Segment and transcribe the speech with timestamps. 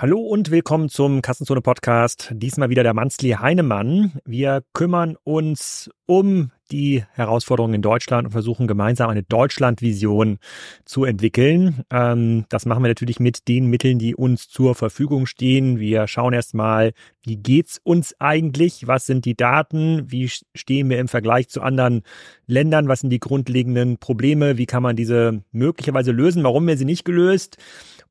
[0.00, 2.30] Hallo und willkommen zum Kassenzone Podcast.
[2.32, 4.18] Diesmal wieder der Manzli Heinemann.
[4.24, 10.38] Wir kümmern uns um die Herausforderungen in Deutschland und versuchen gemeinsam eine Deutschlandvision
[10.86, 11.82] zu entwickeln.
[11.90, 15.78] Ähm, das machen wir natürlich mit den Mitteln, die uns zur Verfügung stehen.
[15.78, 18.86] Wir schauen erstmal, wie geht's uns eigentlich?
[18.86, 20.10] Was sind die Daten?
[20.10, 22.04] Wie stehen wir im Vergleich zu anderen
[22.46, 22.88] Ländern?
[22.88, 24.56] Was sind die grundlegenden Probleme?
[24.56, 26.42] Wie kann man diese möglicherweise lösen?
[26.42, 27.58] Warum wir sie nicht gelöst?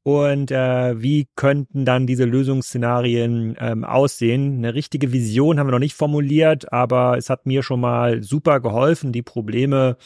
[0.04, 4.58] Und äh, wie könnten dann diese Lösungsszenarien ähm, aussehen.
[4.58, 8.60] Eine richtige Vision haben wir noch nicht formuliert, aber es hat mir schon mal super
[8.60, 9.98] geholfen, die Probleme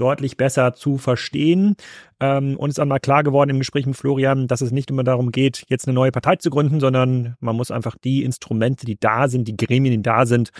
[0.00, 1.76] deutlich besser zu verstehen.
[2.20, 5.04] Ähm, und es ist einmal klar geworden im Gespräch mit Florian, dass es nicht immer
[5.04, 8.98] darum geht, jetzt eine neue Partei zu gründen, sondern man muss einfach die Instrumente, die
[9.00, 10.50] da sind, die Gremien, die da sind,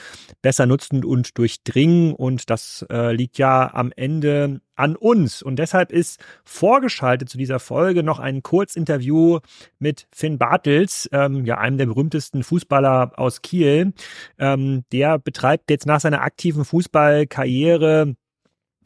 [0.42, 2.14] besser nutzen und durchdringen.
[2.14, 5.42] Und das äh, liegt ja am Ende an uns.
[5.42, 9.40] Und deshalb ist vorgeschaltet zu dieser Folge noch ein Kurzinterview
[9.78, 13.92] mit Finn Bartels, ähm, ja, einem der berühmtesten Fußballer aus Kiel.
[14.38, 18.16] Ähm, der betreibt jetzt nach seiner aktiven Fußballkarriere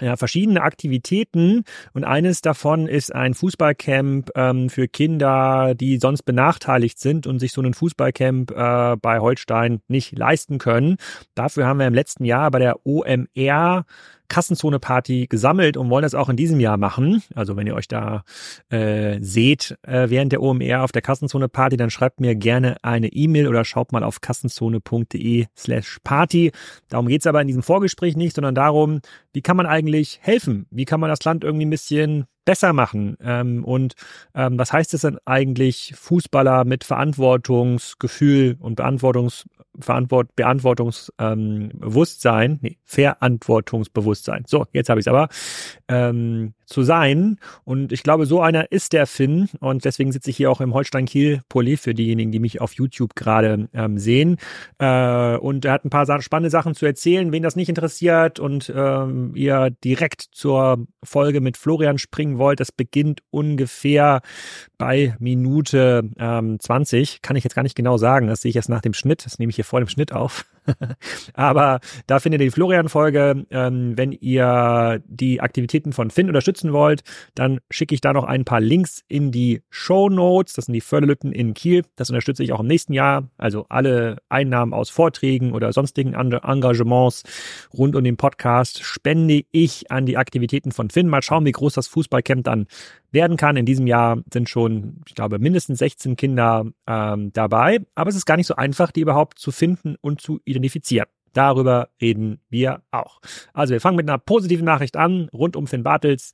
[0.04, 6.98] ja, verschiedene Aktivitäten und eines davon ist ein Fußballcamp ähm, für Kinder, die sonst benachteiligt
[6.98, 10.96] sind und sich so einen Fußballcamp äh, bei Holstein nicht leisten können.
[11.34, 13.84] Dafür haben wir im letzten Jahr bei der OMR
[14.28, 17.22] Kassenzone-Party gesammelt und wollen das auch in diesem Jahr machen.
[17.34, 18.24] Also wenn ihr euch da
[18.70, 23.48] äh, seht äh, während der OMR auf der Kassenzone-Party, dann schreibt mir gerne eine E-Mail
[23.48, 26.52] oder schaut mal auf kassenzone.de slash party.
[26.88, 29.00] Darum geht's aber in diesem Vorgespräch nicht, sondern darum,
[29.32, 30.66] wie kann man eigentlich helfen?
[30.70, 33.16] Wie kann man das Land irgendwie ein bisschen besser machen?
[33.20, 33.94] Ähm, und
[34.34, 39.44] ähm, was heißt es denn eigentlich, Fußballer mit Verantwortungsgefühl und Beantwortungs
[39.78, 44.44] Verantwort Beantwortungsbewusstsein, ähm, nee, Verantwortungsbewusstsein.
[44.46, 45.28] So, jetzt habe ich es aber.
[45.88, 47.38] Ähm, zu sein.
[47.64, 49.48] Und ich glaube, so einer ist der Finn.
[49.60, 53.68] Und deswegen sitze ich hier auch im Holstein-Kiel-Pulli für diejenigen, die mich auf YouTube gerade
[53.72, 54.36] ähm, sehen.
[54.78, 57.32] Äh, und er hat ein paar spannende Sachen zu erzählen.
[57.32, 62.72] Wen das nicht interessiert und ähm, ihr direkt zur Folge mit Florian springen wollt, das
[62.72, 64.20] beginnt ungefähr
[64.78, 67.22] bei Minute ähm, 20.
[67.22, 68.26] Kann ich jetzt gar nicht genau sagen.
[68.26, 69.24] Das sehe ich jetzt nach dem Schnitt.
[69.24, 70.44] Das nehme ich hier vor dem Schnitt auf.
[71.34, 73.46] Aber da findet ihr die Florian-Folge.
[73.50, 77.02] Ähm, wenn ihr die Aktivitäten von Finn unterstützen wollt,
[77.34, 80.54] dann schicke ich da noch ein paar Links in die Show Notes.
[80.54, 81.84] Das sind die Förderlütten in Kiel.
[81.96, 83.28] Das unterstütze ich auch im nächsten Jahr.
[83.36, 87.22] Also alle Einnahmen aus Vorträgen oder sonstigen Engagements
[87.76, 91.08] rund um den Podcast spende ich an die Aktivitäten von Finn.
[91.08, 92.66] Mal schauen, wie groß das Fußballcamp dann
[93.14, 93.56] werden kann.
[93.56, 97.78] In diesem Jahr sind schon, ich glaube, mindestens 16 Kinder ähm, dabei.
[97.94, 100.53] Aber es ist gar nicht so einfach, die überhaupt zu finden und zu identifizieren.
[101.32, 103.20] Darüber reden wir auch.
[103.52, 106.32] Also wir fangen mit einer positiven Nachricht an, rund um Finn Bartels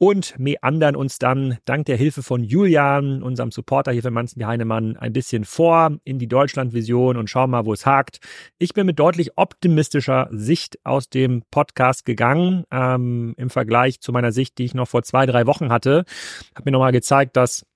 [0.00, 4.96] und meandern uns dann dank der Hilfe von Julian, unserem Supporter hier für Manzen Heinemann,
[4.96, 8.18] ein bisschen vor in die Deutschlandvision und schauen mal, wo es hakt.
[8.58, 14.32] Ich bin mit deutlich optimistischer Sicht aus dem Podcast gegangen, ähm, im Vergleich zu meiner
[14.32, 16.06] Sicht, die ich noch vor zwei, drei Wochen hatte.
[16.54, 17.66] Hab mir nochmal gezeigt, dass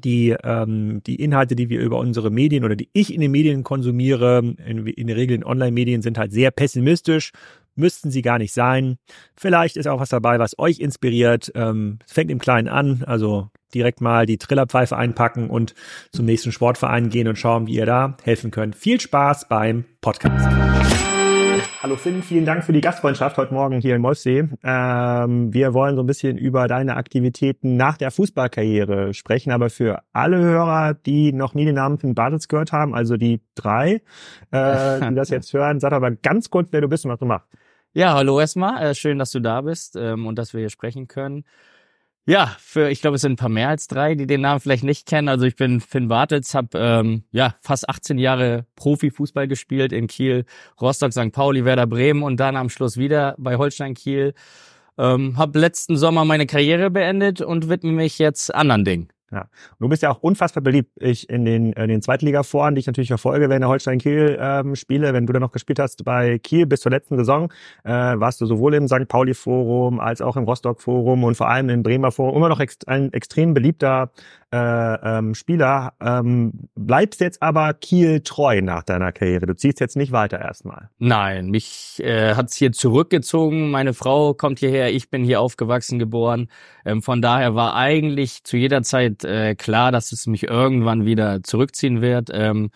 [0.00, 3.62] die, ähm, die Inhalte, die wir über unsere Medien oder die ich in den Medien
[3.62, 7.32] konsumiere, in, in der Regel in Online-Medien, sind halt sehr pessimistisch.
[7.76, 8.98] Müssten sie gar nicht sein.
[9.36, 11.52] Vielleicht ist auch was dabei, was euch inspiriert.
[11.54, 15.74] Ähm, fängt im Kleinen an, also direkt mal die Trillerpfeife einpacken und
[16.12, 18.74] zum nächsten Sportverein gehen und schauen, wie ihr da helfen könnt.
[18.74, 21.09] Viel Spaß beim Podcast.
[21.82, 24.46] Hallo Finn, vielen Dank für die Gastfreundschaft heute Morgen hier in Molfsee.
[24.62, 30.02] Ähm, wir wollen so ein bisschen über deine Aktivitäten nach der Fußballkarriere sprechen, aber für
[30.12, 34.02] alle Hörer, die noch nie den Namen Finn Bartels gehört haben, also die drei,
[34.50, 37.24] äh, die das jetzt hören, sag aber ganz kurz, wer du bist und was du
[37.24, 37.48] machst.
[37.94, 38.90] Ja, hallo erstmal.
[38.90, 41.44] Äh, schön, dass du da bist ähm, und dass wir hier sprechen können.
[42.26, 44.84] Ja, für ich glaube, es sind ein paar mehr als drei, die den Namen vielleicht
[44.84, 45.28] nicht kennen.
[45.28, 50.44] Also ich bin Finn Bartels, habe ähm, ja fast 18 Jahre Profifußball gespielt in Kiel,
[50.80, 51.32] Rostock, St.
[51.32, 54.34] Pauli, Werder Bremen und dann am Schluss wieder bei Holstein Kiel.
[54.98, 59.08] Ähm, habe letzten Sommer meine Karriere beendet und widme mich jetzt anderen Dingen.
[59.32, 59.46] Ja.
[59.78, 60.90] du bist ja auch unfassbar beliebt.
[60.96, 64.74] Ich in den, in den Zweitliga-Foren, die ich natürlich verfolge, wenn der Holstein Kiel ähm,
[64.74, 67.52] spiele, wenn du da noch gespielt hast bei Kiel bis zur letzten Saison,
[67.84, 69.06] äh, warst du sowohl im St.
[69.06, 73.12] Pauli-Forum als auch im Rostock-Forum und vor allem im Bremer Forum immer noch ex ein
[73.12, 74.10] extrem beliebter
[74.52, 75.92] äh, ähm, Spieler.
[76.00, 79.46] Ähm, bleibst jetzt aber Kiel treu nach deiner Karriere.
[79.46, 80.90] Du ziehst jetzt nicht weiter erstmal.
[80.98, 83.70] Nein, mich äh, hat's hier zurückgezogen.
[83.70, 86.48] Meine Frau kommt hierher, ich bin hier aufgewachsen, geboren.
[86.84, 91.42] Ähm, von daher war eigentlich zu jeder Zeit äh, klar, dass es mich irgendwann wieder
[91.42, 92.30] zurückziehen wird.
[92.32, 92.70] Ähm,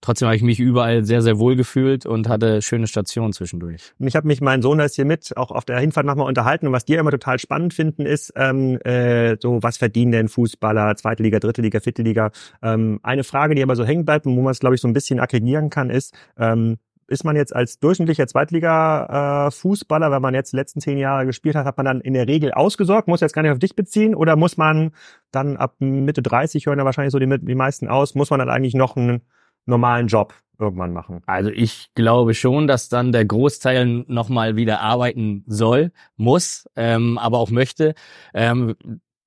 [0.00, 3.92] trotzdem habe ich mich überall sehr, sehr wohl gefühlt und hatte schöne Stationen zwischendurch.
[3.98, 6.66] Und ich habe mich, mein Sohn ist hier mit, auch auf der Hinfahrt nochmal unterhalten
[6.66, 10.96] und was die immer total spannend finden ist, ähm, äh, so was verdienen denn Fußballer,
[10.96, 12.30] zweite Liga, dritte Liga, vierte Liga.
[12.62, 14.88] Ähm, eine Frage, die aber so hängen bleibt und wo man es, glaube ich, so
[14.88, 16.78] ein bisschen aggregieren kann, ist, ähm,
[17.10, 21.56] ist man jetzt als durchschnittlicher Zweitliga-Fußballer, äh, wenn man jetzt die letzten zehn Jahre gespielt
[21.56, 24.14] hat, hat man dann in der Regel ausgesorgt, muss jetzt gar nicht auf dich beziehen,
[24.14, 24.92] oder muss man
[25.32, 28.48] dann ab Mitte 30, hören ja wahrscheinlich so die, die meisten aus, muss man dann
[28.48, 29.22] eigentlich noch einen
[29.66, 31.22] normalen Job irgendwann machen?
[31.26, 37.38] Also ich glaube schon, dass dann der Großteil nochmal wieder arbeiten soll, muss, ähm, aber
[37.38, 37.94] auch möchte.
[38.34, 38.76] Ähm,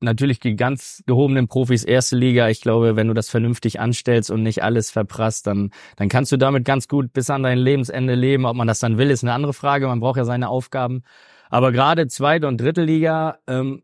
[0.03, 2.49] natürlich die ganz gehobenen Profis erste Liga.
[2.49, 6.37] Ich glaube, wenn du das vernünftig anstellst und nicht alles verprasst, dann, dann kannst du
[6.37, 8.45] damit ganz gut bis an dein Lebensende leben.
[8.45, 9.87] Ob man das dann will, ist eine andere Frage.
[9.87, 11.03] Man braucht ja seine Aufgaben.
[11.49, 13.83] Aber gerade zweite und dritte Liga ähm,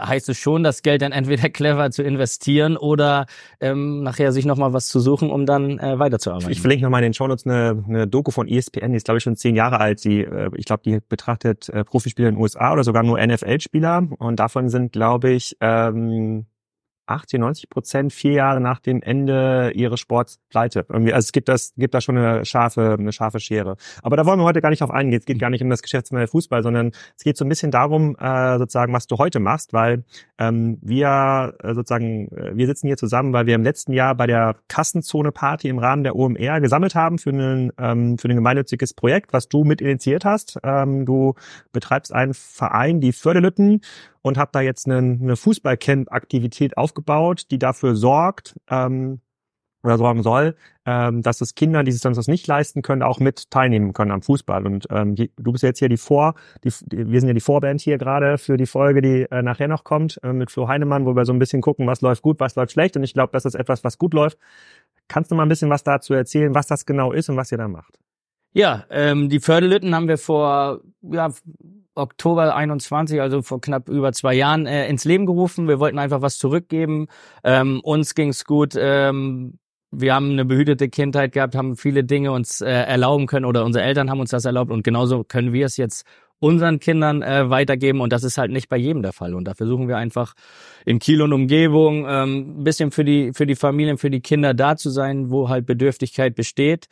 [0.00, 3.26] heißt es schon, das Geld dann entweder clever zu investieren oder
[3.60, 6.50] ähm, nachher sich nochmal was zu suchen, um dann äh, weiterzuarbeiten.
[6.50, 9.24] Ich verlinke nochmal in den Shownotes eine, eine Doku von ESPN, die ist glaube ich
[9.24, 10.04] schon zehn Jahre alt.
[10.04, 14.08] Die, äh, ich glaube, die betrachtet äh, Profispieler in den USA oder sogar nur NFL-Spieler
[14.18, 16.46] und davon sind glaube ich ähm,
[17.08, 20.86] 80, 90 Prozent vier Jahre nach dem Ende ihres Sports pleite.
[20.88, 23.76] Irgendwie, also es gibt das, gibt da schon eine scharfe, eine scharfe Schere.
[24.02, 25.18] Aber da wollen wir heute gar nicht drauf eingehen.
[25.18, 28.16] Es geht gar nicht um das Geschäftsmodell Fußball, sondern es geht so ein bisschen darum,
[28.18, 30.04] äh, sozusagen, was du heute machst, weil
[30.38, 34.26] ähm, wir äh, sozusagen, äh, wir sitzen hier zusammen, weil wir im letzten Jahr bei
[34.26, 39.32] der Kassenzone-Party im Rahmen der OMR gesammelt haben für, einen, ähm, für ein gemeinnütziges Projekt,
[39.32, 40.58] was du mit initiiert hast.
[40.62, 41.34] Ähm, du
[41.72, 43.80] betreibst einen Verein, die Förderlütten
[44.28, 49.20] und habe da jetzt eine, eine Fußballcamp-Aktivität aufgebaut, die dafür sorgt ähm,
[49.82, 53.20] oder sorgen soll, ähm, dass es Kinder, die sich sonst das nicht leisten können, auch
[53.20, 54.66] mit teilnehmen können am Fußball.
[54.66, 56.34] Und ähm, die, du bist jetzt hier die Vor,
[56.64, 59.84] die, wir sind ja die Vorband hier gerade für die Folge, die äh, nachher noch
[59.84, 62.56] kommt, äh, mit Flo Heinemann, wo wir so ein bisschen gucken, was läuft gut, was
[62.56, 62.96] läuft schlecht.
[62.96, 64.38] Und ich glaube, das ist etwas, was gut läuft.
[65.06, 67.58] Kannst du mal ein bisschen was dazu erzählen, was das genau ist und was ihr
[67.58, 67.98] da macht?
[68.52, 71.30] Ja, ähm, die Förderlütten haben wir vor ja,
[71.98, 75.68] Oktober 21, also vor knapp über zwei Jahren, äh, ins Leben gerufen.
[75.68, 77.08] Wir wollten einfach was zurückgeben.
[77.44, 78.74] Ähm, uns ging's gut.
[78.78, 79.58] Ähm,
[79.90, 83.84] wir haben eine behütete Kindheit gehabt, haben viele Dinge uns äh, erlauben können oder unsere
[83.84, 86.06] Eltern haben uns das erlaubt und genauso können wir es jetzt
[86.40, 89.54] unseren Kindern äh, weitergeben und das ist halt nicht bei jedem der Fall und da
[89.54, 90.34] versuchen wir einfach
[90.84, 94.54] in Kiel und Umgebung ähm, ein bisschen für die für die Familien, für die Kinder
[94.54, 96.88] da zu sein, wo halt Bedürftigkeit besteht.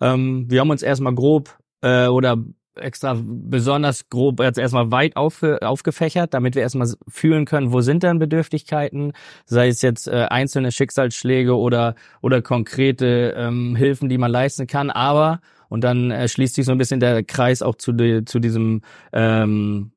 [0.00, 2.36] Ähm, wir haben uns erstmal grob äh, oder
[2.80, 8.02] extra besonders grob jetzt erstmal weit auf, aufgefächert, damit wir erstmal fühlen können, wo sind
[8.02, 9.12] denn Bedürftigkeiten,
[9.44, 14.90] sei es jetzt äh, einzelne Schicksalsschläge oder oder konkrete ähm, Hilfen, die man leisten kann,
[14.90, 18.40] aber und dann äh, schließt sich so ein bisschen der Kreis auch zu, die, zu
[18.40, 19.92] diesem ähm,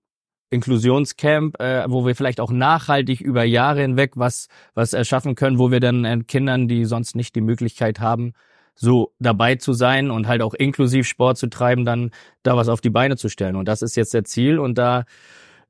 [0.52, 5.72] Inklusionscamp, äh, wo wir vielleicht auch nachhaltig über Jahre hinweg was was erschaffen können, wo
[5.72, 8.34] wir dann äh, Kindern, die sonst nicht die Möglichkeit haben,
[8.76, 12.12] so dabei zu sein und halt auch inklusiv Sport zu treiben, dann
[12.42, 13.56] da was auf die Beine zu stellen.
[13.56, 15.06] Und das ist jetzt der Ziel und da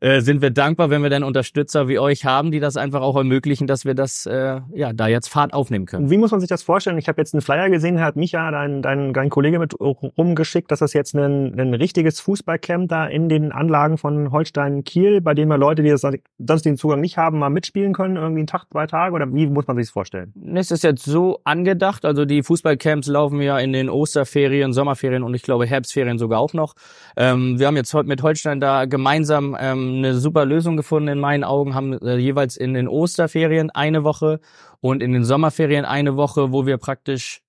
[0.03, 3.15] äh, sind wir dankbar, wenn wir dann Unterstützer wie euch haben, die das einfach auch
[3.15, 6.09] ermöglichen, dass wir das äh, ja da jetzt Fahrt aufnehmen können.
[6.09, 6.97] Wie muss man sich das vorstellen?
[6.97, 10.79] Ich habe jetzt einen Flyer gesehen, hat Micha, dein, dein, dein Kollege mit rumgeschickt, dass
[10.79, 15.47] das jetzt ein, ein richtiges Fußballcamp da in den Anlagen von Holstein Kiel, bei dem
[15.47, 18.65] wir Leute, die das, sonst den Zugang nicht haben, mal mitspielen können, irgendwie einen Tag,
[18.69, 20.33] zwei Tage oder wie muss man sich das vorstellen?
[20.53, 25.33] Es ist jetzt so angedacht, also die Fußballcamps laufen ja in den Osterferien, Sommerferien und
[25.33, 26.73] ich glaube Herbstferien sogar auch noch.
[27.15, 31.19] Ähm, wir haben jetzt heute mit Holstein da gemeinsam ähm, eine super Lösung gefunden in
[31.19, 34.39] meinen Augen, haben äh, jeweils in den Osterferien eine Woche
[34.81, 37.41] und in den Sommerferien eine Woche, wo wir praktisch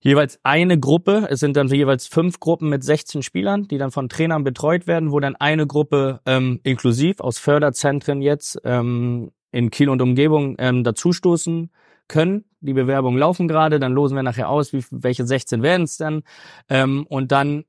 [0.00, 4.08] jeweils eine Gruppe, es sind dann jeweils fünf Gruppen mit 16 Spielern, die dann von
[4.08, 9.88] Trainern betreut werden, wo dann eine Gruppe ähm, inklusiv aus Förderzentren jetzt ähm, in Kiel
[9.88, 11.70] und Umgebung ähm, dazustoßen
[12.08, 12.44] können.
[12.60, 16.22] Die Bewerbungen laufen gerade, dann losen wir nachher aus, wie, welche 16 werden es dann.
[16.68, 17.64] Ähm, und dann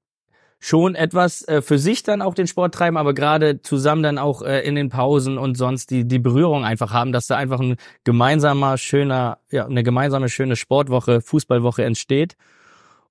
[0.63, 4.41] schon etwas äh, für sich dann auch den Sport treiben, aber gerade zusammen dann auch
[4.43, 7.75] äh, in den Pausen und sonst die die Berührung einfach haben, dass da einfach ein
[8.05, 12.37] gemeinsamer schöner ja eine gemeinsame schöne Sportwoche, Fußballwoche entsteht.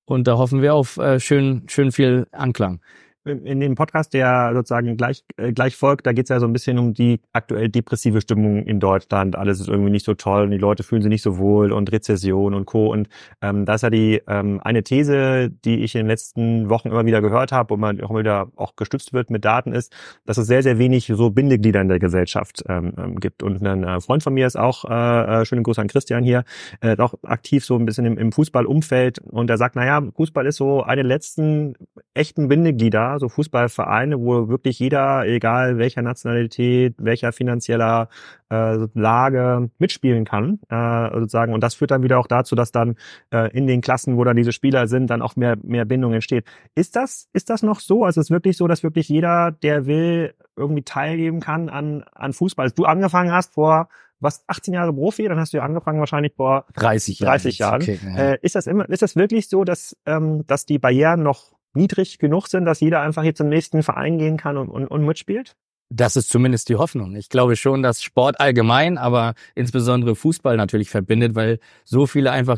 [0.05, 2.79] Und da hoffen wir auf äh, schön schön viel Anklang
[3.25, 6.53] in dem Podcast, der sozusagen gleich, äh, gleich folgt, da geht es ja so ein
[6.53, 9.35] bisschen um die aktuell depressive Stimmung in Deutschland.
[9.35, 11.91] Alles ist irgendwie nicht so toll und die Leute fühlen sich nicht so wohl und
[11.91, 12.91] Rezession und Co.
[12.91, 13.07] Und
[13.41, 17.05] ähm, das ist ja die ähm, eine These, die ich in den letzten Wochen immer
[17.05, 19.93] wieder gehört habe und man auch wieder auch gestützt wird mit Daten, ist,
[20.25, 23.43] dass es sehr, sehr wenig so Bindeglieder in der Gesellschaft ähm, ähm gibt.
[23.43, 26.43] Und ein äh, Freund von mir ist auch, äh, äh, schönen Gruß an Christian hier,
[26.81, 30.57] äh, auch aktiv so ein bisschen im, im Fußballumfeld und er sagt, naja, Fußball ist
[30.57, 31.75] so eine letzten
[32.13, 38.09] echten Bindeglieder ja, so Fußballvereine, wo wirklich jeder, egal welcher Nationalität, welcher finanzieller
[38.49, 41.53] äh, Lage mitspielen kann, äh, sozusagen.
[41.53, 42.95] Und das führt dann wieder auch dazu, dass dann
[43.31, 46.45] äh, in den Klassen, wo dann diese Spieler sind, dann auch mehr mehr Bindung entsteht.
[46.75, 48.03] Ist das ist das noch so?
[48.03, 52.33] Also ist es wirklich so, dass wirklich jeder, der will, irgendwie teilgeben kann an an
[52.33, 52.65] Fußball?
[52.65, 53.89] Als du angefangen hast vor
[54.19, 57.31] was 18 Jahre Profi, dann hast du ja angefangen wahrscheinlich vor 30 Jahren.
[57.31, 57.81] 30 Jahren.
[57.81, 58.15] Okay, ja.
[58.15, 62.19] äh, ist das immer, ist das wirklich so, dass, ähm, dass die Barrieren noch niedrig
[62.19, 65.55] genug sind, dass jeder einfach hier zum nächsten Verein gehen kann und, und, und mitspielt?
[65.89, 67.15] Das ist zumindest die Hoffnung.
[67.15, 72.57] Ich glaube schon, dass Sport allgemein, aber insbesondere Fußball natürlich verbindet, weil so viele einfach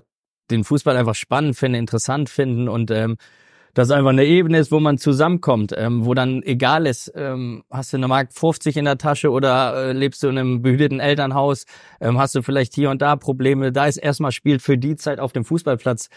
[0.51, 3.17] den Fußball einfach spannend finden, interessant finden und ähm,
[3.75, 7.91] das einfach eine Ebene ist, wo man zusammenkommt, ähm, wo dann egal ist, ähm, hast
[7.91, 11.65] du eine Mark 50 in der Tasche oder äh, lebst du in einem behüteten Elternhaus,
[12.00, 15.19] ähm, hast du vielleicht hier und da Probleme, da ist erstmal spielt für die Zeit
[15.19, 16.07] auf dem Fußballplatz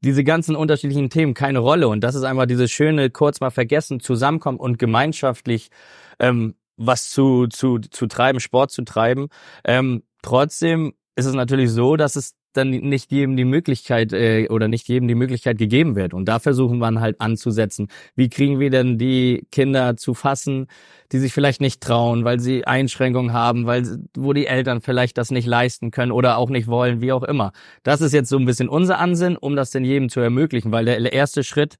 [0.00, 1.88] diese ganzen unterschiedlichen Themen keine Rolle.
[1.88, 5.70] Und das ist einfach dieses schöne, kurz mal vergessen, zusammenkommen und gemeinschaftlich
[6.18, 9.28] ähm, was zu, zu, zu treiben, Sport zu treiben.
[9.64, 14.68] Ähm, trotzdem ist es natürlich so, dass es dann nicht jedem die Möglichkeit äh, oder
[14.68, 16.12] nicht jedem die Möglichkeit gegeben wird.
[16.12, 17.88] Und da versuchen wir halt anzusetzen.
[18.14, 20.66] Wie kriegen wir denn die Kinder zu fassen,
[21.12, 25.30] die sich vielleicht nicht trauen, weil sie Einschränkungen haben, weil wo die Eltern vielleicht das
[25.30, 27.52] nicht leisten können oder auch nicht wollen, wie auch immer.
[27.82, 30.84] Das ist jetzt so ein bisschen unser Ansinn, um das denn jedem zu ermöglichen, weil
[30.84, 31.76] der erste Schritt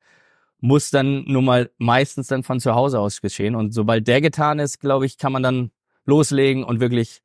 [0.60, 3.54] muss dann nun mal meistens dann von zu Hause aus geschehen.
[3.54, 5.70] Und sobald der getan ist, glaube ich, kann man dann
[6.04, 7.20] loslegen und wirklich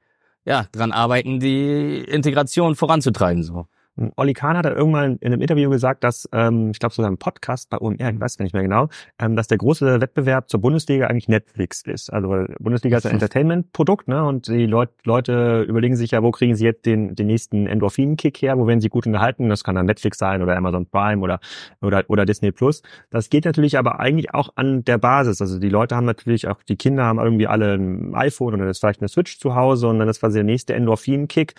[0.46, 3.44] ja, dran arbeiten, die Integration voranzutreiben.
[3.44, 3.68] So.
[4.16, 7.70] Olli Kahn hat irgendwann in einem Interview gesagt, dass, ähm, ich glaube sogar im Podcast
[7.70, 8.88] bei OMR, ich weiß gar nicht mehr genau,
[9.20, 12.12] ähm, dass der große Wettbewerb zur Bundesliga eigentlich Netflix ist.
[12.12, 14.24] Also Bundesliga ist ein Entertainment-Produkt, ne?
[14.24, 18.42] Und die Leut Leute überlegen sich ja, wo kriegen sie jetzt den, den nächsten Endorphin-Kick
[18.42, 19.50] her, wo werden sie gut unterhalten?
[19.50, 21.40] Das kann dann Netflix sein oder Amazon Prime oder,
[21.82, 22.82] oder, oder Disney Plus.
[23.12, 25.40] Das geht natürlich aber eigentlich auch an der Basis.
[25.40, 28.78] Also die Leute haben natürlich auch, die Kinder haben irgendwie alle ein iPhone oder das
[28.78, 31.54] ist vielleicht eine Switch zu Hause und dann ist quasi der nächste Endorphin-Kick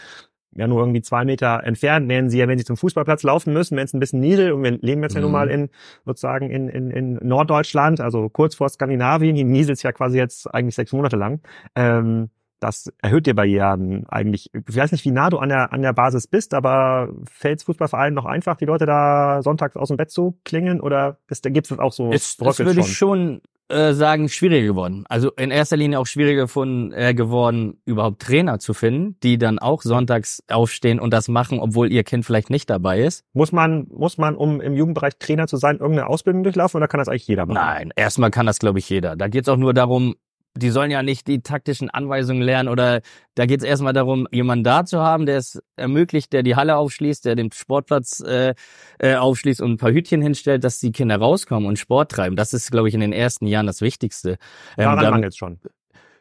[0.57, 3.77] ja nur irgendwie zwei Meter entfernt, wären sie ja, wenn sie zum Fußballplatz laufen müssen,
[3.77, 5.19] wenn es ein bisschen niedel und wir leben jetzt mhm.
[5.19, 5.71] ja nun mal in
[6.05, 10.75] sozusagen in, in, in Norddeutschland, also kurz vor Skandinavien, hier nieselt ja quasi jetzt eigentlich
[10.75, 11.41] sechs Monate lang.
[11.75, 12.31] Ähm,
[12.61, 14.51] das erhöht dir Barrieren eigentlich.
[14.55, 18.15] Ich weiß nicht, wie nah du an der, an der Basis bist, aber fällt Fußballverein
[18.15, 21.93] noch einfach, die Leute da sonntags aus dem Bett zu klingeln oder gibt es auch
[21.93, 25.05] so es, Das würde ich schon äh, sagen, schwieriger geworden.
[25.09, 29.59] Also in erster Linie auch schwieriger von, äh, geworden, überhaupt Trainer zu finden, die dann
[29.59, 33.25] auch sonntags aufstehen und das machen, obwohl ihr Kind vielleicht nicht dabei ist.
[33.33, 36.99] Muss man, muss man, um im Jugendbereich Trainer zu sein, irgendeine Ausbildung durchlaufen oder kann
[36.99, 37.55] das eigentlich jeder machen?
[37.55, 39.17] Nein, erstmal kann das, glaube ich, jeder.
[39.17, 40.15] Da geht es auch nur darum,
[40.57, 43.01] die sollen ja nicht die taktischen Anweisungen lernen oder
[43.35, 46.77] da geht es erstmal darum, jemanden da zu haben, der es ermöglicht, der die Halle
[46.77, 48.55] aufschließt, der den Sportplatz äh,
[48.99, 52.37] äh, aufschließt und ein paar Hütchen hinstellt, dass die Kinder rauskommen und Sport treiben.
[52.37, 54.39] Das ist, glaube ich, in den ersten Jahren das Wichtigste.
[54.79, 55.59] Ähm, Daran mangelt schon.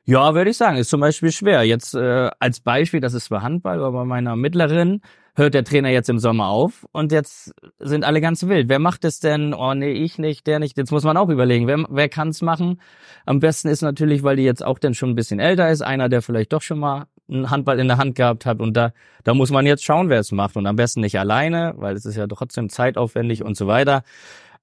[0.06, 1.64] Ja, würde ich sagen, ist zum Beispiel schwer.
[1.64, 5.02] Jetzt äh, als Beispiel, das ist bei Handball, aber bei meiner Mittleren
[5.36, 8.70] hört der Trainer jetzt im Sommer auf und jetzt sind alle ganz wild.
[8.70, 9.54] Wer macht es denn?
[9.54, 10.78] Oh nee, ich nicht, der nicht.
[10.78, 12.80] Jetzt muss man auch überlegen, wer, wer kann es machen?
[13.26, 16.10] Am besten ist natürlich, weil die jetzt auch dann schon ein bisschen älter ist, einer,
[16.10, 19.34] der vielleicht doch schon mal einen Handball in der Hand gehabt hat und da, da
[19.34, 22.16] muss man jetzt schauen, wer es macht und am besten nicht alleine, weil es ist
[22.16, 24.04] ja trotzdem zeitaufwendig und so weiter.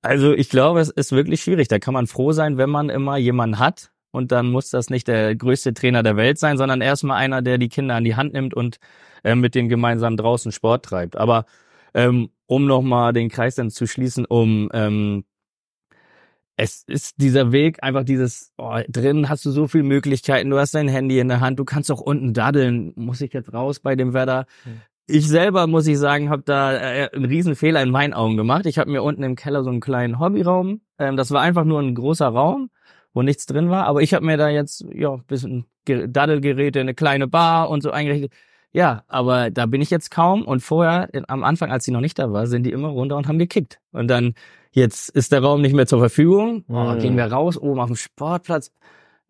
[0.03, 1.69] Also ich glaube, es ist wirklich schwierig.
[1.69, 5.09] Da kann man froh sein, wenn man immer jemanden hat, und dann muss das nicht
[5.09, 8.33] der größte Trainer der Welt sein, sondern erstmal einer, der die Kinder an die Hand
[8.33, 8.79] nimmt und
[9.25, 11.17] äh, mit denen gemeinsam draußen Sport treibt.
[11.17, 11.45] Aber
[11.95, 15.25] ähm, um nochmal den Kreis dann zu schließen, um ähm,
[16.57, 20.75] es ist dieser Weg, einfach dieses, oh, drin hast du so viele Möglichkeiten, du hast
[20.75, 23.97] dein Handy in der Hand, du kannst auch unten daddeln, muss ich jetzt raus bei
[23.97, 24.45] dem Wetter.
[24.67, 24.83] Mhm.
[25.07, 28.67] Ich selber, muss ich sagen, habe da äh, einen riesen Fehler in meinen Augen gemacht.
[28.67, 31.81] Ich habe mir unten im Keller so einen kleinen Hobbyraum, ähm, das war einfach nur
[31.81, 32.69] ein großer Raum,
[33.15, 37.27] wo nichts drin war, aber ich habe mir da jetzt ja bisschen Daddelgeräte, eine kleine
[37.27, 38.33] Bar und so eingerichtet.
[38.73, 40.45] Ja, aber da bin ich jetzt kaum.
[40.45, 43.27] Und vorher, am Anfang, als sie noch nicht da war, sind die immer runter und
[43.27, 43.81] haben gekickt.
[43.93, 44.35] Und dann,
[44.71, 46.65] jetzt ist der Raum nicht mehr zur Verfügung.
[46.69, 48.73] Oh, gehen wir raus, oben auf dem Sportplatz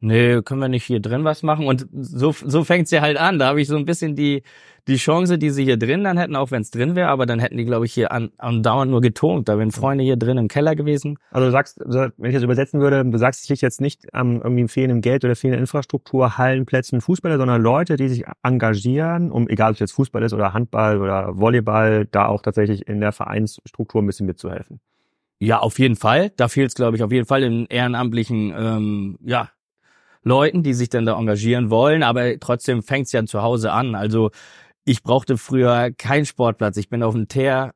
[0.00, 1.66] nee, können wir nicht hier drin was machen?
[1.66, 3.38] Und so, so fängt's ja halt an.
[3.38, 4.42] Da habe ich so ein bisschen die,
[4.88, 7.38] die Chance, die sie hier drin dann hätten, auch wenn es drin wäre, aber dann
[7.38, 9.48] hätten die, glaube ich, hier an, andauernd nur getont.
[9.48, 11.18] Da wären Freunde hier drin im Keller gewesen.
[11.30, 14.42] Also du sagst, wenn ich das übersetzen würde, du sagst, es liegt jetzt nicht am
[14.42, 19.70] irgendwie fehlenden Geld oder fehlenden Infrastruktur, Hallenplätzen, Fußballer, sondern Leute, die sich engagieren, um, egal
[19.70, 24.02] ob es jetzt Fußball ist oder Handball oder Volleyball, da auch tatsächlich in der Vereinsstruktur
[24.02, 24.80] ein bisschen mitzuhelfen.
[25.42, 26.32] Ja, auf jeden Fall.
[26.36, 29.48] Da fehlt es, glaube ich, auf jeden Fall im ehrenamtlichen, ähm, ja,
[30.22, 33.94] Leuten, die sich dann da engagieren wollen, aber trotzdem fängt's ja zu Hause an.
[33.94, 34.30] Also
[34.84, 36.76] ich brauchte früher keinen Sportplatz.
[36.76, 37.72] Ich bin auf dem Teer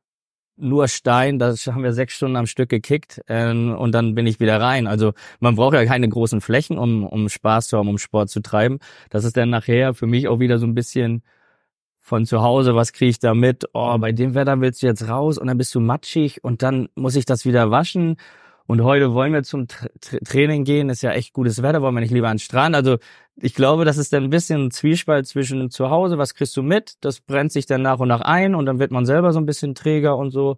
[0.57, 4.39] nur Stein, da haben wir sechs Stunden am Stück gekickt ähm, und dann bin ich
[4.39, 4.87] wieder rein.
[4.87, 8.41] Also man braucht ja keine großen Flächen, um, um Spaß zu haben, um Sport zu
[8.41, 8.79] treiben.
[9.09, 11.23] Das ist dann nachher für mich auch wieder so ein bisschen
[11.99, 13.65] von zu Hause, was kriege ich da mit?
[13.73, 16.87] Oh, bei dem Wetter willst du jetzt raus und dann bist du matschig und dann
[16.95, 18.17] muss ich das wieder waschen
[18.67, 19.87] und heute wollen wir zum Tra
[20.25, 22.75] Training gehen, ist ja echt gutes Wetter, wollen wir nicht lieber an den Strand.
[22.75, 22.97] Also
[23.35, 26.63] ich glaube, das ist dann ein bisschen ein Zwiespalt zwischen zu Hause, was kriegst du
[26.63, 29.39] mit, das brennt sich dann nach und nach ein und dann wird man selber so
[29.39, 30.57] ein bisschen träger und so.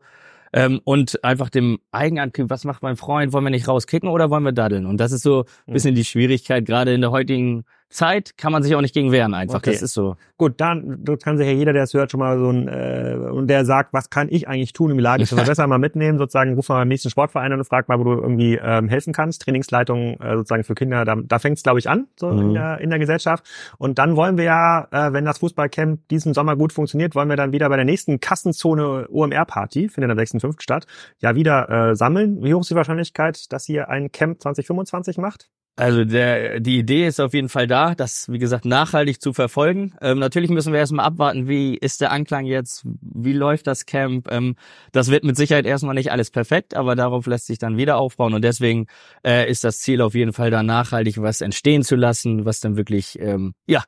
[0.53, 4.43] Ähm, und einfach dem Eigenantrieb, was macht mein Freund, wollen wir nicht rauskicken oder wollen
[4.43, 4.85] wir daddeln?
[4.85, 8.63] Und das ist so ein bisschen die Schwierigkeit, gerade in der heutigen Zeit kann man
[8.63, 9.60] sich auch nicht gegen wehren einfach.
[9.60, 9.72] Okay.
[9.72, 10.17] Das ist so.
[10.38, 13.48] Gut, dann kann sich ja jeder, der es hört, schon mal so ein äh, und
[13.48, 16.53] der sagt, was kann ich eigentlich tun, um die Lage zu verbessern, mal mitnehmen, sozusagen
[16.56, 19.41] ruf mal beim nächsten Sportverein an und frag mal, wo du irgendwie ähm, helfen kannst.
[19.44, 22.39] Trainingsleitung äh, sozusagen für Kinder, da, da fängt es, glaube ich, an, so mhm.
[22.39, 23.46] in, der, in der Gesellschaft.
[23.77, 27.38] Und dann wollen wir ja, äh, wenn das Fußballcamp diesen Sommer gut funktioniert, wollen wir
[27.38, 30.62] dann wieder bei der nächsten Kassenzone OMR-Party, findet am 6.5.
[30.62, 30.88] statt,
[31.20, 32.44] ja wieder äh, sammeln.
[32.44, 35.50] Wie hoch ist die Wahrscheinlichkeit, dass ihr ein Camp 2025 macht?
[35.79, 39.93] Also der, die Idee ist auf jeden Fall da, das, wie gesagt, nachhaltig zu verfolgen.
[40.01, 44.27] Ähm, natürlich müssen wir erstmal abwarten, wie ist der Anklang jetzt, wie läuft das Camp.
[44.31, 44.55] Ähm,
[44.91, 48.34] das wird mit Sicherheit erstmal nicht alles perfekt, aber darauf lässt sich dann wieder aufbauen.
[48.34, 48.88] Und deswegen
[49.24, 52.75] äh, ist das Ziel auf jeden Fall da nachhaltig was entstehen zu lassen, was dann
[52.75, 53.84] wirklich, ähm, ja.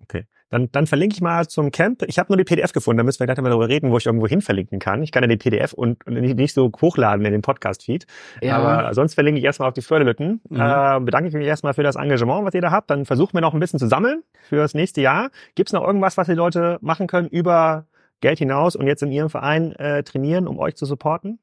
[0.00, 0.24] Okay.
[0.54, 2.04] Dann, dann verlinke ich mal zum Camp.
[2.06, 4.06] Ich habe nur die PDF gefunden, da müssen wir gleich mal darüber reden, wo ich
[4.06, 5.02] irgendwo hin verlinken kann.
[5.02, 8.06] Ich kann ja die PDF und, und nicht, nicht so hochladen in den Podcast-Feed.
[8.40, 8.58] Ja.
[8.58, 10.40] Aber sonst verlinke ich erstmal auf die Förderlücken.
[10.48, 10.60] Mhm.
[10.60, 12.88] Äh, bedanke ich mich erstmal für das Engagement, was ihr da habt.
[12.88, 15.30] Dann versuchen wir noch ein bisschen zu sammeln für das nächste Jahr.
[15.56, 17.86] Gibt es noch irgendwas, was die Leute machen können über
[18.20, 21.40] Geld hinaus und jetzt in ihrem Verein äh, trainieren, um euch zu supporten?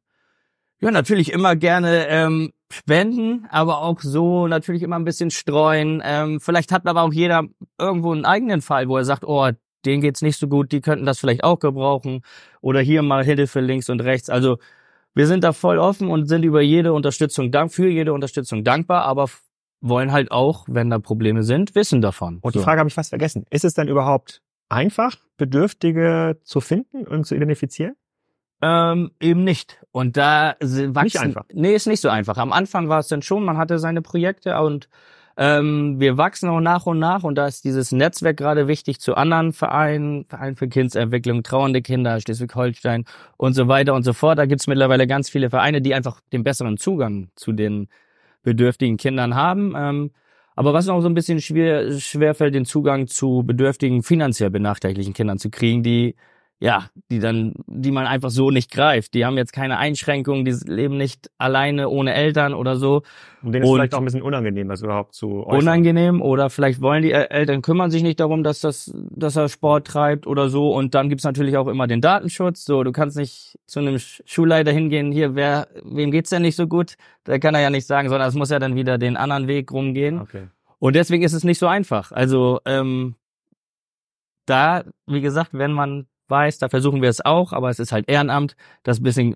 [0.81, 6.01] Ja, natürlich immer gerne ähm, spenden, aber auch so natürlich immer ein bisschen streuen.
[6.03, 7.43] Ähm, vielleicht hat aber auch jeder
[7.77, 9.51] irgendwo einen eigenen Fall, wo er sagt, oh,
[9.85, 12.23] denen geht's nicht so gut, die könnten das vielleicht auch gebrauchen.
[12.61, 14.29] Oder hier mal Hilfe links und rechts.
[14.29, 14.57] Also
[15.13, 19.03] wir sind da voll offen und sind über jede Unterstützung dank für jede Unterstützung dankbar,
[19.03, 19.29] aber
[19.81, 22.39] wollen halt auch, wenn da Probleme sind, wissen davon.
[22.41, 23.45] Und die Frage habe ich fast vergessen.
[23.49, 27.95] Ist es denn überhaupt einfach, Bedürftige zu finden und zu identifizieren?
[28.61, 29.79] Ähm, eben nicht.
[29.91, 31.45] Und da wachsen, nicht einfach.
[31.53, 32.37] Nee, ist nicht so einfach.
[32.37, 34.87] Am Anfang war es dann schon, man hatte seine Projekte und
[35.37, 39.15] ähm, wir wachsen auch nach und nach und da ist dieses Netzwerk gerade wichtig zu
[39.15, 43.05] anderen Vereinen, Verein für Kindsentwicklung, trauernde Kinder, Schleswig-Holstein
[43.37, 44.37] und so weiter und so fort.
[44.37, 47.87] Da gibt's mittlerweile ganz viele Vereine, die einfach den besseren Zugang zu den
[48.43, 49.73] bedürftigen Kindern haben.
[49.75, 50.11] Ähm,
[50.55, 55.37] aber was noch so ein bisschen schwer, schwerfällt, den Zugang zu bedürftigen, finanziell benachteiligten Kindern
[55.37, 56.15] zu kriegen, die
[56.61, 59.15] ja, die dann, die man einfach so nicht greift.
[59.15, 63.01] Die haben jetzt keine Einschränkungen, die leben nicht alleine ohne Eltern oder so.
[63.41, 65.59] Und denen ist vielleicht auch ein bisschen unangenehm, das überhaupt zu äußern.
[65.59, 69.87] Unangenehm oder vielleicht wollen die Eltern kümmern sich nicht darum, dass das, dass er Sport
[69.87, 70.71] treibt oder so.
[70.71, 72.63] Und dann gibt's natürlich auch immer den Datenschutz.
[72.63, 76.67] So, du kannst nicht zu einem Schulleiter hingehen, hier, wer, wem geht's denn nicht so
[76.67, 76.93] gut?
[77.23, 79.71] Da kann er ja nicht sagen, sondern es muss ja dann wieder den anderen Weg
[79.71, 80.21] rumgehen.
[80.21, 80.43] Okay.
[80.77, 82.11] Und deswegen ist es nicht so einfach.
[82.11, 83.15] Also ähm,
[84.45, 88.09] da, wie gesagt, wenn man weiß, da versuchen wir es auch, aber es ist halt
[88.09, 89.35] Ehrenamt, das ein bisschen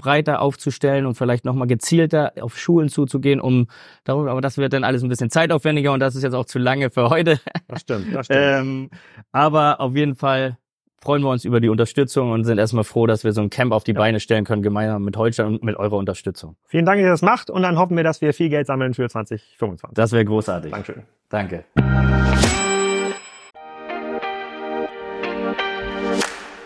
[0.00, 3.68] breiter aufzustellen und vielleicht nochmal gezielter auf Schulen zuzugehen, um
[4.04, 6.58] darüber, aber das wird dann alles ein bisschen zeitaufwendiger und das ist jetzt auch zu
[6.58, 7.38] lange für heute.
[7.68, 8.40] Das stimmt, das stimmt.
[8.40, 8.90] ähm,
[9.30, 10.56] aber auf jeden Fall
[11.02, 13.72] freuen wir uns über die Unterstützung und sind erstmal froh, dass wir so ein Camp
[13.72, 13.98] auf die ja.
[13.98, 16.56] Beine stellen können, gemeinsam mit Holstein und mit eurer Unterstützung.
[16.66, 18.94] Vielen Dank, dass ihr das macht und dann hoffen wir, dass wir viel Geld sammeln
[18.94, 19.94] für 2025.
[19.94, 20.72] Das wäre großartig.
[20.72, 21.02] Dankeschön.
[21.28, 21.64] Danke.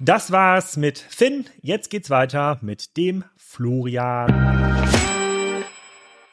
[0.00, 1.46] Das war's mit Finn.
[1.60, 4.86] Jetzt geht's weiter mit dem Florian.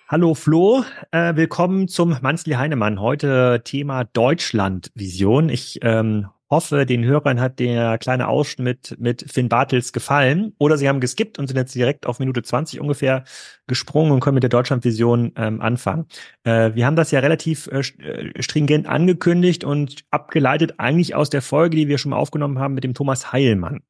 [0.08, 3.02] Hallo Flo, äh, willkommen zum Manzli Heinemann.
[3.02, 5.50] Heute Thema Deutschlandvision.
[5.50, 10.54] Ich ähm, hoffe, den Hörern hat der kleine Ausschnitt mit Finn Bartels gefallen.
[10.60, 13.24] Oder sie haben geskippt und sind jetzt direkt auf Minute 20 ungefähr
[13.68, 16.06] gesprungen und können mit der Deutschlandvision ähm, anfangen.
[16.44, 21.42] Äh, wir haben das ja relativ äh, äh stringent angekündigt und abgeleitet eigentlich aus der
[21.42, 23.82] Folge, die wir schon mal aufgenommen haben mit dem Thomas Heilmann.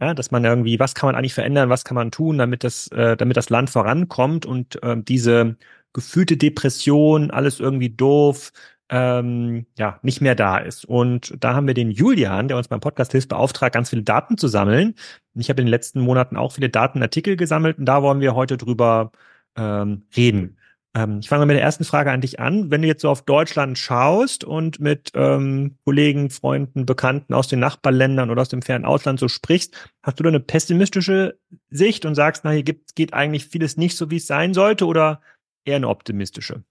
[0.00, 2.88] Ja, dass man irgendwie, was kann man eigentlich verändern, was kann man tun, damit das,
[2.88, 5.56] äh, damit das Land vorankommt und äh, diese
[5.92, 8.52] gefühlte Depression, alles irgendwie doof,
[8.92, 10.84] ähm, ja, nicht mehr da ist.
[10.84, 14.36] Und da haben wir den Julian, der uns beim Podcast hilft, beauftragt, ganz viele Daten
[14.36, 14.94] zu sammeln.
[15.34, 18.58] Ich habe in den letzten Monaten auch viele Datenartikel gesammelt und da wollen wir heute
[18.58, 19.10] drüber
[19.56, 20.58] ähm, reden.
[20.94, 22.70] Ähm, ich fange mit der ersten Frage an dich an.
[22.70, 27.60] Wenn du jetzt so auf Deutschland schaust und mit ähm, Kollegen, Freunden, Bekannten aus den
[27.60, 31.38] Nachbarländern oder aus dem fernen Ausland so sprichst, hast du da eine pessimistische
[31.70, 34.84] Sicht und sagst, na, hier gibt, geht eigentlich vieles nicht so, wie es sein sollte
[34.84, 35.22] oder
[35.64, 36.62] eher eine optimistische?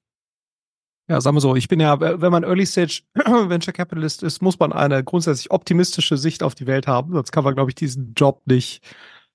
[1.11, 4.57] Ja, sagen wir so, ich bin ja, wenn man Early Stage Venture Capitalist ist, muss
[4.59, 7.11] man eine grundsätzlich optimistische Sicht auf die Welt haben.
[7.11, 8.81] Sonst kann man, glaube ich, diesen Job nicht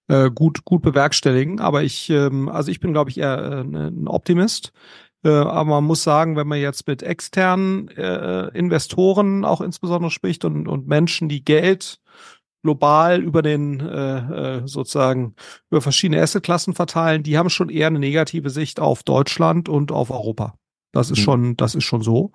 [0.08, 1.60] äh, gut, gut bewerkstelligen.
[1.60, 4.72] Aber ich, ähm, also ich bin, glaube ich, eher äh, ein Optimist.
[5.22, 10.46] Äh, aber man muss sagen, wenn man jetzt mit externen äh, Investoren auch insbesondere spricht
[10.46, 12.00] und, und Menschen, die Geld
[12.62, 15.34] global über den äh, äh, sozusagen
[15.70, 20.10] über verschiedene Assetklassen verteilen, die haben schon eher eine negative Sicht auf Deutschland und auf
[20.10, 20.54] Europa.
[20.92, 21.22] Das ist mhm.
[21.22, 22.32] schon, das ist schon so.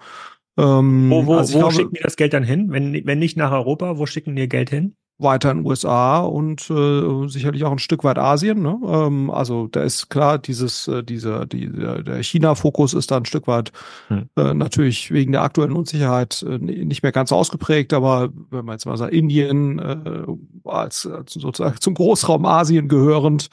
[0.57, 2.71] Ähm, wo wo, also wo glaube, schicken die das Geld dann hin?
[2.71, 4.95] Wenn, wenn nicht nach Europa, wo schicken die Geld hin?
[5.21, 8.61] weiter in USA und äh, sicherlich auch ein Stück weit Asien.
[8.61, 8.79] Ne?
[8.85, 13.47] Ähm, also da ist klar, dieses, äh, dieser, die, der China-Fokus ist da ein Stück
[13.47, 13.71] weit
[14.07, 14.29] hm.
[14.35, 18.85] äh, natürlich wegen der aktuellen Unsicherheit äh, nicht mehr ganz ausgeprägt, aber wenn man jetzt
[18.85, 20.25] mal sagt, Indien äh,
[20.65, 23.49] als, als sozusagen zum Großraum Asien gehörend,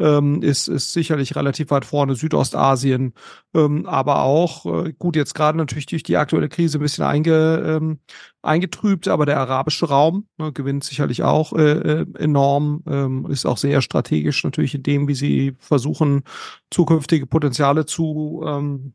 [0.00, 3.14] ähm, ist, ist sicherlich relativ weit vorne, Südostasien,
[3.54, 7.62] ähm, aber auch, äh, gut, jetzt gerade natürlich durch die aktuelle Krise ein bisschen einge,
[7.66, 7.98] ähm,
[8.42, 13.58] eingetrübt, aber der arabische Raum ne, gewinnt sicherlich auch äh, äh, enorm, ähm, ist auch
[13.58, 16.22] sehr strategisch natürlich in dem, wie sie versuchen,
[16.70, 18.94] zukünftige Potenziale zu, ähm,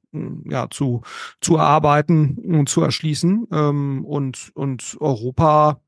[0.49, 1.01] ja, zu,
[1.41, 3.47] zu erarbeiten und zu erschließen.
[3.51, 5.79] Ähm, und, und Europa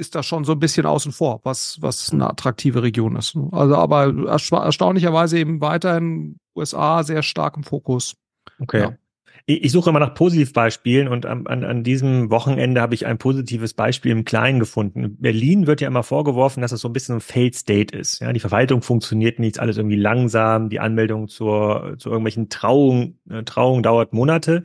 [0.00, 3.36] ist da schon so ein bisschen außen vor, was, was eine attraktive Region ist.
[3.52, 8.16] Also, aber erstaunlicherweise eben weiterhin USA sehr stark im Fokus.
[8.58, 8.80] Okay.
[8.80, 8.96] Ja.
[9.46, 13.74] Ich suche immer nach Positivbeispielen und an, an, an diesem Wochenende habe ich ein positives
[13.74, 15.16] Beispiel im Kleinen gefunden.
[15.18, 18.20] Berlin wird ja immer vorgeworfen, dass es so ein bisschen ein Failed State ist.
[18.20, 23.42] Ja, die Verwaltung funktioniert nicht, alles irgendwie langsam, die Anmeldung zur, zu irgendwelchen Trauungen, äh,
[23.42, 24.62] Trauungen dauert Monate.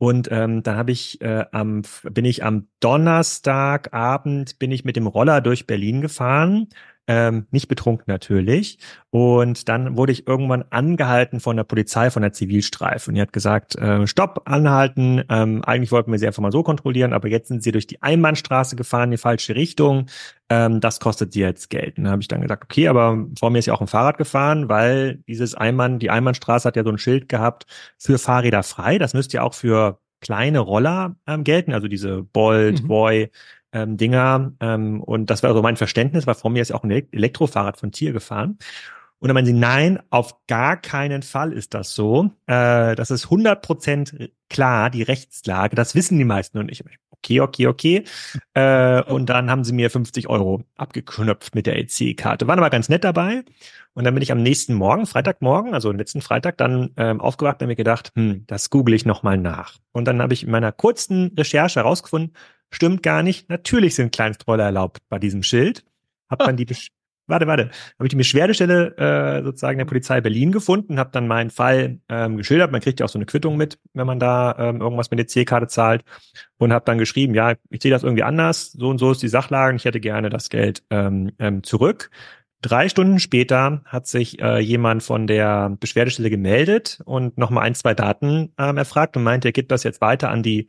[0.00, 5.06] Und ähm, dann habe ich äh, am bin ich am Donnerstagabend bin ich mit dem
[5.06, 6.68] Roller durch Berlin gefahren
[7.10, 8.78] ähm, nicht betrunken natürlich.
[9.10, 13.10] Und dann wurde ich irgendwann angehalten von der Polizei, von der Zivilstreife.
[13.10, 15.24] Und die hat gesagt, äh, stopp, anhalten.
[15.28, 18.00] Ähm, eigentlich wollten wir sie einfach mal so kontrollieren, aber jetzt sind sie durch die
[18.00, 20.06] Einbahnstraße gefahren in die falsche Richtung.
[20.48, 21.98] Ähm, das kostet sie jetzt Geld.
[21.98, 24.16] Und dann habe ich dann gesagt, okay, aber vor mir ist ja auch ein Fahrrad
[24.16, 27.66] gefahren, weil dieses Einbahn, die Einbahnstraße hat ja so ein Schild gehabt
[27.98, 28.98] für Fahrräder frei.
[28.98, 32.88] Das müsste ja auch für kleine Roller ähm, gelten, also diese Bolt, mhm.
[32.88, 33.30] Boy,
[33.72, 34.52] ähm, Dinger.
[34.60, 37.76] Ähm, und das war so mein Verständnis, weil vor mir ist ja auch ein Elektrofahrrad
[37.78, 38.58] von Tier gefahren.
[39.20, 42.30] Und dann meinen sie, nein, auf gar keinen Fall ist das so.
[42.46, 45.76] Äh, das ist 100 Prozent klar, die Rechtslage.
[45.76, 46.82] Das wissen die meisten und ich.
[47.10, 48.04] Okay, okay, okay.
[48.54, 52.48] Äh, und dann haben sie mir 50 Euro abgeknöpft mit der EC-Karte.
[52.48, 53.44] Waren aber ganz nett dabei.
[53.92, 57.68] Und dann bin ich am nächsten Morgen, Freitagmorgen, also letzten Freitag, dann ähm, aufgewacht und
[57.68, 59.76] mir gedacht, hm, das google ich nochmal nach.
[59.92, 62.32] Und dann habe ich in meiner kurzen Recherche herausgefunden,
[62.70, 63.48] Stimmt gar nicht.
[63.48, 65.84] Natürlich sind Kleinstroller erlaubt bei diesem Schild.
[66.28, 66.90] Hab dann die Besch
[67.30, 67.70] Warte, warte.
[67.96, 72.36] Habe ich die Beschwerdestelle äh, sozusagen der Polizei Berlin gefunden, habe dann meinen Fall ähm,
[72.36, 72.72] geschildert.
[72.72, 75.28] Man kriegt ja auch so eine Quittung mit, wenn man da ähm, irgendwas mit der
[75.28, 76.02] C-Karte zahlt.
[76.58, 78.72] Und habe dann geschrieben, ja, ich sehe das irgendwie anders.
[78.72, 79.76] So und so ist die Sachlage.
[79.76, 82.10] Ich hätte gerne das Geld ähm, ähm, zurück.
[82.62, 87.94] Drei Stunden später hat sich äh, jemand von der Beschwerdestelle gemeldet und nochmal ein, zwei
[87.94, 90.66] Daten ähm, erfragt und meinte, er gibt das jetzt weiter an die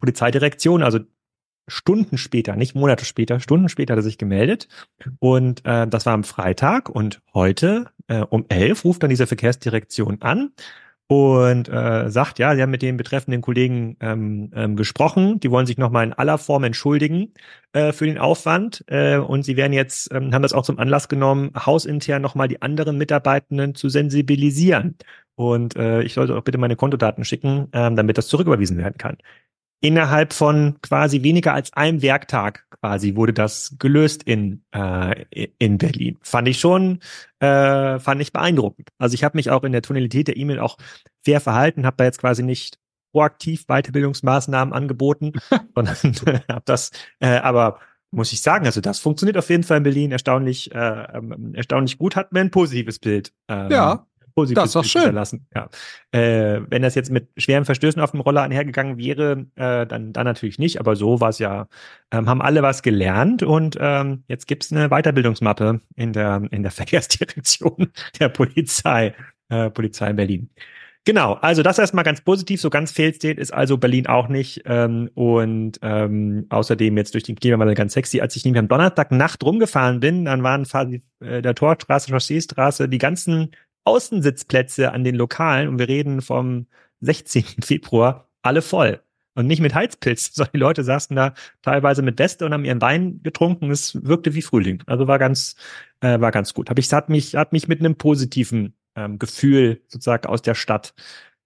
[0.00, 0.82] Polizeidirektion.
[0.82, 1.00] Also
[1.68, 4.68] Stunden später, nicht Monate später, Stunden später hat er sich gemeldet.
[5.20, 10.22] Und äh, das war am Freitag und heute äh, um elf ruft dann diese Verkehrsdirektion
[10.22, 10.52] an
[11.08, 15.66] und äh, sagt, ja, sie haben mit den betreffenden Kollegen ähm, ähm, gesprochen, die wollen
[15.66, 17.32] sich nochmal in aller Form entschuldigen
[17.72, 21.08] äh, für den Aufwand äh, und sie werden jetzt, ähm, haben das auch zum Anlass
[21.08, 24.96] genommen, hausintern nochmal die anderen Mitarbeitenden zu sensibilisieren
[25.34, 29.16] und äh, ich sollte auch bitte meine Kontodaten schicken, ähm, damit das zurücküberwiesen werden kann.
[29.80, 35.24] Innerhalb von quasi weniger als einem Werktag quasi wurde das gelöst in äh,
[35.58, 36.18] in Berlin.
[36.22, 37.00] Fand ich schon,
[37.40, 38.88] äh, fand ich beeindruckend.
[38.98, 40.78] Also ich habe mich auch in der Tonalität der E-Mail auch
[41.24, 42.78] fair verhalten, habe da jetzt quasi nicht
[43.12, 45.32] proaktiv Weiterbildungsmaßnahmen angeboten,
[45.74, 47.78] sondern habe das, äh, aber
[48.10, 50.78] muss ich sagen, also das funktioniert auf jeden Fall in Berlin erstaunlich, äh,
[51.14, 53.32] ähm, erstaunlich gut, hat mir ein positives Bild.
[53.48, 54.06] Ähm, ja,
[54.38, 55.14] positiv das ist doch schön.
[55.14, 55.46] Lassen.
[55.54, 55.68] Ja.
[56.12, 60.24] Äh, wenn das jetzt mit schweren Verstößen auf dem Roller einhergegangen wäre, äh, dann, dann
[60.24, 60.78] natürlich nicht.
[60.78, 61.66] Aber so war es ja,
[62.12, 66.70] ähm, haben alle was gelernt und ähm, jetzt gibt's eine Weiterbildungsmappe in der, in der
[66.78, 67.88] Verkehrsdirektion
[68.20, 69.14] der Polizei,
[69.48, 70.50] äh, Polizei in Berlin.
[71.08, 75.08] Genau, also das erstmal ganz positiv, so ganz Failstate ist also Berlin auch nicht ähm,
[75.14, 78.20] und ähm, außerdem jetzt durch den Klimawandel ganz sexy.
[78.20, 82.90] Als ich nämlich am Donnerstag Nacht rumgefahren bin, dann waren quasi äh, der Torstraße, Chausseestraße,
[82.90, 83.52] die ganzen
[83.88, 86.66] Außensitzplätze an den Lokalen, und wir reden vom
[87.00, 87.44] 16.
[87.62, 89.00] Februar, alle voll.
[89.34, 92.80] Und nicht mit Heizpilz, sondern die Leute saßen da teilweise mit Weste und haben ihren
[92.80, 93.70] Wein getrunken.
[93.70, 94.82] Es wirkte wie Frühling.
[94.86, 95.56] Also war ganz,
[96.00, 96.70] äh, war ganz gut.
[96.70, 100.94] Hab ich, hat mich, hat mich mit einem positiven ähm, Gefühl sozusagen aus der Stadt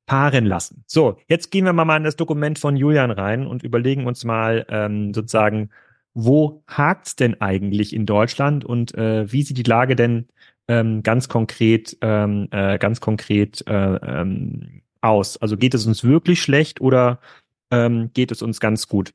[0.07, 0.85] paaren lassen.
[0.87, 4.67] So, jetzt gehen wir mal in das Dokument von Julian rein und überlegen uns mal
[4.69, 5.71] ähm, sozusagen,
[6.15, 10.29] wo hakt's denn eigentlich in Deutschland und äh, wie sieht die Lage denn
[10.73, 15.37] ähm, ganz konkret, ähm, äh, ganz konkret äh, ähm, aus?
[15.37, 17.21] Also geht es uns wirklich schlecht oder
[17.71, 19.13] ähm, geht es uns ganz gut?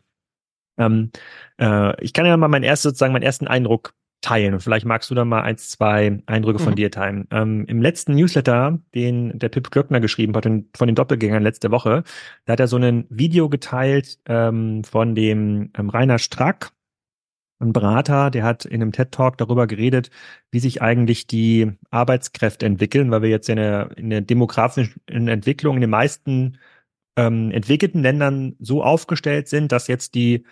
[0.78, 1.12] Ähm,
[1.60, 5.10] äh, ich kann ja mal meinen ersten, sozusagen meinen ersten Eindruck teilen und vielleicht magst
[5.10, 6.76] du da mal eins, zwei Eindrücke von mhm.
[6.76, 7.28] dir teilen.
[7.32, 12.04] Ähm, Im letzten Newsletter, den der Pip Glöckner geschrieben hat von den Doppelgängern letzte Woche,
[12.46, 16.72] da hat er so ein Video geteilt ähm, von dem ähm, Rainer Strack,
[17.60, 20.10] ein Berater, der hat in einem TED Talk darüber geredet,
[20.52, 25.76] wie sich eigentlich die Arbeitskräfte entwickeln, weil wir jetzt in der, in der demografischen Entwicklung
[25.76, 26.58] in den meisten
[27.18, 30.46] ähm, entwickelten Ländern so aufgestellt sind, dass jetzt die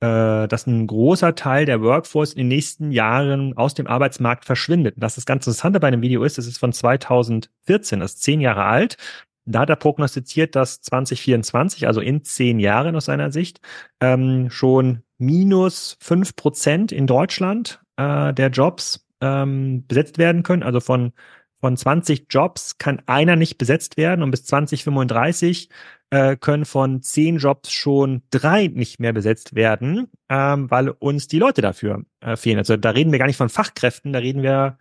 [0.00, 4.94] äh, dass ein großer Teil der Workforce in den nächsten Jahren aus dem Arbeitsmarkt verschwindet.
[4.96, 8.22] Und das ist ganz interessant bei dem Video ist, es ist von 2014, das ist
[8.22, 8.96] zehn Jahre alt.
[9.44, 13.60] Da hat er prognostiziert, dass 2024, also in zehn Jahren aus seiner Sicht,
[14.00, 20.62] ähm, schon minus fünf Prozent in Deutschland äh, der Jobs ähm, besetzt werden können.
[20.62, 21.12] Also von
[21.60, 25.68] von 20 Jobs kann einer nicht besetzt werden und bis 2035
[26.10, 31.38] äh, können von zehn Jobs schon drei nicht mehr besetzt werden, ähm, weil uns die
[31.38, 32.58] Leute dafür äh, fehlen.
[32.58, 34.78] Also da reden wir gar nicht von Fachkräften, da reden wir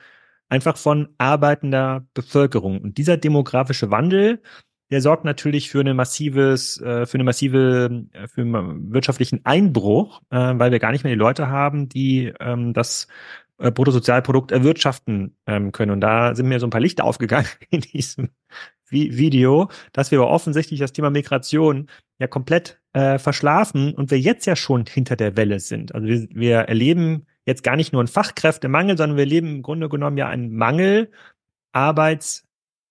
[0.50, 2.80] einfach von arbeitender Bevölkerung.
[2.82, 4.42] Und dieser demografische Wandel,
[4.92, 10.22] der sorgt natürlich für ein massives, äh, für eine massive, äh, für einen wirtschaftlichen Einbruch,
[10.30, 13.08] äh, weil wir gar nicht mehr die Leute haben, die ähm, das
[13.60, 15.90] Bruttosozialprodukt erwirtschaften ähm, können.
[15.90, 18.30] Und da sind mir so ein paar Lichter aufgegangen in diesem
[18.90, 21.88] Video, dass wir aber offensichtlich das Thema Migration
[22.20, 25.94] ja komplett verschlafen und wir jetzt ja schon hinter der Welle sind.
[25.94, 29.88] Also wir, wir erleben jetzt gar nicht nur einen Fachkräftemangel, sondern wir erleben im Grunde
[29.88, 31.12] genommen ja einen Mangel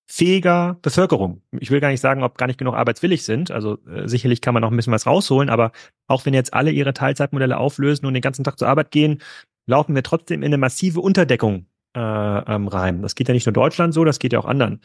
[0.06, 1.42] arbeitsfähiger Bevölkerung.
[1.58, 3.50] Ich will gar nicht sagen, ob gar nicht genug arbeitswillig sind.
[3.50, 5.72] Also äh, sicherlich kann man noch ein bisschen was rausholen, aber
[6.06, 9.20] auch wenn jetzt alle ihre Teilzeitmodelle auflösen und den ganzen Tag zur Arbeit gehen,
[9.66, 13.02] laufen wir trotzdem in eine massive Unterdeckung äh, ähm, rein.
[13.02, 14.80] Das geht ja nicht nur Deutschland so, das geht ja auch anderen.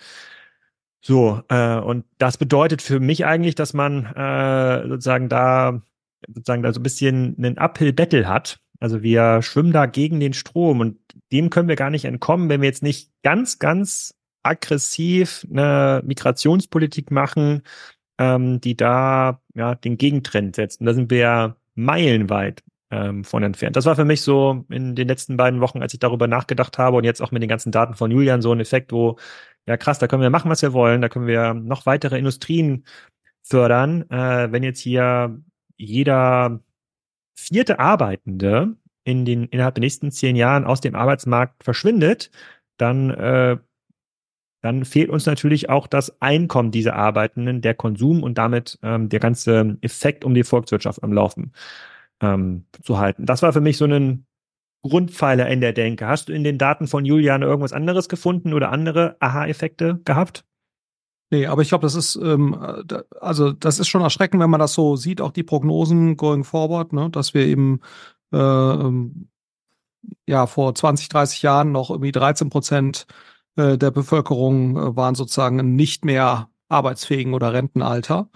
[1.01, 5.81] So, äh, und das bedeutet für mich eigentlich, dass man äh, sozusagen da
[6.27, 8.59] sozusagen da so ein bisschen einen Uphill-Battle hat.
[8.79, 10.97] Also wir schwimmen da gegen den Strom und
[11.31, 17.11] dem können wir gar nicht entkommen, wenn wir jetzt nicht ganz, ganz aggressiv eine Migrationspolitik
[17.11, 17.63] machen,
[18.19, 20.79] ähm, die da ja den Gegentrend setzt.
[20.81, 23.75] Und da sind wir ja meilenweit ähm, von entfernt.
[23.75, 26.97] Das war für mich so in den letzten beiden Wochen, als ich darüber nachgedacht habe
[26.97, 29.17] und jetzt auch mit den ganzen Daten von Julian so ein Effekt, wo
[29.67, 32.85] ja krass, da können wir machen, was wir wollen, da können wir noch weitere Industrien
[33.43, 34.09] fördern.
[34.09, 35.39] Äh, wenn jetzt hier
[35.77, 36.59] jeder
[37.35, 42.31] vierte Arbeitende in den innerhalb der nächsten zehn Jahren aus dem Arbeitsmarkt verschwindet,
[42.77, 43.57] dann äh,
[44.61, 49.19] dann fehlt uns natürlich auch das Einkommen dieser Arbeitenden, der Konsum und damit ähm, der
[49.19, 51.53] ganze Effekt um die Volkswirtschaft am Laufen
[52.21, 53.25] ähm, zu halten.
[53.25, 54.25] Das war für mich so ein
[54.83, 56.07] Grundpfeiler in der Denke.
[56.07, 60.45] Hast du in den Daten von Julian irgendwas anderes gefunden oder andere Aha-Effekte gehabt?
[61.31, 62.57] Nee, aber ich glaube, das ist, ähm,
[63.21, 66.91] also das ist schon erschreckend, wenn man das so sieht, auch die Prognosen going forward,
[66.93, 67.79] ne, dass wir eben
[68.33, 69.29] äh, ähm,
[70.27, 73.07] ja vor 20, 30 Jahren noch irgendwie 13 Prozent
[73.55, 78.29] äh, der Bevölkerung äh, waren sozusagen nicht mehr arbeitsfähigen oder Rentenalter.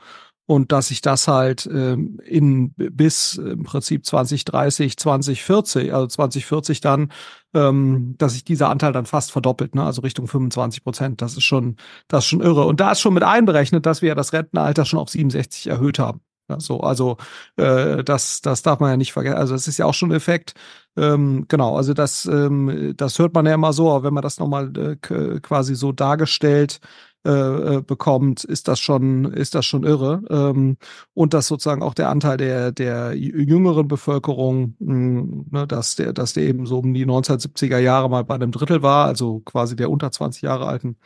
[0.47, 7.12] und dass sich das halt ähm, in bis im Prinzip 2030, 2040, also 2040 dann,
[7.56, 9.84] ähm, dass sich dieser Anteil dann fast verdoppelt, ne?
[9.84, 11.21] also Richtung 25 Prozent.
[11.21, 12.65] Das ist schon, das ist schon irre.
[12.65, 15.99] Und da ist schon mit einberechnet, dass wir ja das Rentenalter schon auf 67 erhöht
[15.99, 16.21] haben.
[16.50, 17.18] Ja, so, also
[17.58, 19.38] äh, das, das darf man ja nicht vergessen.
[19.38, 20.54] Also das ist ja auch schon ein Effekt.
[20.96, 24.40] Ähm, genau, also das, ähm, das hört man ja immer so, aber wenn man das
[24.40, 24.96] nochmal äh,
[25.42, 26.80] quasi so dargestellt
[27.26, 30.22] äh, äh, bekommt, ist das schon, ist das schon irre.
[30.30, 30.78] Ähm,
[31.16, 36.14] und dass sozusagen auch der Anteil der, der jüngeren Bevölkerung, mh, hm, ne, dass der,
[36.14, 39.76] dass der eben so um die 1970er Jahre mal bei einem Drittel war, also quasi
[39.76, 40.98] der unter 20 Jahre alten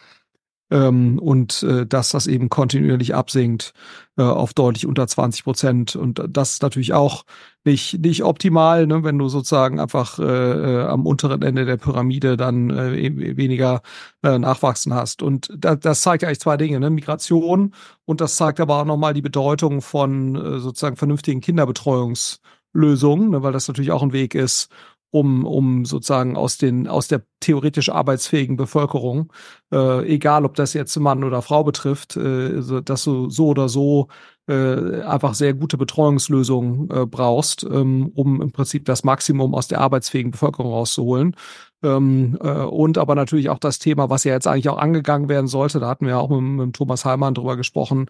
[0.72, 3.74] ähm, und äh, dass das eben kontinuierlich absinkt
[4.18, 5.96] äh, auf deutlich unter 20 Prozent.
[5.96, 7.24] Und das ist natürlich auch
[7.66, 12.38] nicht, nicht optimal, ne, wenn du sozusagen einfach äh, äh, am unteren Ende der Pyramide
[12.38, 13.82] dann äh, e-, weniger
[14.24, 15.24] äh, Nachwachsen hast.
[15.24, 16.90] Und da, das zeigt eigentlich zwei Dinge, ne?
[16.90, 17.74] Migration
[18.06, 23.54] und das zeigt aber auch nochmal die Bedeutung von äh, sozusagen vernünftigen Kinderbetreuungslösungen, ne, weil
[23.54, 24.70] das natürlich auch ein Weg ist,
[25.12, 29.32] um, um sozusagen aus den, aus der theoretisch arbeitsfähigen Bevölkerung,
[29.72, 34.08] äh, egal ob das jetzt Mann oder Frau betrifft, äh, dass du so oder so
[34.48, 39.80] äh, einfach sehr gute Betreuungslösungen äh, brauchst, ähm, um im Prinzip das Maximum aus der
[39.80, 41.36] arbeitsfähigen Bevölkerung rauszuholen.
[41.84, 45.48] Ähm, äh, und aber natürlich auch das Thema, was ja jetzt eigentlich auch angegangen werden
[45.48, 48.08] sollte, da hatten wir auch mit, mit Thomas Heimann drüber gesprochen,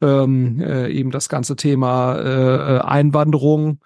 [0.00, 3.78] ähm, äh, eben das ganze Thema äh, äh Einwanderung,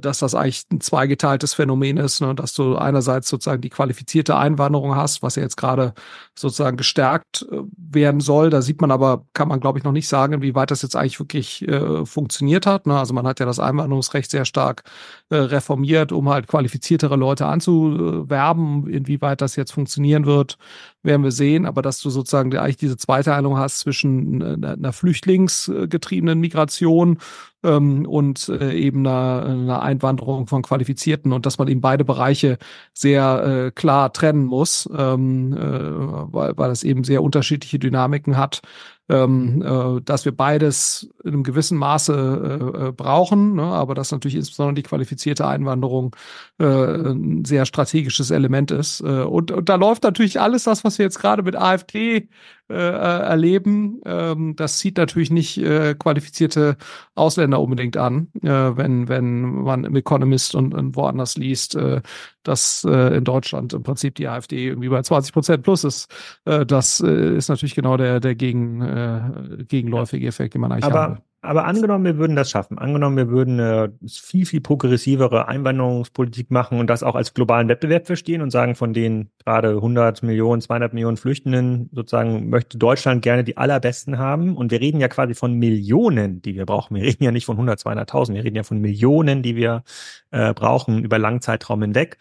[0.00, 2.34] dass das eigentlich ein zweigeteiltes Phänomen ist, ne?
[2.34, 5.94] dass du einerseits sozusagen die qualifizierte Einwanderung hast, was ja jetzt gerade
[6.34, 8.50] sozusagen gestärkt äh, werden soll.
[8.50, 10.96] Da sieht man aber, kann man glaube ich noch nicht sagen, wie weit das jetzt
[10.96, 12.86] eigentlich wirklich äh, funktioniert hat.
[12.86, 12.98] Ne?
[12.98, 14.82] Also man hat ja das Einwanderungsrecht sehr stark
[15.30, 18.88] äh, reformiert, um halt qualifiziertere Leute anzuwerben.
[18.88, 20.58] Inwieweit das jetzt funktionieren wird,
[21.06, 21.64] werden wir sehen.
[21.64, 27.18] Aber dass du sozusagen eigentlich diese Zweiteilung hast zwischen äh, einer flüchtlingsgetriebenen Migration
[27.62, 32.58] ähm, und äh, eben einer, einer Einwanderung von Qualifizierten und dass man eben beide Bereiche
[32.92, 38.60] sehr äh, klar trennen muss, ähm, äh, weil, weil es eben sehr unterschiedliche Dynamiken hat
[39.08, 43.62] ähm, äh, dass wir beides in einem gewissen Maße äh, äh, brauchen, ne?
[43.62, 46.16] aber dass natürlich insbesondere die qualifizierte Einwanderung
[46.58, 49.00] äh, ein sehr strategisches Element ist.
[49.00, 52.28] Äh, und, und da läuft natürlich alles das, was wir jetzt gerade mit AfD
[52.68, 54.00] äh, erleben.
[54.04, 56.76] Ähm, das zieht natürlich nicht äh, qualifizierte
[57.14, 62.02] Ausländer unbedingt an, äh, wenn, wenn man im Economist und, und woanders liest, äh,
[62.42, 66.12] dass äh, in Deutschland im Prinzip die AfD irgendwie bei 20 Prozent plus ist.
[66.44, 71.18] Äh, das ist natürlich genau der, der gegen, gegenläufige Effekt, den man eigentlich aber, haben
[71.42, 72.78] aber angenommen, wir würden das schaffen.
[72.78, 78.06] Angenommen, wir würden eine viel, viel progressivere Einwanderungspolitik machen und das auch als globalen Wettbewerb
[78.06, 83.44] verstehen und sagen, von den gerade 100 Millionen, 200 Millionen Flüchtenden sozusagen möchte Deutschland gerne
[83.44, 84.56] die allerbesten haben.
[84.56, 86.96] Und wir reden ja quasi von Millionen, die wir brauchen.
[86.96, 88.34] Wir reden ja nicht von 100, 200.000.
[88.34, 89.84] Wir reden ja von Millionen, die wir
[90.32, 92.18] äh, brauchen über langen Zeitraum hinweg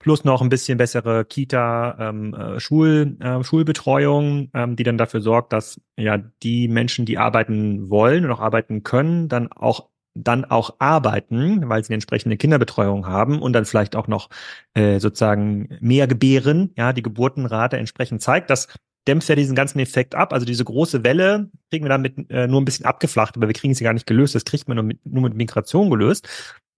[0.00, 5.20] plus noch ein bisschen bessere Kita, ähm, äh, Schul, äh, Schulbetreuung, ähm, die dann dafür
[5.20, 10.44] sorgt, dass ja die Menschen, die arbeiten wollen und auch arbeiten können, dann auch dann
[10.44, 14.28] auch arbeiten, weil sie eine entsprechende Kinderbetreuung haben und dann vielleicht auch noch
[14.74, 18.50] äh, sozusagen mehr gebären, ja, die Geburtenrate entsprechend zeigt.
[18.50, 18.66] Das
[19.06, 20.32] dämpft ja diesen ganzen Effekt ab.
[20.32, 23.74] Also diese große Welle kriegen wir damit äh, nur ein bisschen abgeflacht, aber wir kriegen
[23.74, 24.34] sie gar nicht gelöst.
[24.34, 26.28] Das kriegt man nur mit, nur mit Migration gelöst.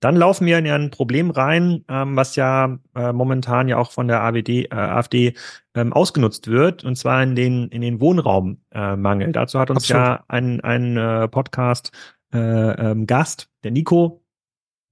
[0.02, 4.08] Dann laufen wir in ein Problem rein, ähm, was ja äh, momentan ja auch von
[4.08, 5.34] der AWD, äh, AfD
[5.76, 9.28] ähm, ausgenutzt wird, und zwar in den, in den Wohnraummangel.
[9.28, 10.02] Äh, Dazu hat uns Absolut.
[10.04, 11.92] ja ein, ein äh, Podcast
[12.34, 14.24] äh, ähm, Gast, der Nico,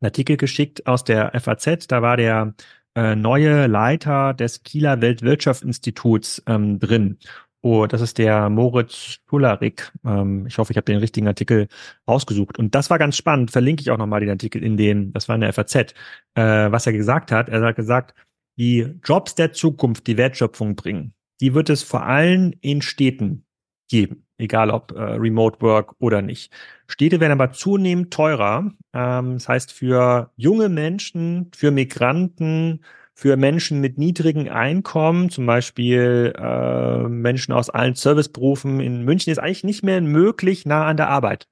[0.01, 1.89] einen Artikel geschickt aus der FAZ.
[1.89, 2.55] Da war der
[2.95, 7.19] äh, neue Leiter des Kieler Weltwirtschaftsinstituts ähm, drin.
[7.63, 9.93] Oh, das ist der Moritz Schularik.
[10.05, 11.69] Ähm, ich hoffe, ich habe den richtigen Artikel
[12.09, 12.59] rausgesucht.
[12.59, 13.51] Und das war ganz spannend.
[13.51, 15.93] Verlinke ich auch nochmal den Artikel in den, das war in der FAZ, äh,
[16.37, 17.51] was er gesagt hat.
[17.51, 18.15] Er hat gesagt,
[18.59, 23.45] die Jobs der Zukunft, die Wertschöpfung bringen, die wird es vor allem in Städten
[23.91, 26.53] geben, egal ob äh, Remote Work oder nicht.
[26.87, 28.71] Städte werden aber zunehmend teurer.
[28.95, 32.81] Ähm, das heißt, für junge Menschen, für Migranten,
[33.21, 39.39] für Menschen mit niedrigen Einkommen, zum Beispiel äh, Menschen aus allen Serviceberufen in München, ist
[39.39, 41.47] eigentlich nicht mehr möglich, nah an der Arbeit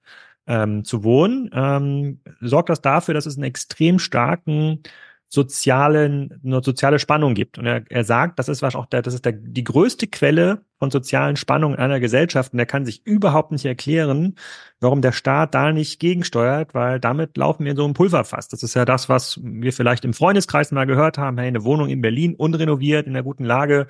[0.47, 1.51] ähm, zu wohnen.
[1.53, 4.83] Ähm, sorgt das dafür, dass es einen extrem starken
[5.31, 7.59] sozialen, eine soziale Spannung gibt.
[7.59, 10.63] Und er, er sagt, das ist was auch der, das ist der, die größte Quelle
[10.79, 12.53] von sozialen Spannungen in einer Gesellschaft.
[12.55, 14.37] Und er kann sich überhaupt nicht erklären,
[14.81, 18.49] warum der Staat da nicht gegensteuert, weil damit laufen wir in so einem Pulverfass.
[18.49, 21.37] Das ist ja das, was wir vielleicht im Freundeskreis mal gehört haben.
[21.37, 23.87] Hey, eine Wohnung in Berlin, unrenoviert, in einer guten Lage,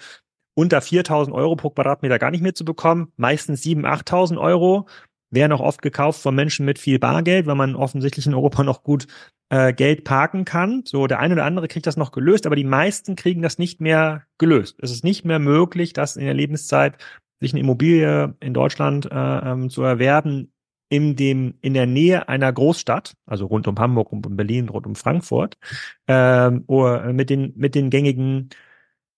[0.55, 4.89] unter 4.000 Euro pro Quadratmeter gar nicht mehr zu bekommen, meistens 7.000, 8.000 Euro.
[5.31, 8.83] Werden auch oft gekauft von Menschen mit viel Bargeld, weil man offensichtlich in Europa noch
[8.83, 9.07] gut
[9.51, 10.83] äh, Geld parken kann.
[10.85, 13.81] So, der eine oder andere kriegt das noch gelöst, aber die meisten kriegen das nicht
[13.81, 14.79] mehr gelöst.
[14.81, 16.99] Es ist nicht mehr möglich, dass in der Lebenszeit
[17.41, 20.53] sich eine Immobilie in Deutschland äh, ähm, zu erwerben
[20.91, 24.87] in dem in der Nähe einer Großstadt, also rund um Hamburg, rund um Berlin, rund
[24.87, 25.59] um Frankfurt,
[26.07, 28.51] ähm, oder mit den mit den gängigen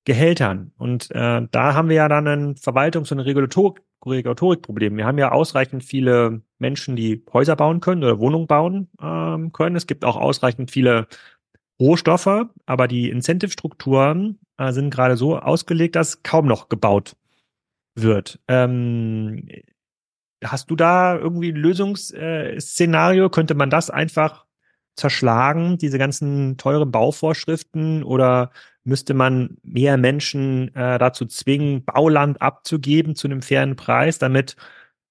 [0.04, 0.72] Gehältern.
[0.78, 4.96] Und äh, da haben wir ja dann ein Verwaltungs- und ein Regulatorik Regulatorikproblem.
[4.96, 9.76] Wir haben ja ausreichend viele Menschen, die Häuser bauen können oder Wohnungen bauen ähm, können.
[9.76, 11.06] Es gibt auch ausreichend viele
[11.80, 17.16] Rohstoffe, aber die Incentive-Strukturen äh, sind gerade so ausgelegt, dass kaum noch gebaut
[17.94, 18.38] wird.
[18.48, 19.48] Ähm,
[20.44, 23.30] hast du da irgendwie ein Lösungsszenario?
[23.30, 24.46] Könnte man das einfach
[24.96, 28.50] zerschlagen, diese ganzen teuren Bauvorschriften oder
[28.84, 34.56] müsste man mehr Menschen äh, dazu zwingen, Bauland abzugeben zu einem fairen Preis, damit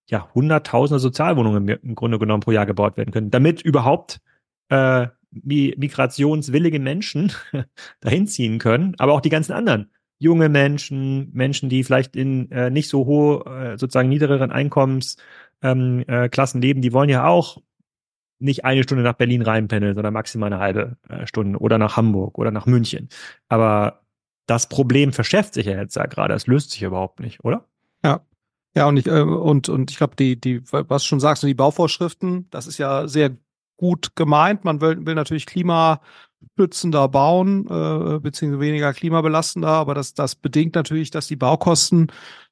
[0.08, 4.22] ja hunderttausende Sozialwohnungen im, Grunde genommen pro Jahr gebaut werden können, damit überhaupt
[4.70, 7.32] äh, migrationswillige Menschen
[8.00, 9.92] dahin ziehen können, aber auch die ganzen anderen.
[10.18, 16.04] Junge Menschen, Menschen, die vielleicht in äh, nicht so hohe, äh, sozusagen niedrigeren Einkommensklassen ähm,
[16.08, 17.58] äh, leben, die wollen ja auch
[18.40, 22.38] nicht eine Stunde nach Berlin reinpendeln, sondern maximal eine halbe äh, Stunde oder nach Hamburg
[22.38, 23.10] oder nach München.
[23.50, 24.02] Aber
[24.46, 27.66] das Problem verschärft sich ja jetzt ja gerade, es löst sich überhaupt nicht, oder?
[28.04, 28.22] Ja.
[28.76, 31.54] Ja, und ich, äh, und, und ich glaube, die, die, was du schon sagst, die
[31.54, 33.36] Bauvorschriften, das ist ja sehr
[33.78, 34.64] gut gemeint.
[34.64, 41.10] Man will, will natürlich klimaschützender bauen, äh, beziehungsweise weniger klimabelastender, aber das, das bedingt natürlich,
[41.10, 42.12] dass die Baukosten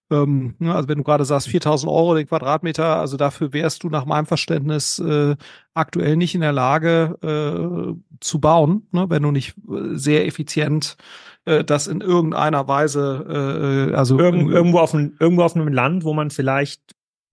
[0.10, 3.90] ähm, ne, also wenn du gerade sagst 4000 Euro den Quadratmeter, also dafür wärst du
[3.90, 5.36] nach meinem Verständnis äh,
[5.74, 10.98] aktuell nicht in der Lage äh, zu bauen, ne, wenn du nicht äh, sehr effizient
[11.46, 16.04] äh, das in irgendeiner Weise, äh, also Irgend, irgendwo auf einem, irgendwo auf einem Land,
[16.04, 16.82] wo man vielleicht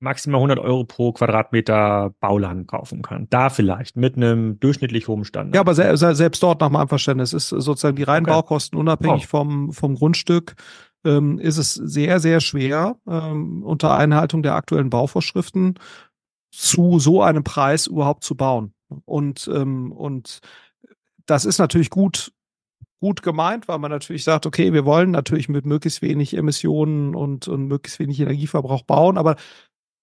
[0.01, 3.27] maximal 100 Euro pro Quadratmeter Bauland kaufen kann.
[3.31, 5.55] Da vielleicht mit einem durchschnittlich hohen Standard.
[5.55, 8.35] Ja, aber se selbst dort nach meinem Verständnis ist sozusagen die reinen okay.
[8.35, 9.29] Baukosten unabhängig oh.
[9.29, 10.55] vom, vom Grundstück
[11.05, 15.79] ähm, ist es sehr, sehr schwer, ähm, unter Einhaltung der aktuellen Bauvorschriften
[16.51, 18.75] zu so einem Preis überhaupt zu bauen.
[19.05, 20.41] Und, ähm, und
[21.27, 22.33] das ist natürlich gut,
[23.01, 27.49] gut gemeint, weil man natürlich sagt, okay, wir wollen natürlich mit möglichst wenig Emissionen und,
[27.49, 29.37] und möglichst wenig Energieverbrauch bauen, aber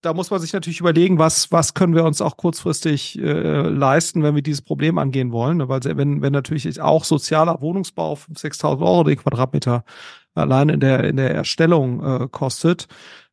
[0.02, 4.24] da muss man sich natürlich überlegen, was, was können wir uns auch kurzfristig äh, leisten,
[4.24, 5.68] wenn wir dieses Problem angehen wollen.
[5.70, 9.84] Weil wenn, wenn natürlich auch sozialer Wohnungsbau 6.000 Euro den Quadratmeter
[10.34, 12.88] allein in der, in der Erstellung äh, kostet,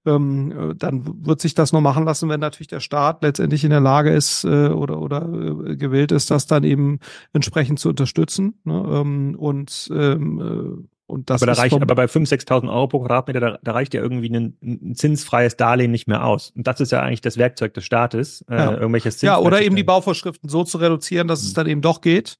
[0.06, 3.70] ähm, äh, dann wird sich das nur machen lassen, wenn natürlich der Staat letztendlich in
[3.70, 7.00] der Lage ist äh, oder, oder äh, gewillt ist, das dann eben
[7.32, 8.60] entsprechend zu unterstützen.
[8.64, 8.84] Ne?
[8.90, 13.00] Ähm, und ähm, äh, und das aber, da reicht, aber bei 5.000, 6.000 Euro pro
[13.00, 16.52] Quadratmeter, da, da reicht ja irgendwie ein, ein, zinsfreies Darlehen nicht mehr aus.
[16.54, 18.72] Und das ist ja eigentlich das Werkzeug des Staates, äh, ja.
[18.72, 21.46] irgendwelches Ja, oder eben die Bauvorschriften so zu reduzieren, dass mhm.
[21.46, 22.36] es dann eben doch geht.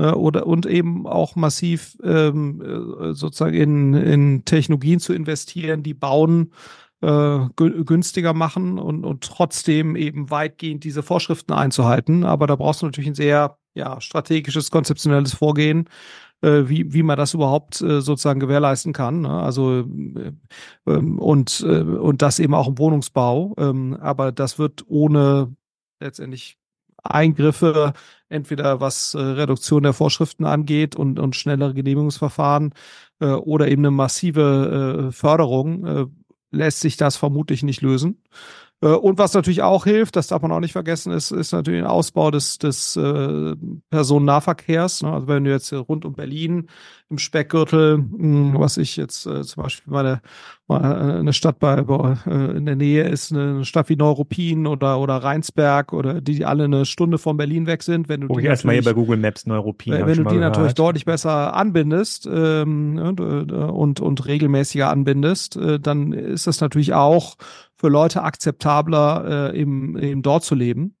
[0.00, 5.94] Äh, oder und eben auch massiv ähm, äh, sozusagen in, in Technologien zu investieren, die
[5.94, 6.52] Bauen
[7.02, 12.24] äh, günstiger machen und, und trotzdem eben weitgehend diese Vorschriften einzuhalten.
[12.24, 15.88] Aber da brauchst du natürlich ein sehr ja, strategisches, konzeptionelles Vorgehen
[16.42, 19.20] wie, wie man das überhaupt äh, sozusagen gewährleisten kann.
[19.20, 19.28] Ne?
[19.28, 20.32] Also äh,
[20.86, 23.54] ähm, und, äh, und das eben auch im Wohnungsbau.
[23.58, 25.54] Ähm, aber das wird ohne
[26.00, 26.59] letztendlich
[27.02, 27.92] Eingriffe,
[28.28, 32.74] entweder was äh, Reduktion der Vorschriften angeht und, und schnellere Genehmigungsverfahren
[33.20, 36.06] äh, oder eben eine massive äh, Förderung, äh,
[36.50, 38.22] lässt sich das vermutlich nicht lösen.
[38.82, 41.80] Äh, und was natürlich auch hilft, das darf man auch nicht vergessen, ist, ist natürlich
[41.80, 43.54] ein Ausbau des, des äh,
[43.90, 45.02] Personennahverkehrs.
[45.02, 45.12] Ne?
[45.12, 46.68] Also wenn du jetzt rund um Berlin
[47.10, 50.22] im Speckgürtel, mh, hm, was ich jetzt äh, zum Beispiel meine,
[50.68, 55.00] meine eine Stadt bei, bei äh, in der Nähe ist, eine Stadt wie Neuruppin oder
[55.00, 58.08] oder Rheinsberg oder die, die alle eine Stunde von Berlin weg sind.
[58.08, 59.92] Wenn du oh, die erstmal hier bei Google Maps Neuruppin.
[59.92, 60.52] Wenn, wenn du die gehört.
[60.52, 66.94] natürlich deutlich besser anbindest ähm, und, und und regelmäßiger anbindest, äh, dann ist das natürlich
[66.94, 67.36] auch
[67.80, 70.96] für Leute akzeptabler, äh, eben, eben dort zu leben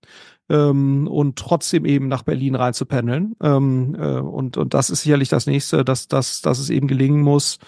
[0.48, 3.36] ähm, und trotzdem eben nach Berlin rein zu pendeln.
[3.42, 7.20] Ähm, äh, und, und das ist sicherlich das nächste, dass, dass, dass es eben gelingen
[7.20, 7.58] muss,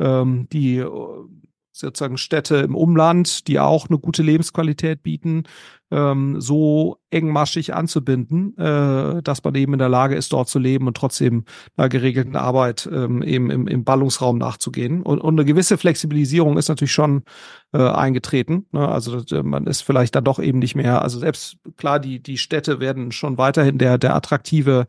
[0.00, 0.84] ähm, die
[1.78, 5.44] sozusagen Städte im Umland, die auch eine gute Lebensqualität bieten,
[5.90, 10.86] ähm, so engmaschig anzubinden, äh, dass man eben in der Lage ist, dort zu leben
[10.88, 11.44] und trotzdem
[11.76, 15.02] einer geregelten Arbeit ähm, eben im, im Ballungsraum nachzugehen.
[15.02, 17.22] Und, und eine gewisse Flexibilisierung ist natürlich schon
[17.72, 18.66] äh, eingetreten.
[18.72, 18.88] Ne?
[18.88, 22.38] Also das, man ist vielleicht dann doch eben nicht mehr, also selbst klar, die, die
[22.38, 24.86] Städte werden schon weiterhin der, der attraktive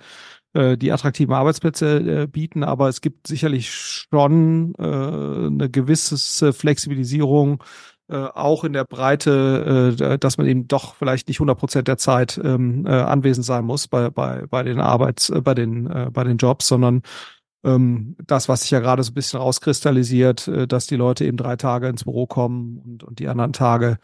[0.54, 7.64] äh, die attraktiven Arbeitsplätze äh, bieten, aber es gibt sicherlich schon äh, eine gewisse Flexibilisierung
[8.10, 11.98] äh, auch in der Breite, äh, dass man eben doch vielleicht nicht 100 Prozent der
[11.98, 16.10] Zeit ähm, äh, anwesend sein muss bei, bei, bei den Arbeits, äh, bei den, äh,
[16.12, 17.02] bei den Jobs, sondern
[17.66, 21.36] ähm, das, was sich ja gerade so ein bisschen rauskristallisiert, äh, dass die Leute eben
[21.36, 23.98] drei Tage ins Büro kommen und, und die anderen Tage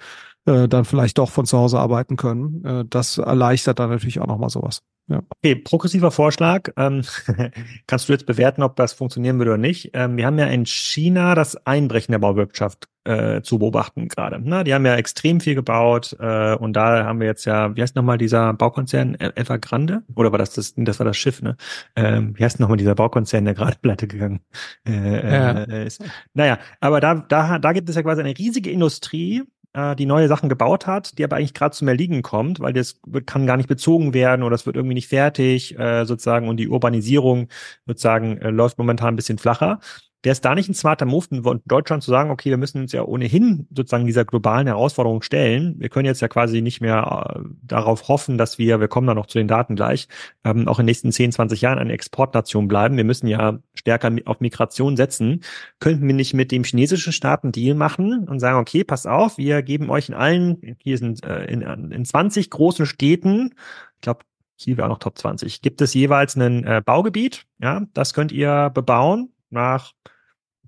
[0.45, 2.63] äh, dann vielleicht doch von zu Hause arbeiten können.
[2.65, 4.81] Äh, das erleichtert dann natürlich auch nochmal sowas.
[5.07, 5.21] Ja.
[5.37, 6.69] Okay, progressiver Vorschlag.
[6.77, 7.01] Ähm,
[7.87, 9.91] kannst du jetzt bewerten, ob das funktionieren würde oder nicht?
[9.93, 14.39] Ähm, wir haben ja in China das Einbrechen der Bauwirtschaft äh, zu beobachten gerade.
[14.41, 17.81] Na, die haben ja extrem viel gebaut äh, und da haben wir jetzt ja, wie
[17.81, 20.03] heißt nochmal dieser Baukonzern Evergrande?
[20.15, 20.73] Oder war das das?
[20.77, 21.57] Das war das Schiff, ne?
[21.97, 24.39] Ähm, wie heißt nochmal dieser Baukonzern, der gerade pleite gegangen
[24.87, 25.63] äh, ja.
[25.63, 26.01] äh, ist?
[26.33, 29.43] Naja, aber da, da, da gibt es ja quasi eine riesige Industrie,
[29.74, 32.99] äh, die neue Sachen gebaut hat, die aber eigentlich gerade zum Erliegen kommt, weil das
[33.26, 36.69] kann gar nicht bezogen werden oder es wird irgendwie nicht fertig äh, sozusagen und die
[36.69, 37.49] Urbanisierung
[37.86, 39.80] sozusagen äh, läuft momentan ein bisschen flacher.
[40.24, 42.93] Wäre es da nicht ein smarter Move in Deutschland zu sagen, okay, wir müssen uns
[42.93, 45.76] ja ohnehin sozusagen dieser globalen Herausforderung stellen.
[45.80, 49.15] Wir können jetzt ja quasi nicht mehr äh, darauf hoffen, dass wir, wir kommen da
[49.15, 50.07] noch zu den Daten gleich,
[50.45, 52.95] ähm, auch in den nächsten 10, 20 Jahren eine Exportnation bleiben.
[52.95, 55.43] Wir müssen ja stärker auf Migration setzen.
[55.80, 59.38] Könnten wir nicht mit dem chinesischen Staat einen Deal machen und sagen, okay, pass auf,
[59.38, 63.55] wir geben euch in allen, hier sind äh, in, in 20 großen Städten,
[63.95, 64.21] ich glaube,
[64.55, 68.32] hier wäre auch noch Top 20, gibt es jeweils ein äh, Baugebiet, ja, das könnt
[68.32, 69.93] ihr bebauen nach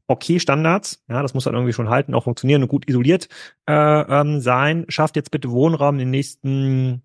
[0.07, 3.27] okay Standards, ja, das muss dann irgendwie schon halten, auch funktionieren und gut isoliert
[3.67, 4.85] äh, ähm, sein.
[4.89, 7.03] Schafft jetzt bitte Wohnraum in den nächsten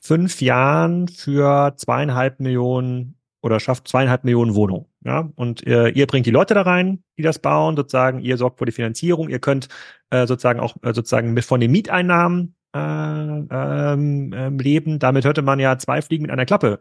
[0.00, 4.86] fünf Jahren für zweieinhalb Millionen oder schafft zweieinhalb Millionen Wohnungen.
[5.04, 8.58] Ja, und äh, ihr bringt die Leute da rein, die das bauen, sozusagen, ihr sorgt
[8.58, 9.68] für die Finanzierung, ihr könnt
[10.10, 14.98] äh, sozusagen auch äh, sozusagen mit von den Mieteinnahmen äh, ähm, äh, leben.
[14.98, 16.78] Damit hörte man ja zwei Fliegen mit einer Klappe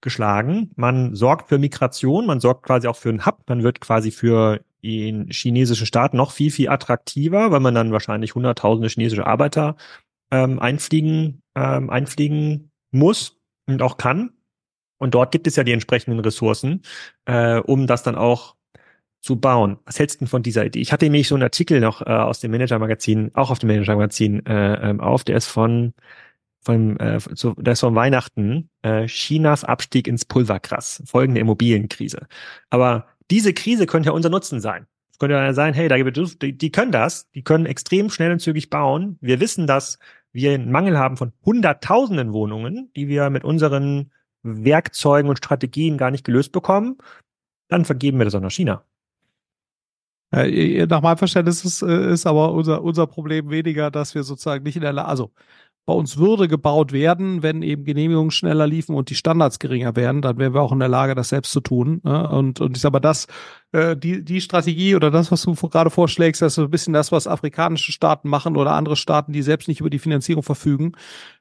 [0.00, 0.70] geschlagen.
[0.76, 4.60] Man sorgt für Migration, man sorgt quasi auch für einen Hub, man wird quasi für
[4.82, 9.76] den chinesischen Staat noch viel, viel attraktiver, weil man dann wahrscheinlich hunderttausende chinesische Arbeiter
[10.30, 14.30] ähm, einfliegen, ähm, einfliegen muss und auch kann.
[14.98, 16.82] Und dort gibt es ja die entsprechenden Ressourcen,
[17.24, 18.56] äh, um das dann auch
[19.22, 19.78] zu bauen.
[19.84, 20.80] Was hältst du denn von dieser Idee?
[20.80, 24.44] Ich hatte nämlich so einen Artikel noch äh, aus dem Manager-Magazin, auch auf dem Manager-Magazin
[24.46, 25.94] äh, ähm, auf, der ist von
[26.62, 32.26] von, äh, zu, das ist von Weihnachten, äh, Chinas Abstieg ins Pulvergras, folgende Immobilienkrise.
[32.68, 34.86] Aber diese Krise könnte ja unser Nutzen sein.
[35.10, 38.10] Es könnte ja sein, hey, da gibt es, die, die können das, die können extrem
[38.10, 39.18] schnell und zügig bauen.
[39.20, 39.98] Wir wissen, dass
[40.32, 44.12] wir einen Mangel haben von hunderttausenden Wohnungen, die wir mit unseren
[44.42, 46.98] Werkzeugen und Strategien gar nicht gelöst bekommen.
[47.68, 48.84] Dann vergeben wir das auch nach China.
[50.32, 54.76] Nach meinem Verständnis ist, äh, ist aber unser, unser Problem weniger, dass wir sozusagen nicht
[54.76, 55.32] in der Lage, also
[55.86, 60.22] bei uns würde gebaut werden, wenn eben Genehmigungen schneller liefen und die Standards geringer wären,
[60.22, 62.00] dann wären wir auch in der Lage, das selbst zu tun.
[62.04, 62.28] Ne?
[62.28, 63.26] Und, und ich sage mal, das,
[63.72, 66.92] äh, die, die Strategie oder das, was du gerade vorschlägst, das ist so ein bisschen
[66.92, 70.92] das, was afrikanische Staaten machen oder andere Staaten, die selbst nicht über die Finanzierung verfügen.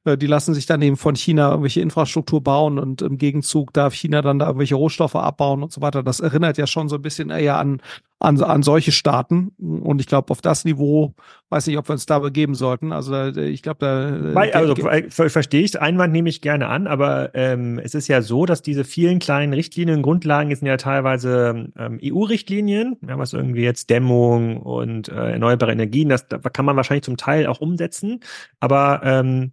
[0.05, 3.93] Äh, die lassen sich dann eben von China irgendwelche Infrastruktur bauen und im Gegenzug darf
[3.93, 6.03] China dann da irgendwelche Rohstoffe abbauen und so weiter.
[6.03, 7.81] Das erinnert ja schon so ein bisschen eher an,
[8.19, 9.51] an, an solche Staaten.
[9.57, 11.15] Und ich glaube, auf das Niveau,
[11.49, 12.91] weiß nicht, ob wir uns da begeben sollten.
[12.91, 14.35] Also ich glaube, da.
[14.35, 14.75] Weil, also
[15.09, 18.83] verstehe ich, Einwand nehme ich gerne an, aber ähm, es ist ja so, dass diese
[18.83, 25.09] vielen kleinen Richtlinien, Grundlagen sind ja teilweise ähm, EU-Richtlinien, ja, was irgendwie jetzt Dämmung und
[25.09, 28.19] äh, erneuerbare Energien, das, das kann man wahrscheinlich zum Teil auch umsetzen.
[28.59, 29.51] Aber ähm,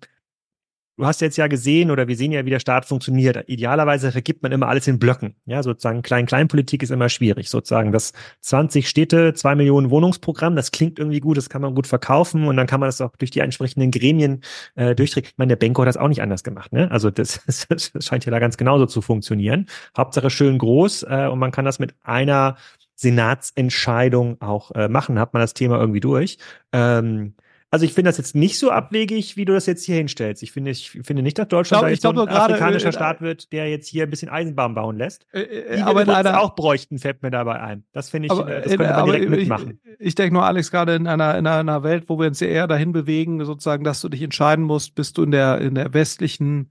[0.96, 3.44] du hast jetzt ja gesehen oder wir sehen ja, wie der Staat funktioniert.
[3.48, 5.36] Idealerweise vergibt man immer alles in Blöcken.
[5.44, 7.50] Ja, sozusagen Klein-Klein-Politik ist immer schwierig.
[7.50, 11.86] Sozusagen das 20 Städte, zwei Millionen Wohnungsprogramm, das klingt irgendwie gut, das kann man gut
[11.86, 14.42] verkaufen und dann kann man das auch durch die entsprechenden Gremien
[14.74, 15.30] äh, durchdrücken.
[15.32, 16.72] Ich meine, der Benko hat das auch nicht anders gemacht.
[16.72, 16.90] Ne?
[16.90, 19.66] Also das, das scheint ja da ganz genauso zu funktionieren.
[19.96, 22.56] Hauptsache schön groß äh, und man kann das mit einer
[22.94, 26.38] Senatsentscheidung auch äh, machen, hat man das Thema irgendwie durch.
[26.72, 27.34] Ähm,
[27.70, 30.42] also ich finde das jetzt nicht so abwegig, wie du das jetzt hier hinstellst.
[30.42, 33.20] Ich finde, ich finde nicht, dass Deutschland ich glaub, so ein grade, afrikanischer äh, Staat
[33.20, 35.26] wird, der jetzt hier ein bisschen Eisenbahn bauen lässt.
[35.32, 37.84] Äh, äh, aber in einer auch bräuchten, fällt mir dabei ein.
[37.92, 39.80] Das finde ich, aber, das könnte man direkt mitmachen.
[39.98, 42.68] Ich, ich denke nur, Alex, gerade in einer, in einer Welt, wo wir uns eher
[42.68, 46.70] dahin bewegen, sozusagen, dass du dich entscheiden musst, bist du in der, in der westlichen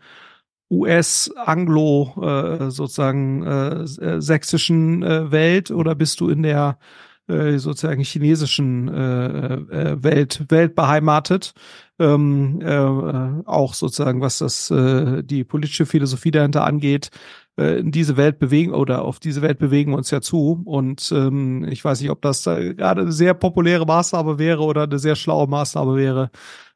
[0.72, 6.80] US-Anglo äh, sozusagen äh, äh, sächsischen äh, Welt oder bist du in der
[7.28, 11.54] äh, sozusagen chinesischen äh, äh, Welt, Welt beheimatet.
[11.98, 17.10] Ähm, äh, auch sozusagen, was das äh, die politische Philosophie dahinter angeht,
[17.58, 20.62] äh, in diese Welt bewegen oder auf diese Welt bewegen wir uns ja zu.
[20.66, 25.00] Und ähm, ich weiß nicht, ob das gerade eine sehr populäre Maßnahme wäre oder eine
[25.00, 26.32] sehr schlaue Maßnahme wäre,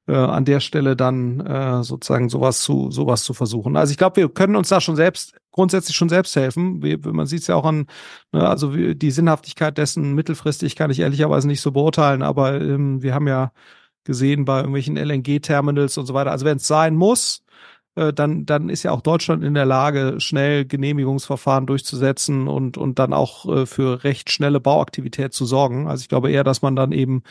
[0.10, 3.78] äh, an der Stelle dann äh, sozusagen sowas zu sowas zu versuchen.
[3.78, 6.82] Also ich glaube, wir können uns da schon selbst grundsätzlich schon selbst helfen.
[6.84, 7.88] Wie, man sieht es ja auch an,
[8.32, 13.14] ne, also die Sinnhaftigkeit dessen mittelfristig kann ich ehrlicherweise nicht so beurteilen, aber ähm, wir
[13.14, 13.52] haben ja
[14.04, 16.32] gesehen bei irgendwelchen LNG-Terminals und so weiter.
[16.32, 17.44] Also wenn es sein muss,
[18.00, 22.98] äh, dann, dann ist ja auch Deutschland in der Lage, schnell Genehmigungsverfahren durchzusetzen und, und
[22.98, 25.88] dann auch äh, für recht schnelle Bauaktivität zu sorgen.
[25.88, 27.24] Also ich glaube eher, dass man dann eben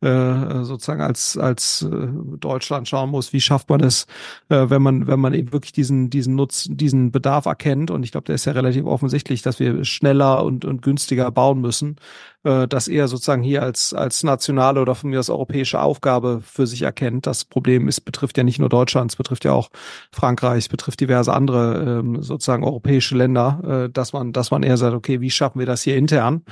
[0.00, 2.08] äh, sozusagen als, als äh,
[2.38, 4.06] Deutschland schauen muss, wie schafft man es,
[4.48, 7.90] äh, wenn man, wenn man eben wirklich diesen, diesen Nutzen, diesen Bedarf erkennt.
[7.90, 11.60] Und ich glaube, der ist ja relativ offensichtlich, dass wir schneller und, und günstiger bauen
[11.60, 11.96] müssen
[12.44, 16.66] äh, das eher sozusagen hier als, als nationale oder von mir als europäische Aufgabe für
[16.66, 17.26] sich erkennt.
[17.26, 19.70] Das Problem ist, betrifft ja nicht nur Deutschland, es betrifft ja auch
[20.12, 24.76] Frankreich, es betrifft diverse andere ähm, sozusagen europäische Länder, äh, dass man, dass man eher
[24.76, 26.42] sagt, okay, wie schaffen wir das hier intern?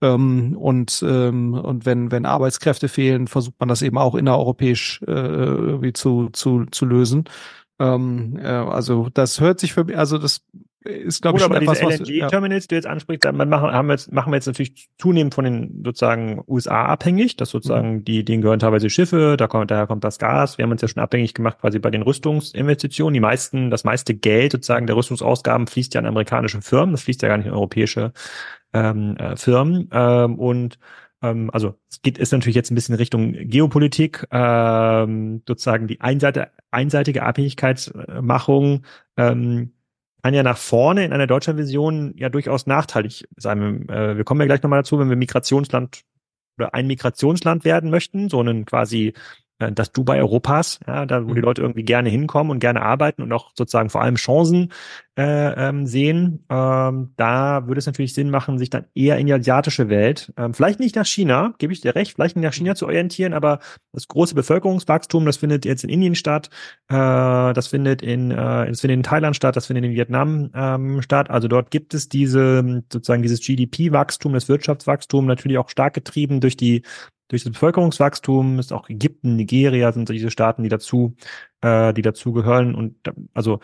[0.00, 5.10] Ähm, und ähm, und wenn wenn Arbeitskräfte fehlen, versucht man das eben auch innereuropäisch äh,
[5.10, 7.24] irgendwie zu zu zu lösen.
[7.80, 10.42] Ähm, äh, also das hört sich für also das
[10.84, 12.66] ist, glaube ich, schon aber etwas, diese LNG-Terminals, ja.
[12.66, 15.44] die du jetzt ansprichst, dann machen, haben wir jetzt, machen wir jetzt natürlich zunehmend von
[15.44, 18.04] den sozusagen USA abhängig, dass sozusagen mhm.
[18.04, 20.56] die, denen gehören teilweise Schiffe, da kommt, daher kommt das Gas.
[20.56, 23.14] Wir haben uns ja schon abhängig gemacht quasi bei den Rüstungsinvestitionen.
[23.14, 27.22] Die meisten, das meiste Geld sozusagen der Rüstungsausgaben fließt ja an amerikanische Firmen, das fließt
[27.22, 28.12] ja gar nicht in europäische
[28.72, 29.88] ähm, äh, Firmen.
[29.92, 30.78] Ähm, und
[31.22, 36.50] ähm, also es geht ist natürlich jetzt ein bisschen Richtung Geopolitik, ähm, sozusagen die einseitige,
[36.70, 38.84] einseitige Abhängigkeitsmachung
[39.16, 39.72] ähm,
[40.22, 43.88] kann ja nach vorne in einer Deutschlandvision ja durchaus nachteilig sein.
[43.88, 46.02] Äh, wir kommen ja gleich nochmal dazu, wenn wir Migrationsland
[46.58, 49.14] oder ein Migrationsland werden möchten, so einen quasi
[49.58, 51.44] das Dubai Europas, ja, da wo die mhm.
[51.44, 54.72] Leute irgendwie gerne hinkommen und gerne arbeiten und auch sozusagen vor allem Chancen
[55.18, 59.32] äh, ähm, sehen, ähm, da würde es natürlich Sinn machen, sich dann eher in die
[59.32, 62.76] asiatische Welt, ähm, vielleicht nicht nach China, gebe ich dir recht, vielleicht nicht nach China
[62.76, 63.58] zu orientieren, aber
[63.92, 66.50] das große Bevölkerungswachstum, das findet jetzt in Indien statt,
[66.88, 68.36] äh, das findet in, äh,
[68.68, 71.30] das findet in Thailand statt, das findet in Vietnam ähm, statt.
[71.30, 76.56] Also dort gibt es diese sozusagen dieses GDP-Wachstum, das Wirtschaftswachstum natürlich auch stark getrieben durch
[76.56, 76.82] die
[77.28, 81.14] durch das Bevölkerungswachstum ist auch Ägypten, Nigeria sind so diese Staaten, die dazu,
[81.60, 82.96] äh, die dazu gehören und
[83.34, 83.60] also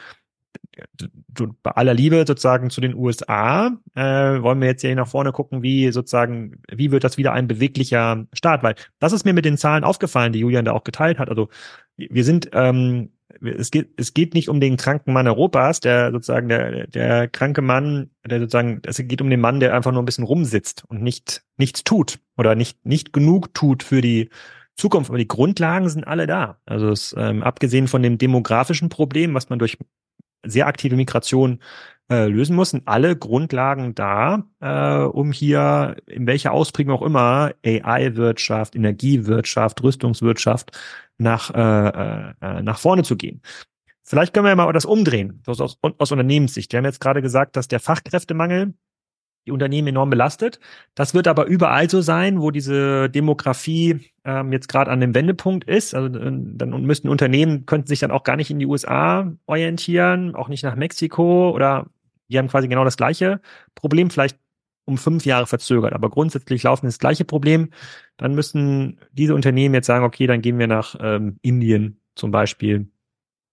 [1.63, 4.03] bei aller Liebe sozusagen zu den USA äh,
[4.43, 8.27] wollen wir jetzt hier nach vorne gucken, wie sozusagen, wie wird das wieder ein beweglicher
[8.33, 8.63] Staat?
[8.63, 11.29] Weil das ist mir mit den Zahlen aufgefallen, die Julian da auch geteilt hat.
[11.29, 11.49] Also
[11.97, 13.13] wir sind ähm,
[13.45, 17.63] es geht, es geht nicht um den kranken Mann Europas, der sozusagen der, der kranke
[17.63, 21.03] Mann, der sozusagen, es geht um den Mann, der einfach nur ein bisschen rumsitzt und
[21.03, 24.31] nicht, nichts tut oder nicht, nicht genug tut für die
[24.77, 25.11] Zukunft.
[25.11, 26.59] Aber die Grundlagen sind alle da.
[26.67, 29.79] Also es, ähm, abgesehen von dem demografischen Problem, was man durch
[30.47, 31.61] sehr aktive Migration
[32.11, 37.53] äh, lösen muss, sind alle Grundlagen da, äh, um hier in welcher Ausprägung auch immer
[37.65, 40.79] AI-Wirtschaft, Energiewirtschaft, Rüstungswirtschaft
[41.19, 43.43] nach, äh, äh, nach vorne zu gehen.
[44.03, 46.73] Vielleicht können wir ja mal das umdrehen, aus, aus, aus Unternehmenssicht.
[46.73, 48.75] Wir haben jetzt gerade gesagt, dass der Fachkräftemangel
[49.47, 50.59] die Unternehmen enorm belastet.
[50.95, 55.65] Das wird aber überall so sein, wo diese Demografie ähm, jetzt gerade an dem Wendepunkt
[55.65, 55.95] ist.
[55.95, 60.35] Also äh, dann müssten Unternehmen, könnten sich dann auch gar nicht in die USA orientieren,
[60.35, 61.87] auch nicht nach Mexiko oder
[62.29, 63.41] die haben quasi genau das gleiche
[63.75, 64.39] Problem, vielleicht
[64.85, 65.93] um fünf Jahre verzögert.
[65.93, 67.71] Aber grundsätzlich laufen das gleiche Problem.
[68.17, 72.89] Dann müssen diese Unternehmen jetzt sagen, okay, dann gehen wir nach ähm, Indien zum Beispiel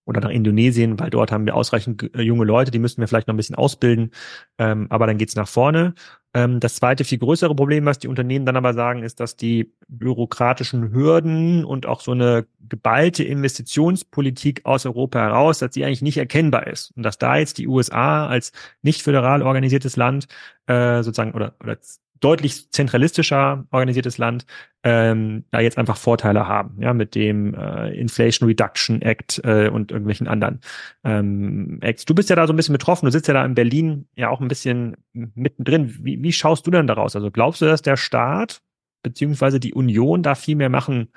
[0.05, 3.27] oder nach Indonesien, weil dort haben wir ausreichend äh, junge Leute, die müssten wir vielleicht
[3.27, 4.11] noch ein bisschen ausbilden,
[4.57, 5.93] ähm, aber dann geht's nach vorne.
[6.33, 9.73] Ähm, das zweite, viel größere Problem, was die Unternehmen dann aber sagen, ist, dass die
[9.87, 16.17] bürokratischen Hürden und auch so eine geballte Investitionspolitik aus Europa heraus, dass sie eigentlich nicht
[16.17, 16.91] erkennbar ist.
[16.95, 20.27] Und dass da jetzt die USA als nicht föderal organisiertes Land
[20.67, 21.77] äh, sozusagen oder, oder
[22.21, 24.45] deutlich zentralistischer organisiertes Land
[24.83, 29.91] ähm, da jetzt einfach Vorteile haben, ja, mit dem äh, Inflation Reduction Act äh, und
[29.91, 30.61] irgendwelchen anderen
[31.03, 32.05] ähm, Acts.
[32.05, 34.29] Du bist ja da so ein bisschen betroffen, du sitzt ja da in Berlin ja
[34.29, 35.97] auch ein bisschen mittendrin.
[36.05, 37.15] Wie, wie schaust du denn daraus?
[37.15, 38.61] Also glaubst du, dass der Staat
[39.03, 41.09] beziehungsweise die Union da viel mehr machen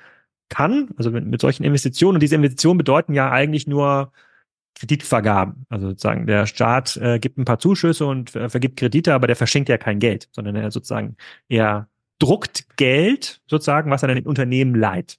[0.49, 0.89] kann?
[0.97, 4.11] Also mit, mit solchen Investitionen und diese Investitionen bedeuten ja eigentlich nur
[4.75, 5.65] Kreditvergaben.
[5.69, 9.35] Also sozusagen der Staat äh, gibt ein paar Zuschüsse und äh, vergibt Kredite, aber der
[9.35, 11.15] verschenkt ja kein Geld, sondern er sozusagen
[11.47, 11.87] er
[12.19, 15.17] druckt Geld sozusagen, was er dann in Unternehmen leiht.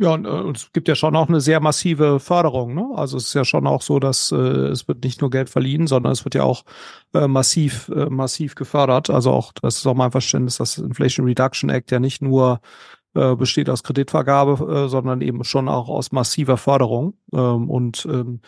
[0.00, 2.74] Ja, und, äh, und es gibt ja schon auch eine sehr massive Förderung.
[2.74, 2.88] Ne?
[2.94, 5.88] Also es ist ja schon auch so, dass äh, es wird nicht nur Geld verliehen,
[5.88, 6.64] sondern es wird ja auch
[7.14, 9.10] äh, massiv, äh, massiv gefördert.
[9.10, 12.60] Also auch, das ist auch mein Verständnis, dass Inflation Reduction Act ja nicht nur
[13.14, 17.14] äh, besteht aus Kreditvergabe, äh, sondern eben schon auch aus massiver Förderung.
[17.32, 18.40] Ähm, und ähm,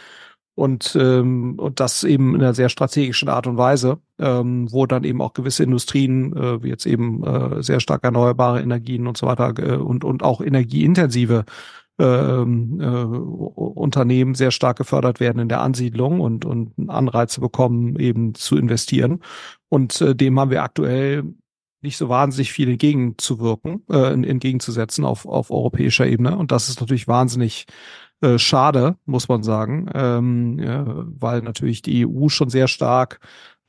[0.61, 5.05] und, ähm, und das eben in einer sehr strategischen Art und Weise, ähm, wo dann
[5.05, 9.27] eben auch gewisse Industrien, äh, wie jetzt eben äh, sehr stark erneuerbare Energien und so
[9.27, 11.47] weiter äh, und, und auch energieintensive
[11.99, 18.35] ähm, äh, Unternehmen sehr stark gefördert werden in der Ansiedlung und, und Anreize bekommen, eben
[18.35, 19.21] zu investieren.
[19.71, 21.25] Und äh, dem haben wir aktuell
[21.83, 26.37] nicht so wahnsinnig viel entgegenzuwirken, äh, entgegenzusetzen auf, auf europäischer Ebene.
[26.37, 27.67] Und das ist natürlich wahnsinnig
[28.21, 33.21] äh, schade, muss man sagen, ähm, ja, weil natürlich die EU schon sehr stark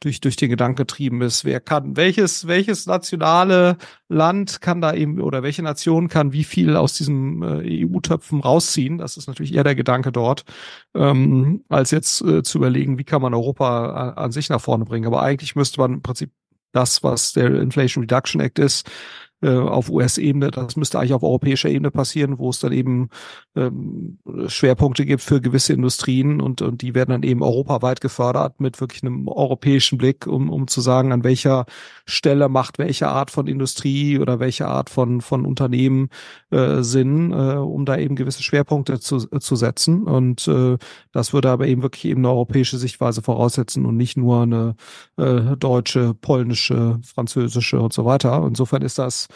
[0.02, 3.78] durch, durch den Gedanken getrieben ist, wer kann, welches, welches nationale
[4.10, 8.98] Land kann da eben oder welche Nation kann wie viel aus diesem äh, EU-Töpfen rausziehen.
[8.98, 10.44] Das ist natürlich eher der Gedanke dort,
[10.96, 14.86] ähm, als jetzt äh, zu überlegen, wie kann man Europa an, an sich nach vorne
[14.86, 15.06] bringen.
[15.06, 16.32] Aber eigentlich müsste man im Prinzip
[16.72, 18.90] das, was der Inflation Reduction Act ist,
[19.42, 20.52] äh, auf US-Ebene.
[20.52, 23.10] Das müsste eigentlich auf europäischer Ebene passieren, wo es dann eben
[23.56, 28.80] ähm, Schwerpunkte gibt für gewisse Industrien und, und die werden dann eben europaweit gefördert mit
[28.80, 31.66] wirklich einem europäischen Blick, um, um zu sagen, an welcher
[32.06, 36.10] Stelle macht welche Art von Industrie oder welche Art von, von Unternehmen
[36.52, 40.04] äh, Sinn, äh, um da eben gewisse Schwerpunkte zu, äh, zu setzen.
[40.04, 40.78] Und äh,
[41.12, 44.76] das würde aber eben wirklich eben eine europäische Sichtweise voraussetzen und nicht nur eine
[45.18, 48.46] äh, deutsche, polnische, französische und so weiter.
[48.48, 49.28] Insofern ist das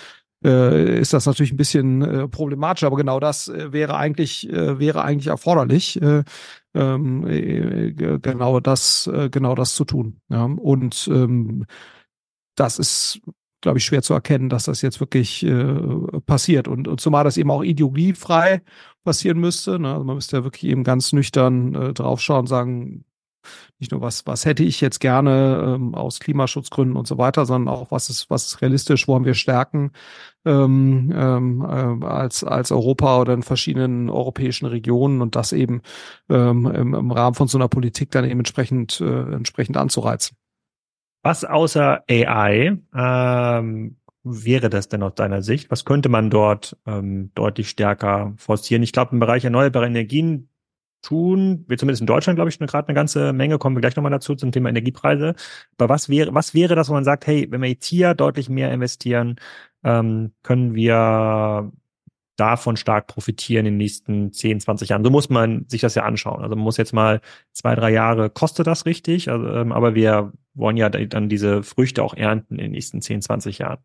[0.41, 5.03] ist das natürlich ein bisschen äh, problematisch, aber genau das äh, wäre eigentlich äh, wäre
[5.03, 6.23] eigentlich erforderlich, äh,
[6.75, 10.21] ähm, äh, genau das äh, genau das zu tun.
[10.29, 10.43] Ja?
[10.43, 11.65] Und ähm,
[12.55, 13.21] das ist
[13.65, 15.79] glaube ich, schwer zu erkennen, dass das jetzt wirklich äh,
[16.27, 16.67] passiert.
[16.67, 18.61] Und, und zumal das eben auch ideologiefrei
[19.03, 19.79] passieren müsste.
[19.79, 19.91] Ne?
[19.91, 23.05] Also man müsste ja wirklich eben ganz nüchtern äh, draufschauen und sagen,
[23.79, 27.73] nicht nur was, was hätte ich jetzt gerne ähm, aus Klimaschutzgründen und so weiter, sondern
[27.73, 29.91] auch was ist, was ist realistisch, wo haben wir Stärken
[30.45, 35.81] ähm, ähm, äh, als, als Europa oder in verschiedenen europäischen Regionen und das eben
[36.29, 40.37] ähm, im, im Rahmen von so einer Politik dann eben entsprechend, äh, entsprechend anzureizen.
[41.23, 45.71] Was außer AI ähm, wäre das denn aus deiner Sicht?
[45.71, 48.83] Was könnte man dort ähm, deutlich stärker forcieren?
[48.83, 50.49] Ich glaube, im Bereich erneuerbare Energien
[51.05, 54.11] tun wir zumindest in Deutschland, glaube ich, gerade eine ganze Menge, kommen wir gleich nochmal
[54.11, 55.35] dazu zum Thema Energiepreise.
[55.77, 58.49] Aber was wäre, was wäre das, wo man sagt, hey, wenn wir jetzt hier deutlich
[58.49, 59.35] mehr investieren,
[59.83, 61.71] ähm, können wir
[62.37, 65.03] davon stark profitieren in den nächsten 10, 20 Jahren.
[65.03, 66.41] So muss man sich das ja anschauen.
[66.41, 67.21] Also man muss jetzt mal
[67.53, 72.03] zwei, drei Jahre, kostet das richtig, also, ähm, aber wir wollen ja dann diese Früchte
[72.03, 73.79] auch ernten in den nächsten 10, 20 Jahren.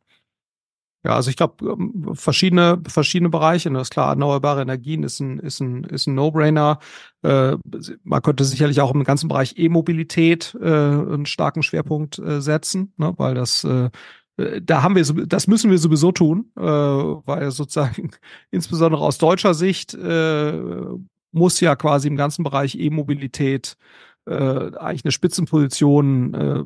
[1.03, 3.71] Ja, also ich glaube, ähm, verschiedene, verschiedene Bereiche.
[3.71, 6.79] Das ist klar, erneuerbare Energien ist ein, ist ein, ist ein No-Brainer.
[7.23, 7.57] Äh,
[8.05, 13.15] man könnte sicherlich auch im ganzen Bereich E-Mobilität äh, einen starken Schwerpunkt äh, setzen, ne,
[13.17, 13.89] weil das äh,
[14.37, 18.11] äh da haben wir, das müssen wir sowieso tun, äh, weil sozusagen
[18.51, 20.53] insbesondere aus deutscher Sicht äh,
[21.33, 23.77] muss ja quasi im ganzen Bereich E-Mobilität
[24.27, 24.35] äh,
[24.77, 26.65] eigentlich eine Spitzenposition äh,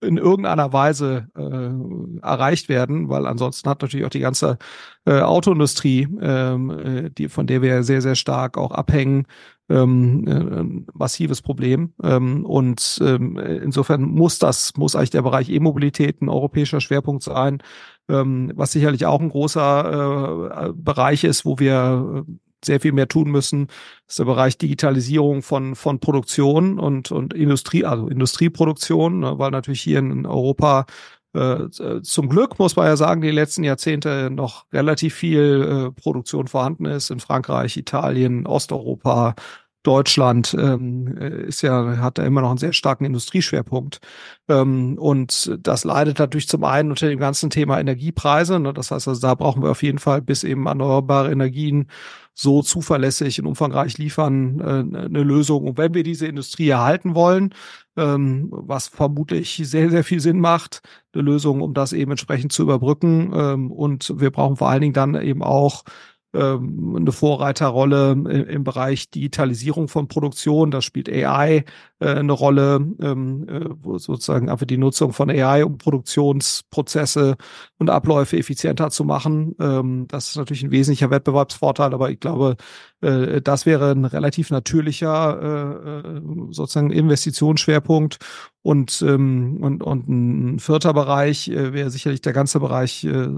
[0.00, 4.58] in irgendeiner Weise äh, erreicht werden, weil ansonsten hat natürlich auch die ganze
[5.04, 9.26] äh, Autoindustrie, ähm, äh, die von der wir sehr sehr stark auch abhängen,
[9.68, 11.92] ähm, äh, ein massives Problem.
[12.02, 17.62] Ähm, und ähm, insofern muss das muss eigentlich der Bereich E-Mobilität ein europäischer Schwerpunkt sein,
[18.08, 22.24] ähm, was sicherlich auch ein großer äh, Bereich ist, wo wir
[22.64, 23.68] sehr viel mehr tun müssen,
[24.08, 29.82] ist der Bereich Digitalisierung von, von Produktion und, und Industrie, also Industrieproduktion, ne, weil natürlich
[29.82, 30.86] hier in Europa
[31.32, 31.68] äh,
[32.02, 36.86] zum Glück muss man ja sagen, die letzten Jahrzehnte noch relativ viel äh, Produktion vorhanden
[36.86, 37.10] ist.
[37.10, 39.34] In Frankreich, Italien, Osteuropa,
[39.82, 44.00] Deutschland ähm, ist ja, hat da immer noch einen sehr starken Industrieschwerpunkt.
[44.48, 48.60] Ähm, und das leidet natürlich zum einen unter dem ganzen Thema Energiepreise.
[48.60, 48.74] Ne?
[48.74, 51.88] Das heißt also, da brauchen wir auf jeden Fall, bis eben erneuerbare Energien
[52.34, 55.64] so zuverlässig und umfangreich liefern, äh, eine Lösung.
[55.64, 57.54] Und wenn wir diese Industrie erhalten wollen,
[57.96, 60.80] ähm, was vermutlich sehr, sehr viel Sinn macht,
[61.12, 63.32] eine Lösung, um das eben entsprechend zu überbrücken.
[63.34, 65.84] Ähm, und wir brauchen vor allen Dingen dann eben auch
[66.32, 70.70] ähm, eine Vorreiterrolle im Bereich Digitalisierung von Produktion.
[70.70, 71.64] Da spielt AI
[71.98, 77.36] äh, eine Rolle, ähm, äh, wo sozusagen einfach die Nutzung von AI, um Produktionsprozesse
[77.78, 79.56] und Abläufe effizienter zu machen.
[79.60, 82.56] Ähm, das ist natürlich ein wesentlicher Wettbewerbsvorteil, aber ich glaube,
[83.00, 86.10] äh, das wäre ein relativ natürlicher
[86.50, 88.18] sozusagen Investitionsschwerpunkt.
[88.62, 93.28] Und, ähm, und, und ein vierter Bereich äh, wäre sicherlich der ganze Bereich äh,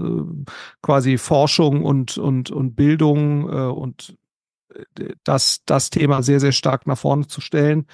[0.81, 4.17] quasi Forschung und, und, und Bildung äh, und
[5.23, 7.85] das, das Thema sehr, sehr stark nach vorne zu stellen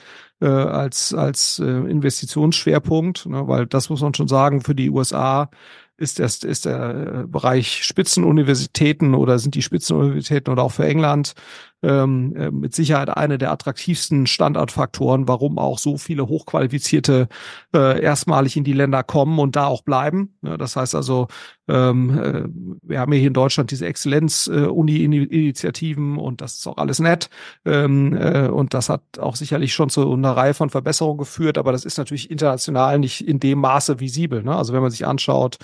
[0.42, 5.50] äh, als, als äh, Investitionsschwerpunkt, ne, weil das muss man schon sagen, für die USA
[5.98, 11.34] ist, das, ist der Bereich Spitzenuniversitäten oder sind die Spitzenuniversitäten oder auch für England
[11.82, 17.28] ähm, äh, mit Sicherheit eine der attraktivsten Standortfaktoren, warum auch so viele hochqualifizierte
[17.74, 20.36] äh, erstmalig in die Länder kommen und da auch bleiben.
[20.42, 21.28] Ja, das heißt also,
[21.68, 22.44] ähm, äh,
[22.82, 27.30] wir haben hier in Deutschland diese Exzellenz-Uni-Initiativen und das ist auch alles nett.
[27.66, 31.72] Ähm, äh, und das hat auch sicherlich schon zu einer Reihe von Verbesserungen geführt, aber
[31.72, 34.44] das ist natürlich international nicht in dem Maße visibel.
[34.44, 34.56] Ne?
[34.56, 35.58] Also wenn man sich anschaut,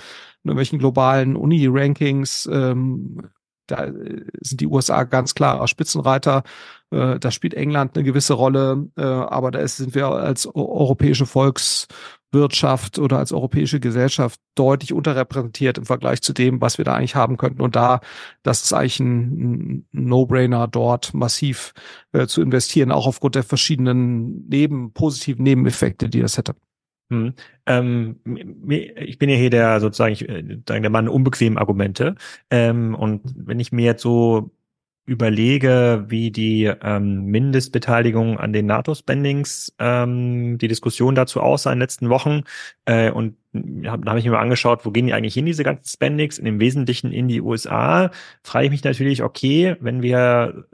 [0.44, 3.22] in irgendwelchen globalen Uni-Rankings, ähm,
[3.68, 6.44] da äh, sind die USA ganz klar Spitzenreiter.
[6.92, 13.00] Äh, da spielt England eine gewisse Rolle, äh, aber da sind wir als europäische Volkswirtschaft
[13.00, 17.38] oder als europäische Gesellschaft deutlich unterrepräsentiert im Vergleich zu dem, was wir da eigentlich haben
[17.38, 17.62] könnten.
[17.62, 18.02] Und da,
[18.44, 21.74] das ist eigentlich ein, No-Brainer, dort massiv
[22.28, 26.56] zu investieren, auch aufgrund der verschiedenen neben positiven Nebeneffekte, die das hätte.
[27.10, 27.34] Hm.
[27.68, 28.20] Ähm,
[28.96, 32.16] ich bin ja hier der sozusagen ich, äh, der Mann unbequemen Argumente.
[32.50, 34.52] Ähm, und wenn ich mir jetzt so
[35.06, 41.82] überlege, wie die ähm, Mindestbeteiligung an den NATO-Spendings, ähm, die Diskussion dazu aussah in den
[41.82, 42.42] letzten Wochen,
[42.86, 43.38] äh, und
[43.86, 46.40] hab, da habe ich mir mal angeschaut, wo gehen die eigentlich hin, diese ganzen Spendings,
[46.40, 48.10] in dem Wesentlichen in die USA,
[48.44, 50.66] frage ich mich natürlich, okay, wenn wir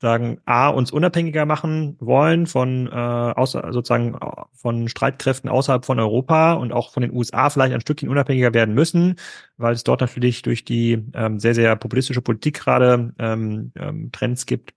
[0.00, 4.18] sagen, A, uns unabhängiger machen wollen von äh, außer, sozusagen
[4.54, 8.74] von Streitkräften außerhalb von Europa und auch von den USA vielleicht ein Stückchen unabhängiger werden
[8.74, 9.16] müssen,
[9.58, 14.46] weil es dort natürlich durch die ähm, sehr, sehr populistische Politik gerade ähm, ähm, Trends
[14.46, 14.72] gibt,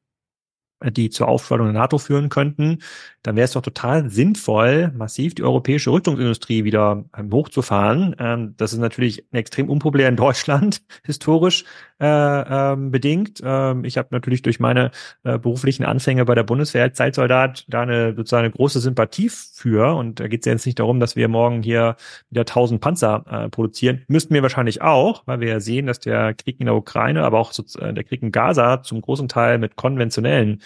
[0.91, 2.79] die zur Aufspaltung der NATO führen könnten,
[3.21, 8.15] dann wäre es doch total sinnvoll, massiv die europäische Rüstungsindustrie wieder ähm, hochzufahren.
[8.19, 11.65] Ähm, das ist natürlich extrem unpopulär in Deutschland, historisch
[12.03, 13.41] äh, ähm, bedingt.
[13.43, 14.91] Ähm, ich habe natürlich durch meine
[15.23, 19.95] äh, beruflichen Anfänge bei der Bundeswehr als Zeitsoldat da eine sozusagen eine große Sympathie für.
[19.95, 21.95] Und da geht es ja jetzt nicht darum, dass wir morgen hier
[22.29, 24.03] wieder tausend Panzer äh, produzieren.
[24.09, 27.39] Müssten wir wahrscheinlich auch, weil wir ja sehen, dass der Krieg in der Ukraine, aber
[27.39, 30.61] auch so, äh, der Krieg in Gaza zum großen Teil mit konventionellen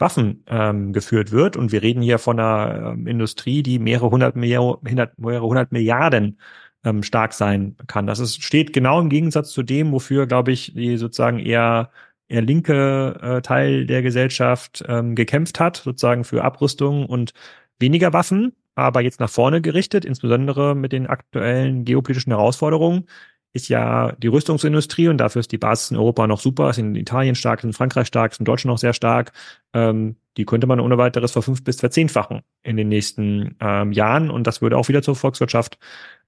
[0.00, 1.56] Waffen ähm, geführt wird.
[1.56, 4.82] Und wir reden hier von einer ähm, Industrie, die mehrere hundert, Milliarden,
[5.18, 6.38] mehrere hundert Milliarden
[6.84, 8.06] ähm, stark sein kann.
[8.06, 11.90] Das ist, steht genau im Gegensatz zu dem, wofür, glaube ich, die sozusagen eher
[12.30, 17.32] eher linke äh, Teil der Gesellschaft ähm, gekämpft hat, sozusagen für Abrüstung und
[17.80, 23.06] weniger Waffen, aber jetzt nach vorne gerichtet, insbesondere mit den aktuellen geopolitischen Herausforderungen,
[23.52, 26.94] ist ja die Rüstungsindustrie und dafür ist die Basis in Europa noch super, ist in
[26.94, 29.32] Italien stark, ist in Frankreich stark, ist in Deutschland noch sehr stark.
[29.72, 34.30] Ähm, die könnte man ohne weiteres ver fünf bis verzehnfachen in den nächsten ähm, Jahren
[34.30, 35.78] und das würde auch wieder zur Volkswirtschaft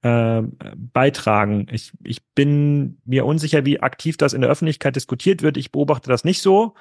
[0.02, 0.42] äh,
[0.76, 1.66] beitragen.
[1.70, 5.56] Ich, ich bin mir unsicher, wie aktiv das in der Öffentlichkeit diskutiert wird.
[5.56, 6.74] Ich beobachte das nicht so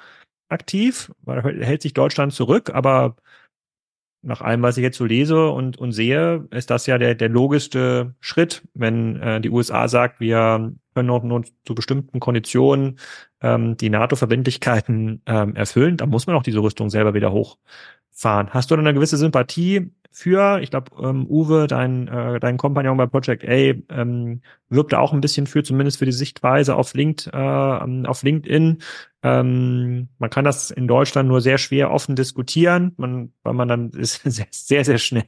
[0.48, 3.16] aktiv, weil hält sich Deutschland zurück, aber
[4.22, 7.28] nach allem, was ich jetzt so lese und, und sehe, ist das ja der, der
[7.28, 12.98] logischste Schritt, wenn äh, die USA sagt, wir können auch nur zu bestimmten Konditionen
[13.40, 18.50] ähm, die NATO-Verbindlichkeiten ähm, erfüllen, dann muss man auch diese Rüstung selber wieder hochfahren.
[18.50, 22.96] Hast du denn eine gewisse Sympathie für, ich glaube, ähm, Uwe, dein, äh, dein Kompagnon
[22.96, 26.94] bei Project A, ähm, wirbt da auch ein bisschen für, zumindest für die Sichtweise auf,
[26.94, 28.82] Linked, äh, auf LinkedIn.
[29.22, 33.90] Ähm, man kann das in Deutschland nur sehr schwer offen diskutieren, man, weil man dann
[33.90, 35.24] ist sehr, sehr, sehr schnell,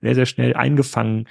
[0.00, 1.26] sehr, sehr schnell eingefangen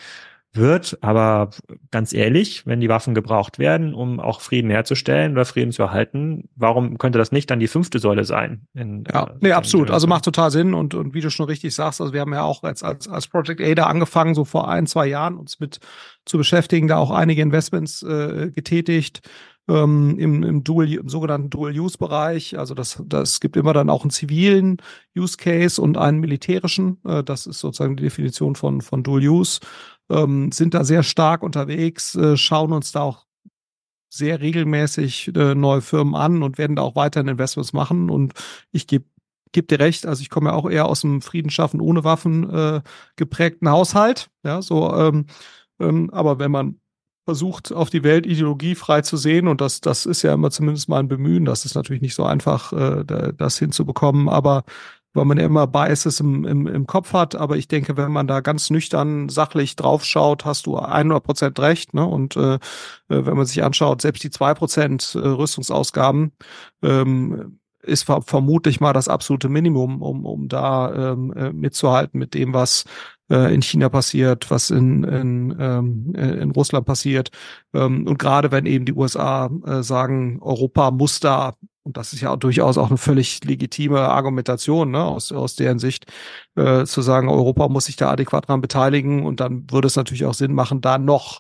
[0.58, 0.98] wird.
[1.02, 1.52] Aber
[1.92, 6.50] ganz ehrlich, wenn die Waffen gebraucht werden, um auch Frieden herzustellen oder Frieden zu erhalten,
[6.56, 8.68] warum könnte das nicht dann die fünfte Säule sein?
[8.74, 9.92] In, ja, äh, nee, absolut.
[9.92, 10.74] Also macht total Sinn.
[10.74, 13.28] Und, und wie du schon richtig sagst, also wir haben ja auch als, als, als
[13.28, 15.80] Project Ada angefangen, so vor ein, zwei Jahren uns mit
[16.26, 19.22] zu beschäftigen, da auch einige Investments äh, getätigt
[19.70, 22.58] ähm, im, im Dual, im sogenannten Dual-Use-Bereich.
[22.58, 24.78] Also das, das gibt immer dann auch einen zivilen
[25.16, 27.00] Use Case und einen militärischen.
[27.06, 29.60] Äh, das ist sozusagen die Definition von, von Dual-Use
[30.10, 33.26] ähm, sind da sehr stark unterwegs, äh, schauen uns da auch
[34.10, 38.10] sehr regelmäßig äh, neue Firmen an und werden da auch weiterhin Investments machen.
[38.10, 38.34] Und
[38.72, 39.06] ich gebe
[39.52, 42.82] geb dir recht, also ich komme ja auch eher aus dem Friedenschaffen ohne Waffen äh,
[43.16, 44.30] geprägten Haushalt.
[44.44, 45.26] Ja, so, ähm,
[45.80, 46.80] ähm, aber wenn man
[47.26, 51.00] versucht, auf die Welt ideologiefrei zu sehen, und das, das ist ja immer zumindest mal
[51.00, 53.04] ein Bemühen, das ist natürlich nicht so einfach, äh,
[53.38, 54.64] das hinzubekommen, aber
[55.18, 57.36] weil man ja immer Biases im, im, im Kopf hat.
[57.36, 61.94] Aber ich denke, wenn man da ganz nüchtern, sachlich draufschaut, hast du 100 Prozent recht.
[61.94, 62.06] Ne?
[62.06, 62.60] Und äh, äh,
[63.08, 66.32] wenn man sich anschaut, selbst die zwei Prozent äh, Rüstungsausgaben
[66.84, 72.34] ähm, ist ver vermutlich mal das absolute Minimum, um, um da ähm, äh, mitzuhalten mit
[72.34, 72.86] dem, was
[73.30, 77.30] in China passiert, was in, in, ähm, in Russland passiert.
[77.74, 79.50] Ähm, und gerade wenn eben die USA
[79.82, 81.54] sagen, Europa muss da
[81.88, 86.06] und das ist ja durchaus auch eine völlig legitime Argumentation ne, aus, aus deren Sicht,
[86.56, 90.26] äh, zu sagen, Europa muss sich da adäquat dran beteiligen und dann würde es natürlich
[90.26, 91.40] auch Sinn machen, da noch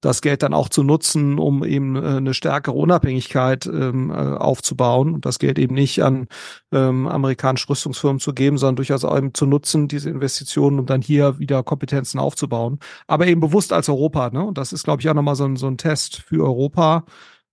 [0.00, 5.12] das Geld dann auch zu nutzen, um eben äh, eine stärkere Unabhängigkeit ähm, äh, aufzubauen
[5.14, 6.28] und das Geld eben nicht an
[6.70, 11.02] ähm, amerikanische Rüstungsfirmen zu geben, sondern durchaus auch eben zu nutzen, diese Investitionen, um dann
[11.02, 12.78] hier wieder Kompetenzen aufzubauen.
[13.08, 14.44] Aber eben bewusst als Europa, ne?
[14.44, 17.04] Und das ist, glaube ich, auch nochmal so ein, so ein Test für Europa.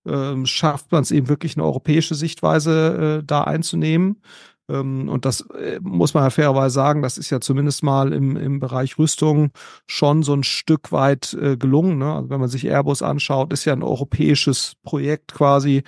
[0.06, 4.20] Ähm, schafft man es eben wirklich eine europäische Sichtweise äh, da einzunehmen?
[4.68, 8.36] Ähm, und das äh, muss man ja fairerweise sagen, das ist ja zumindest mal im,
[8.36, 9.50] im Bereich Rüstung
[9.86, 11.98] schon so ein Stück weit äh, gelungen.
[11.98, 12.14] Ne?
[12.14, 15.82] Also wenn man sich Airbus anschaut, ist ja ein europäisches Projekt quasi,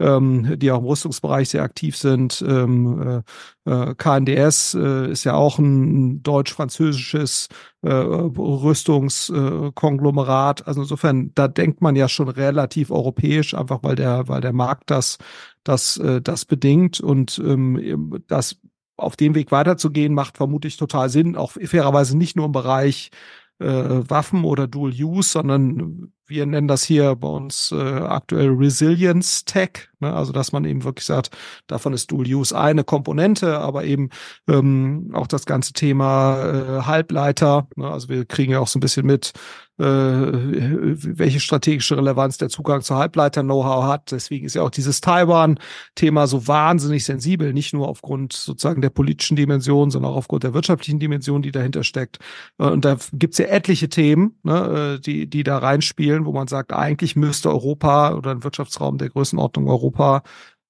[0.00, 2.44] ähm, die auch im Rüstungsbereich sehr aktiv sind.
[2.46, 3.22] Ähm,
[3.66, 7.48] äh, äh KNDS äh, ist ja auch ein deutsch-französisches
[7.82, 10.66] äh, Rüstungskonglomerat.
[10.66, 14.90] also insofern, da denkt man ja schon relativ europäisch, einfach weil der, weil der Markt
[14.90, 15.18] das
[15.64, 18.60] das, äh, das bedingt und ähm, das
[18.96, 23.10] auf dem Weg weiterzugehen, macht vermutlich total Sinn, auch fairerweise nicht nur im Bereich
[23.58, 29.44] äh, Waffen oder Dual Use, sondern wir nennen das hier bei uns äh, aktuell Resilience
[29.44, 30.12] Tech, ne?
[30.12, 31.30] also dass man eben wirklich sagt,
[31.66, 34.10] davon ist Dual Use eine Komponente, aber eben
[34.48, 37.90] ähm, auch das ganze Thema äh, Halbleiter, ne?
[37.90, 39.32] also wir kriegen ja auch so ein bisschen mit,
[39.78, 44.12] äh, welche strategische Relevanz der Zugang zu Halbleiter-Know-how hat.
[44.12, 49.36] Deswegen ist ja auch dieses Taiwan-Thema so wahnsinnig sensibel, nicht nur aufgrund sozusagen der politischen
[49.36, 52.18] Dimension, sondern auch aufgrund der wirtschaftlichen Dimension, die dahinter steckt.
[52.58, 56.48] Äh, und da gibt's ja etliche Themen, ne, äh, die, die da reinspielen, wo man
[56.48, 60.22] sagt, eigentlich müsste Europa oder ein Wirtschaftsraum der Größenordnung Europa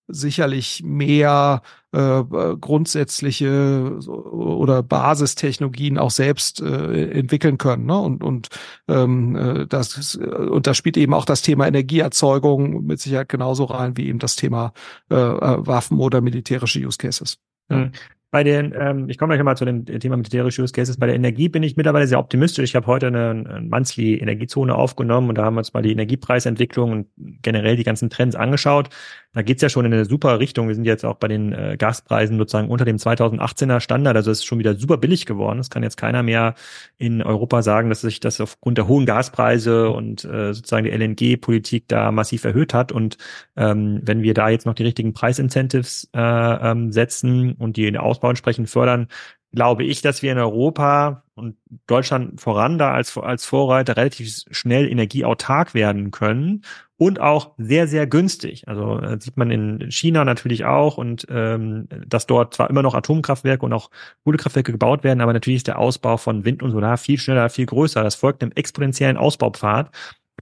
[0.07, 2.23] sicherlich mehr äh,
[2.61, 7.87] grundsätzliche oder Basistechnologien auch selbst äh, entwickeln können.
[7.87, 7.99] Ne?
[7.99, 8.49] Und, und
[8.89, 13.97] ähm, äh, das und da spielt eben auch das Thema Energieerzeugung mit Sicherheit genauso rein
[13.97, 14.73] wie eben das Thema
[15.11, 17.39] äh, äh Waffen oder militärische Use Cases.
[17.71, 17.89] Ja.
[18.35, 20.97] Bei den, ähm, ich komme gleich mal zu dem Thema militärische Use Cases.
[20.97, 22.64] Bei der Energie bin ich mittlerweile sehr optimistisch.
[22.64, 25.93] Ich habe heute eine, eine Monthly Energiezone aufgenommen und da haben wir uns mal die
[25.93, 27.07] Energiepreisentwicklung und
[27.43, 28.89] generell die ganzen Trends angeschaut.
[29.35, 30.68] Da geht's ja schon in eine super Richtung.
[30.68, 34.16] Wir sind jetzt auch bei den äh, Gaspreisen sozusagen unter dem 2018er Standard.
[34.16, 35.59] Also es ist schon wieder super billig geworden.
[35.59, 36.55] Es kann jetzt keiner mehr
[36.99, 41.89] in Europa sagen, dass sich das aufgrund der hohen Gaspreise und äh, sozusagen der LNG-Politik
[41.89, 42.93] da massiv erhöht hat.
[42.93, 43.18] Und
[43.57, 48.05] ähm, wenn wir da jetzt noch die richtigen Preisincentives äh, ähm, setzen und die der
[48.05, 49.09] Ausbau entsprechend fördern,
[49.55, 54.89] glaube ich, dass wir in Europa und Deutschland voran da als, als Vorreiter relativ schnell
[54.89, 56.63] energieautark werden können
[56.97, 58.69] und auch sehr, sehr günstig.
[58.69, 62.95] Also äh, sieht man in China natürlich auch und ähm, dass dort zwar immer noch
[62.95, 63.91] Atomkraftwerke und auch
[64.25, 67.67] Kohlekraftwerke gebaut werden, aber natürlich ist der Ausbau von Wind und Solar viel schneller, viel
[67.67, 68.03] größer.
[68.03, 69.91] Das folgt einem exponentiellen Ausbaupfad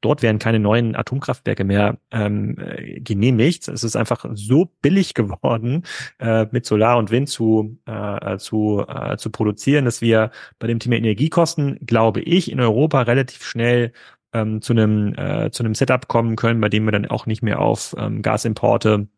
[0.01, 3.69] Dort werden keine neuen Atomkraftwerke mehr ähm, äh, genehmigt.
[3.69, 5.85] Es ist einfach so billig geworden,
[6.19, 10.79] äh, mit Solar und Wind zu, äh, zu, äh, zu produzieren, dass wir bei dem
[10.79, 13.93] Thema Energiekosten, glaube ich, in Europa relativ schnell
[14.33, 17.43] ähm, zu einem äh, zu einem Setup kommen können, bei dem wir dann auch nicht
[17.43, 19.09] mehr auf ähm, Gasimporte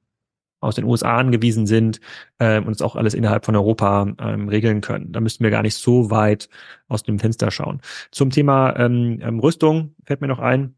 [0.65, 2.01] aus den USA angewiesen sind
[2.39, 5.13] äh, und es auch alles innerhalb von Europa ähm, regeln können.
[5.13, 6.49] Da müssten wir gar nicht so weit
[6.89, 7.81] aus dem Fenster schauen.
[8.11, 10.75] Zum Thema ähm, ähm Rüstung fällt mir noch ein,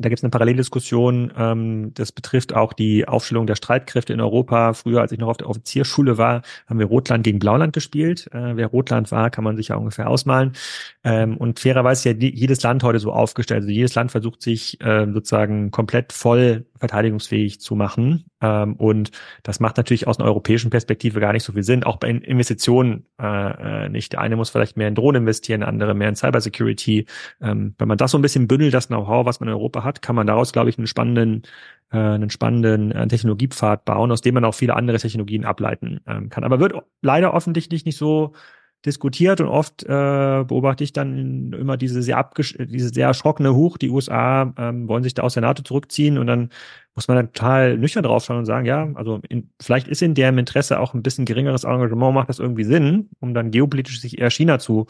[0.00, 1.32] da gibt es eine Paralleldiskussion.
[1.36, 4.72] Ähm, das betrifft auch die Aufstellung der Streitkräfte in Europa.
[4.72, 8.26] Früher, als ich noch auf der Offizierschule war, haben wir Rotland gegen Blauland gespielt.
[8.32, 10.52] Äh, wer Rotland war, kann man sich ja ungefähr ausmalen.
[11.04, 13.62] Ähm, und fairerweise ist ja jedes Land heute so aufgestellt.
[13.62, 18.24] Also jedes Land versucht sich äh, sozusagen komplett voll verteidigungsfähig zu machen.
[18.40, 19.10] Ähm, und
[19.42, 21.84] das macht natürlich aus einer europäischen Perspektive gar nicht so viel Sinn.
[21.84, 24.12] Auch bei Investitionen äh, äh, nicht.
[24.12, 27.06] Der eine muss vielleicht mehr in Drohnen investieren, der andere mehr in Cybersecurity.
[27.40, 30.02] Ähm, wenn man das so ein bisschen bündelt, das Know-how, was man in Europa hat,
[30.02, 31.42] kann man daraus, glaube ich, einen spannenden
[31.92, 36.30] äh, einen spannenden äh, Technologiepfad bauen, aus dem man auch viele andere Technologien ableiten ähm,
[36.30, 36.44] kann.
[36.44, 38.32] Aber wird leider offensichtlich nicht so
[38.86, 43.76] diskutiert und oft äh, beobachte ich dann immer diese sehr abgesch diese sehr erschrockene Huch,
[43.76, 46.50] die USA ähm, wollen sich da aus der NATO zurückziehen und dann
[46.94, 50.36] muss man dann total nüchtern draufschauen und sagen, ja, also in, vielleicht ist in deren
[50.38, 54.30] Interesse auch ein bisschen geringeres Engagement, macht das irgendwie Sinn, um dann geopolitisch sich eher
[54.30, 54.86] China zu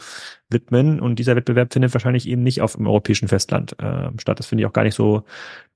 [0.49, 0.99] widmen.
[0.99, 4.39] Und dieser Wettbewerb findet wahrscheinlich eben nicht auf dem europäischen Festland äh, statt.
[4.39, 5.25] Das finde ich auch gar nicht so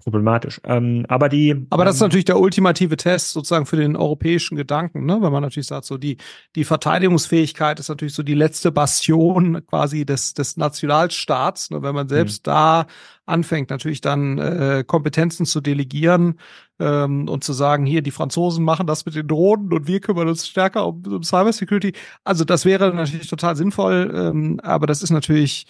[0.03, 0.61] problematisch.
[0.65, 1.67] Ähm, aber die.
[1.71, 5.19] Aber das ist ähm, natürlich der ultimative Test sozusagen für den europäischen Gedanken, ne?
[5.21, 6.17] Weil man natürlich sagt, so die,
[6.57, 11.71] die Verteidigungsfähigkeit ist natürlich so die letzte Bastion quasi des, des Nationalstaats.
[11.71, 11.83] Ne?
[11.83, 12.51] Wenn man selbst mhm.
[12.51, 12.87] da
[13.27, 16.39] anfängt, natürlich dann äh, Kompetenzen zu delegieren
[16.79, 20.29] ähm, und zu sagen, hier, die Franzosen machen das mit den Drohnen und wir kümmern
[20.29, 21.93] uns stärker um, um Cybersecurity.
[22.25, 25.67] Also das wäre natürlich total sinnvoll, ähm, aber das ist natürlich,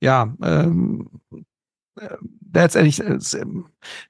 [0.00, 1.08] ja, ähm,
[2.00, 2.16] äh,
[2.52, 3.18] letztendlich, äh,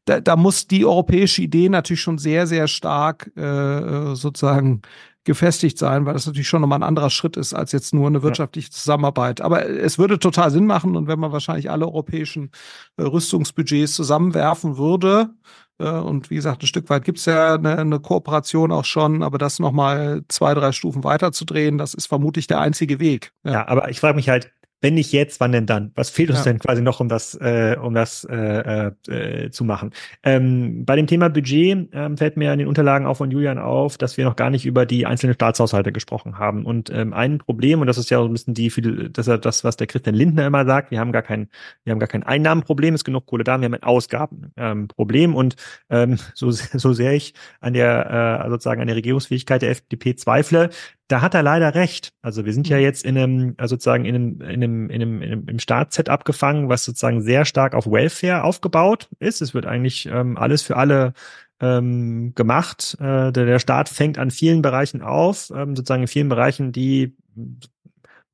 [0.05, 4.83] da, da muss die europäische Idee natürlich schon sehr, sehr stark äh, sozusagen
[5.29, 8.23] gefestigt sein, weil das natürlich schon nochmal ein anderer Schritt ist als jetzt nur eine
[8.23, 9.43] wirtschaftliche Zusammenarbeit.
[9.43, 12.51] Aber es würde total Sinn machen und wenn man wahrscheinlich alle europäischen
[12.97, 15.31] äh, Rüstungsbudgets zusammenwerfen würde,
[15.79, 19.37] äh, und wie gesagt, ein Stück weit gibt's ja eine, eine Kooperation auch schon, aber
[19.37, 23.33] das nochmal zwei, drei Stufen weiterzudrehen, das ist vermutlich der einzige Weg.
[23.45, 24.51] Ja, ja aber ich frage mich halt,
[24.81, 25.91] wenn nicht jetzt, wann denn dann?
[25.95, 26.45] Was fehlt uns ja.
[26.45, 29.91] denn quasi noch, um das, äh, um das äh, äh, zu machen?
[30.23, 33.99] Ähm, bei dem Thema Budget ähm, fällt mir in den Unterlagen auch von Julian auf,
[33.99, 36.65] dass wir noch gar nicht über die einzelnen Staatshaushalte gesprochen haben.
[36.65, 38.69] Und ähm, ein Problem, und das ist ja so ein bisschen die,
[39.13, 41.49] das ist das, was der Christian Lindner immer sagt, wir haben gar kein,
[41.85, 45.31] wir haben gar kein Einnahmenproblem, ist genug Kohle da, wir haben ein Ausgabenproblem.
[45.31, 45.57] Ähm, und
[45.91, 50.71] ähm, so, so sehr ich an der äh, sozusagen an der Regierungsfähigkeit der FDP zweifle,
[51.09, 52.13] da hat er leider recht.
[52.23, 52.83] Also wir sind ja mhm.
[52.83, 56.09] jetzt in einem, also sozusagen in einem, in einem, in einem, in einem im Staatsset
[56.09, 59.41] abgefangen, was sozusagen sehr stark auf Welfare aufgebaut ist.
[59.41, 61.15] Es wird eigentlich ähm, alles für alle
[61.61, 62.97] ähm, gemacht.
[63.01, 67.17] Äh, der, der Staat fängt an vielen Bereichen auf, ähm, sozusagen in vielen Bereichen, die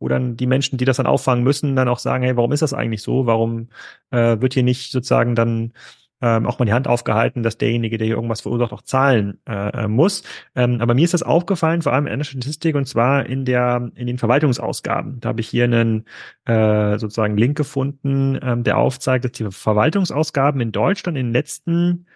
[0.00, 2.60] wo dann die Menschen, die das dann auffangen müssen, dann auch sagen, hey, warum ist
[2.60, 3.26] das eigentlich so?
[3.26, 3.68] Warum
[4.10, 5.72] äh, wird hier nicht sozusagen dann
[6.20, 9.84] ähm, auch mal die Hand aufgehalten, dass derjenige, der hier irgendwas verursacht, auch zahlen äh,
[9.84, 10.22] äh, muss.
[10.54, 13.90] Ähm, aber mir ist das aufgefallen, vor allem in der Statistik, und zwar in der
[13.94, 15.20] in den Verwaltungsausgaben.
[15.20, 16.04] Da habe ich hier einen
[16.46, 22.06] äh, sozusagen Link gefunden, ähm, der aufzeigt, dass die Verwaltungsausgaben in Deutschland in den letzten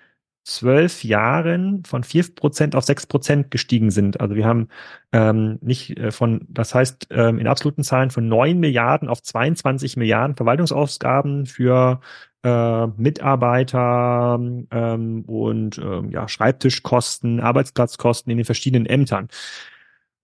[0.49, 4.21] zwölf Jahren von vier Prozent auf sechs Prozent gestiegen sind.
[4.21, 4.69] Also wir haben
[5.13, 9.97] ähm, nicht äh, von, das heißt ähm, in absoluten Zahlen von neun Milliarden auf 22
[9.99, 12.01] Milliarden Verwaltungsausgaben für
[12.43, 14.39] äh, Mitarbeiter
[14.71, 19.29] ähm, und ähm, ja, Schreibtischkosten, Arbeitsplatzkosten in den verschiedenen Ämtern.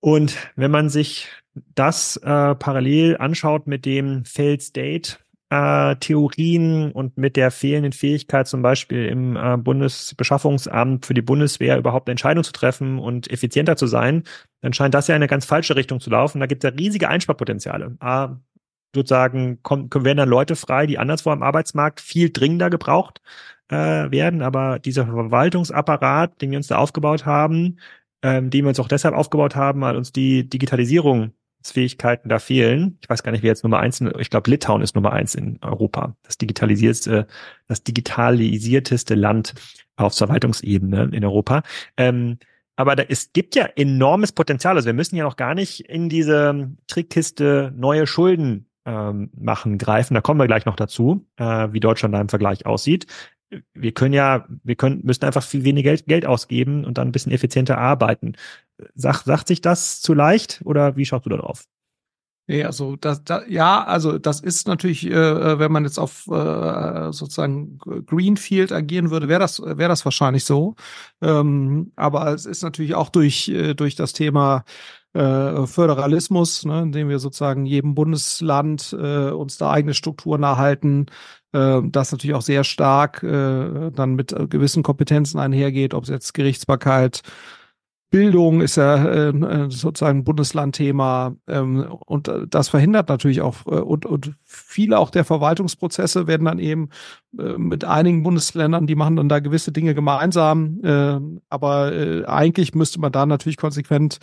[0.01, 1.29] Und wenn man sich
[1.75, 5.19] das äh, parallel anschaut mit dem Failed State
[5.55, 11.79] äh, Theorien und mit der fehlenden Fähigkeit zum Beispiel im äh, Bundesbeschaffungsamt für die Bundeswehr
[11.79, 14.25] überhaupt Entscheidungen zu treffen und effizienter zu sein,
[14.63, 16.41] dann scheint das ja in eine ganz falsche Richtung zu laufen.
[16.41, 17.97] Da gibt es ja riesige Einsparpotenziale.
[18.01, 18.41] A,
[18.95, 23.21] sozusagen kommen, werden dann Leute frei, die anderswo am Arbeitsmarkt viel dringender gebraucht
[23.69, 23.77] äh,
[24.11, 24.43] werden.
[24.43, 27.79] Aber dieser Verwaltungsapparat, den wir uns da aufgebaut haben,
[28.23, 30.49] ähm, den wir uns auch deshalb aufgebaut haben, weil uns die
[31.65, 32.99] Digitalisierungsfähigkeiten da fehlen.
[33.01, 35.59] Ich weiß gar nicht, wer jetzt Nummer eins, ich glaube Litauen ist Nummer eins in
[35.63, 36.17] Europa.
[36.23, 37.27] Das digitalisierteste,
[37.67, 39.55] das digitalisierteste Land
[39.97, 41.63] auf Verwaltungsebene in Europa.
[41.97, 42.39] Ähm,
[42.77, 44.77] aber da, es gibt ja enormes Potenzial.
[44.77, 50.15] Also wir müssen ja noch gar nicht in diese Trickkiste neue Schulden ähm, machen, greifen.
[50.15, 53.07] Da kommen wir gleich noch dazu, äh, wie Deutschland da im Vergleich aussieht.
[53.75, 57.13] Wir können ja, wir können, müssen einfach viel weniger Geld, Geld ausgeben und dann ein
[57.13, 58.35] bisschen effizienter arbeiten.
[58.95, 61.67] Sag, sagt sich das zu leicht oder wie schaust du da drauf?
[62.47, 66.27] Ja, also das, das, ja, also das ist natürlich, äh, äh, wenn man jetzt auf
[66.27, 70.75] äh, sozusagen Greenfield agieren würde, wäre das wäre das wahrscheinlich so.
[71.23, 74.65] Ähm, aber es ist natürlich auch durch äh, durch das Thema
[75.15, 81.07] äh, Föderalismus, ne, indem wir sozusagen jedem Bundesland äh, uns da eigene Strukturen erhalten,
[81.55, 86.11] äh, das natürlich auch sehr stark äh, dann mit äh, gewissen Kompetenzen einhergeht, ob es
[86.11, 87.23] jetzt Gerichtsbarkeit,
[88.15, 93.71] Bildung ist ja äh, sozusagen ein Bundeslandthema ähm, und äh, das verhindert natürlich auch äh,
[93.71, 96.91] und, und viele auch der Verwaltungsprozesse werden dann eben
[97.37, 102.73] äh, mit einigen Bundesländern, die machen dann da gewisse Dinge gemeinsam, äh, aber äh, eigentlich
[102.73, 104.19] müsste man da natürlich konsequent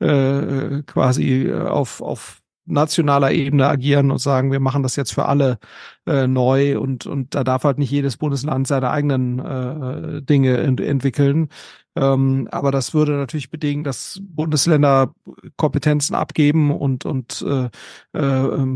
[0.00, 5.58] äh, quasi auf, auf nationaler Ebene agieren und sagen, wir machen das jetzt für alle
[6.06, 10.80] äh, neu und, und da darf halt nicht jedes Bundesland seine eigenen äh, Dinge ent
[10.80, 11.48] entwickeln.
[11.96, 15.12] Ähm, aber das würde natürlich bedingen, dass Bundesländer
[15.56, 17.68] Kompetenzen abgeben und, und äh,
[18.16, 18.66] äh,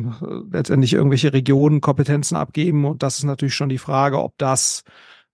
[0.51, 2.85] letztendlich irgendwelche Regionen Kompetenzen abgeben.
[2.85, 4.83] Und das ist natürlich schon die Frage, ob das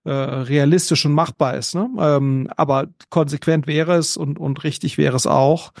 [0.03, 1.75] äh, realistisch und machbar ist.
[1.75, 1.89] Ne?
[1.99, 5.73] Ähm, aber konsequent wäre es und, und richtig wäre es auch.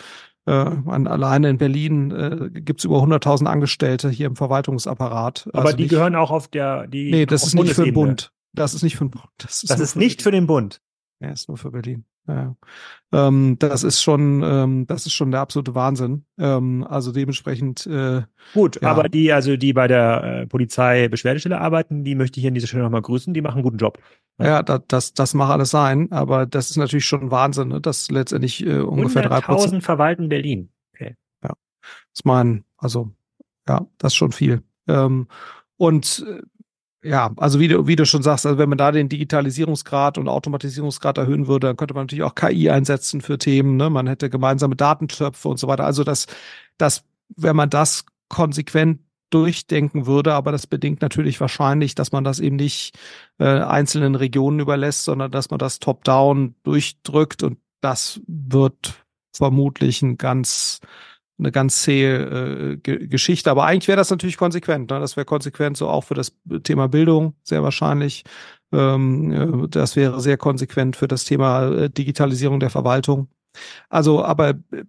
[0.47, 5.47] Äh, alleine in Berlin äh, gibt es über 100.000 Angestellte hier im Verwaltungsapparat.
[5.53, 7.11] Aber also die nicht, gehören auch auf der die.
[7.11, 8.31] Nee, das ist nicht für den Bund.
[8.53, 9.25] Das ist nicht für den Bund.
[9.37, 10.81] Das ist, das ist nicht für den Bund.
[11.19, 12.05] Ja, ist nur für Berlin.
[12.27, 12.55] Ja.
[13.13, 16.25] Ähm, das ist schon, ähm, das ist schon der absolute Wahnsinn.
[16.37, 17.85] Ähm, also dementsprechend.
[17.87, 18.21] Äh,
[18.53, 18.89] Gut, ja.
[18.89, 22.53] aber die, also die bei der äh, Polizei Beschwerdestelle arbeiten, die möchte ich hier an
[22.53, 23.33] dieser Stelle nochmal grüßen.
[23.33, 23.99] Die machen einen guten Job.
[24.39, 27.81] Ja, ja das, das, das mag alles sein, aber das ist natürlich schon Wahnsinn, ne?
[27.81, 29.83] dass letztendlich äh, ungefähr drei Prozent.
[29.83, 30.69] verwalten Berlin.
[30.93, 31.15] Okay.
[31.43, 31.53] Ja,
[32.13, 33.11] das meinen, also
[33.67, 34.63] ja, das ist schon viel.
[34.87, 35.27] Ähm,
[35.77, 36.41] und äh,
[37.03, 40.27] ja, also wie du, wie du schon sagst, also wenn man da den Digitalisierungsgrad und
[40.27, 43.75] Automatisierungsgrad erhöhen würde, dann könnte man natürlich auch KI einsetzen für Themen.
[43.77, 43.89] Ne?
[43.89, 45.85] Man hätte gemeinsame Datentöpfe und so weiter.
[45.85, 46.27] Also das,
[46.77, 47.03] das,
[47.35, 48.99] wenn man das konsequent
[49.31, 52.97] durchdenken würde, aber das bedingt natürlich wahrscheinlich, dass man das eben nicht
[53.39, 58.93] äh, einzelnen Regionen überlässt, sondern dass man das top-down durchdrückt und das wird
[59.33, 60.81] vermutlich ein ganz
[61.41, 63.51] eine ganz zähe äh, Geschichte.
[63.51, 64.89] Aber eigentlich wäre das natürlich konsequent.
[64.89, 64.99] Ne?
[64.99, 68.23] Das wäre konsequent so auch für das Thema Bildung sehr wahrscheinlich.
[68.71, 73.27] Ähm, äh, das wäre sehr konsequent für das Thema äh, Digitalisierung der Verwaltung.
[73.89, 74.85] Also, aber äh,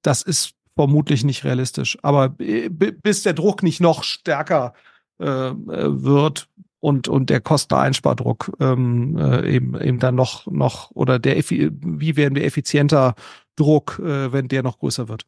[0.00, 1.98] das ist vermutlich nicht realistisch.
[2.02, 4.72] Aber bis der Druck nicht noch stärker
[5.18, 6.48] äh, wird,
[6.82, 12.34] und und der Kosteneinspardruck ähm, äh, eben eben dann noch noch oder der wie werden
[12.34, 13.14] wir effizienter
[13.54, 15.24] Druck, äh, wenn der noch größer wird.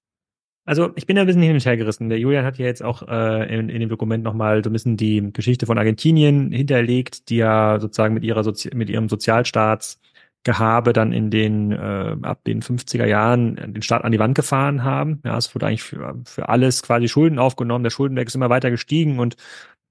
[0.66, 2.09] Also ich bin ja ein bisschen hin und her gerissen.
[2.09, 4.97] Der Julian hat ja jetzt auch äh, in, in dem Dokument nochmal so ein bisschen
[4.97, 11.12] die Geschichte von Argentinien hinterlegt, die ja sozusagen mit ihrer Sozi mit ihrem Sozialstaatsgehabe dann
[11.12, 15.20] in den äh, ab den 50er Jahren den Staat an die Wand gefahren haben.
[15.24, 17.85] Ja, es wurde eigentlich für, für alles quasi Schulden aufgenommen.
[17.85, 19.36] Der Schuldenberg ist immer weiter gestiegen und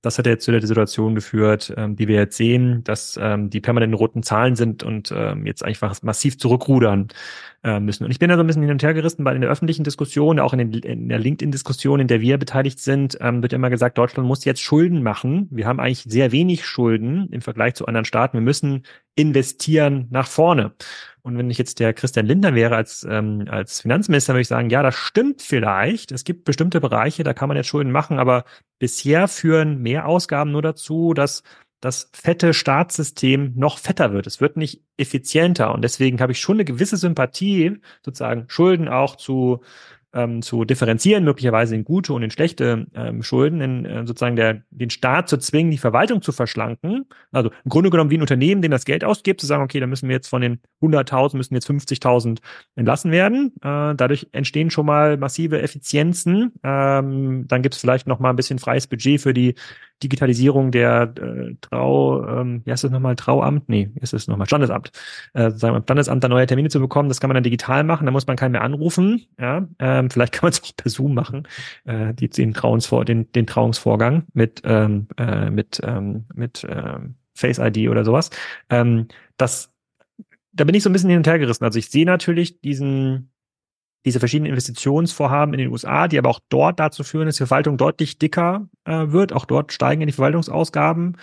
[0.03, 3.61] das hat jetzt zu der Situation geführt, ähm, die wir jetzt sehen, dass ähm, die
[3.61, 7.07] permanenten roten Zahlen sind und ähm, jetzt einfach massiv zurückrudern
[7.63, 8.03] äh, müssen.
[8.03, 9.85] Und ich bin da so ein bisschen hin und her gerissen, weil in der öffentlichen
[9.85, 13.69] Diskussion, auch in, den, in der LinkedIn-Diskussion, in der wir beteiligt sind, ähm, wird immer
[13.69, 15.47] gesagt, Deutschland muss jetzt Schulden machen.
[15.51, 18.37] Wir haben eigentlich sehr wenig Schulden im Vergleich zu anderen Staaten.
[18.37, 18.83] Wir müssen
[19.15, 20.73] investieren nach vorne.
[21.21, 24.69] Und wenn ich jetzt der Christian Lindner wäre als, ähm, als Finanzminister, würde ich sagen,
[24.69, 26.11] ja, das stimmt vielleicht.
[26.11, 28.43] Es gibt bestimmte Bereiche, da kann man jetzt Schulden machen, aber
[28.79, 31.43] bisher führen mehr Ausgaben nur dazu, dass
[31.79, 34.25] das fette Staatssystem noch fetter wird.
[34.25, 35.73] Es wird nicht effizienter.
[35.73, 39.61] Und deswegen habe ich schon eine gewisse Sympathie, sozusagen Schulden auch zu
[40.13, 44.61] ähm, zu differenzieren, möglicherweise in gute und in schlechte ähm, Schulden, in äh, sozusagen der,
[44.69, 47.05] den Staat zu zwingen, die Verwaltung zu verschlanken.
[47.31, 49.87] Also im Grunde genommen wie ein Unternehmen, den das Geld ausgibt, zu sagen, okay, da
[49.87, 52.39] müssen wir jetzt von den 100.000 müssen jetzt 50.000
[52.75, 53.53] entlassen werden.
[53.61, 56.53] Äh, dadurch entstehen schon mal massive Effizienzen.
[56.63, 59.55] Ähm, dann gibt es vielleicht noch mal ein bisschen freies Budget für die
[60.01, 63.69] Digitalisierung der äh, Trau, ähm, wie heißt das nochmal, Trauamt?
[63.69, 64.91] Nee, ist es nochmal Standesamt.
[65.33, 68.05] Äh, sagen wir, Standesamt da neue Termine zu bekommen, das kann man dann digital machen,
[68.05, 69.25] da muss man keinen mehr anrufen.
[69.39, 71.47] Ja, ähm, vielleicht kann man es auch per Zoom machen,
[71.85, 77.59] äh, die, den, Trauungsvor den, den Trauungsvorgang mit, ähm, äh, mit, ähm, mit ähm, Face
[77.59, 78.29] ID oder sowas.
[78.69, 79.07] Ähm,
[79.37, 79.73] das,
[80.51, 81.63] da bin ich so ein bisschen hin und her gerissen.
[81.63, 83.32] Also ich sehe natürlich diesen,
[84.05, 87.77] diese verschiedenen Investitionsvorhaben in den USA, die aber auch dort dazu führen, dass die Verwaltung
[87.77, 89.33] deutlich dicker äh, wird.
[89.33, 91.17] Auch dort steigen die Verwaltungsausgaben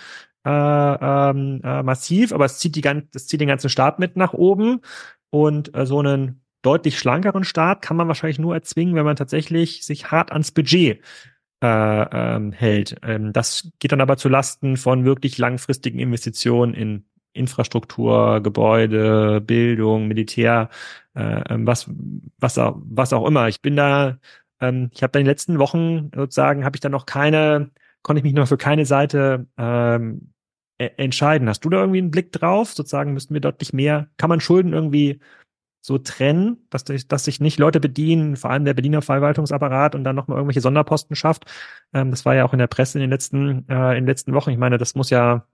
[0.45, 4.33] äh, ähm, äh, massiv, aber es zieht, die, das zieht den ganzen Staat mit nach
[4.33, 4.81] oben.
[5.29, 9.85] Und äh, so einen deutlich schlankeren Staat kann man wahrscheinlich nur erzwingen, wenn man tatsächlich
[9.85, 11.01] sich hart ans Budget
[11.63, 12.97] äh, ähm, hält.
[13.03, 20.07] Ähm, das geht dann aber zu Lasten von wirklich langfristigen Investitionen in Infrastruktur, Gebäude, Bildung,
[20.07, 20.69] Militär,
[21.15, 21.89] äh, ähm, was,
[22.39, 23.47] was, auch, was auch immer.
[23.47, 24.17] Ich bin da,
[24.59, 27.71] ähm, ich habe da in den letzten Wochen sozusagen, habe ich da noch keine,
[28.01, 30.33] konnte ich mich noch für keine Seite ähm,
[30.79, 31.49] e entscheiden.
[31.49, 32.73] Hast du da irgendwie einen Blick drauf?
[32.73, 35.19] Sozusagen müssten wir deutlich mehr, kann man Schulden irgendwie
[35.81, 40.15] so trennen, dass, dass sich nicht Leute bedienen, vor allem der Berliner Verwaltungsapparat und dann
[40.15, 41.45] nochmal irgendwelche Sonderposten schafft.
[41.93, 44.33] Ähm, das war ja auch in der Presse in den letzten, äh, in den letzten
[44.33, 44.51] Wochen.
[44.51, 45.47] Ich meine, das muss ja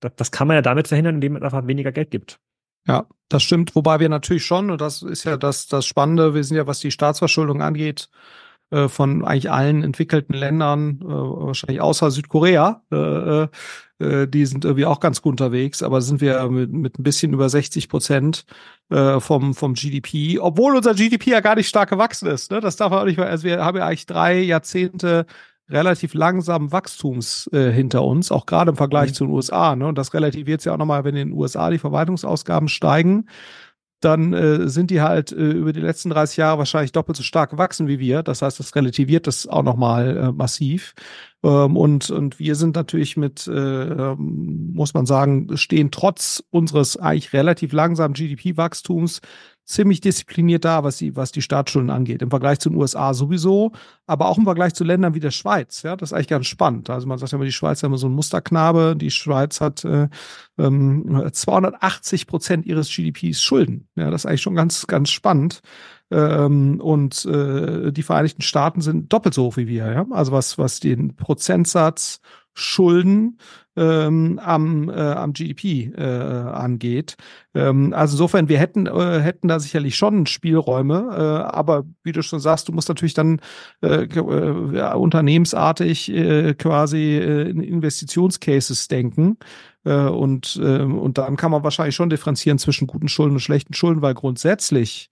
[0.00, 2.38] das, das kann man ja damit verhindern, indem man einfach weniger Geld gibt.
[2.86, 3.74] Ja, das stimmt.
[3.74, 6.80] Wobei wir natürlich schon, und das ist ja das, das Spannende, wir sind ja, was
[6.80, 8.08] die Staatsverschuldung angeht,
[8.70, 13.48] äh, von eigentlich allen entwickelten Ländern, äh, wahrscheinlich außer Südkorea, äh,
[13.98, 17.32] äh, die sind irgendwie auch ganz gut unterwegs, aber sind wir mit, mit ein bisschen
[17.32, 18.44] über 60 Prozent
[18.90, 22.50] äh, vom, vom GDP, obwohl unser GDP ja gar nicht stark gewachsen ist.
[22.50, 22.60] Ne?
[22.60, 25.26] Das darf man auch nicht mal, also wir haben ja eigentlich drei Jahrzehnte
[25.70, 29.14] relativ langsamen Wachstums äh, hinter uns, auch gerade im Vergleich mhm.
[29.14, 29.76] zu den USA.
[29.76, 29.86] Ne?
[29.86, 33.26] Und das relativiert ja auch nochmal, wenn in den USA die Verwaltungsausgaben steigen,
[34.00, 37.50] dann äh, sind die halt äh, über die letzten 30 Jahre wahrscheinlich doppelt so stark
[37.50, 38.22] gewachsen wie wir.
[38.22, 40.94] Das heißt, das relativiert das auch nochmal äh, massiv.
[41.42, 46.96] Ähm, und, und wir sind natürlich mit, äh, ähm, muss man sagen, stehen trotz unseres
[46.96, 49.20] eigentlich relativ langsamen GDP-Wachstums
[49.68, 52.22] ziemlich diszipliniert da, was die, was die Staatsschulden angeht.
[52.22, 53.72] Im Vergleich zu den USA sowieso,
[54.06, 55.82] aber auch im Vergleich zu Ländern wie der Schweiz.
[55.82, 56.88] Ja, das ist eigentlich ganz spannend.
[56.88, 58.96] Also man sagt ja immer, die Schweiz ist immer so ein Musterknabe.
[58.96, 60.08] Die Schweiz hat äh,
[60.58, 63.88] ähm, 280 Prozent ihres GDPs Schulden.
[63.94, 65.60] Ja, das ist eigentlich schon ganz, ganz spannend.
[66.10, 69.92] Ähm, und äh, die Vereinigten Staaten sind doppelt so hoch wie wir.
[69.92, 70.06] Ja?
[70.12, 72.22] Also was, was den Prozentsatz
[72.54, 73.38] Schulden
[73.76, 77.16] ähm, am, äh, am GDP äh, angeht.
[77.54, 82.22] Ähm, also insofern, wir hätten, äh, hätten da sicherlich schon Spielräume, äh, aber wie du
[82.22, 83.40] schon sagst, du musst natürlich dann
[83.82, 89.38] äh, äh, unternehmensartig äh, quasi äh, in Investitionscases denken.
[89.84, 93.74] Äh, und, äh, und dann kann man wahrscheinlich schon differenzieren zwischen guten Schulden und schlechten
[93.74, 95.10] Schulden, weil grundsätzlich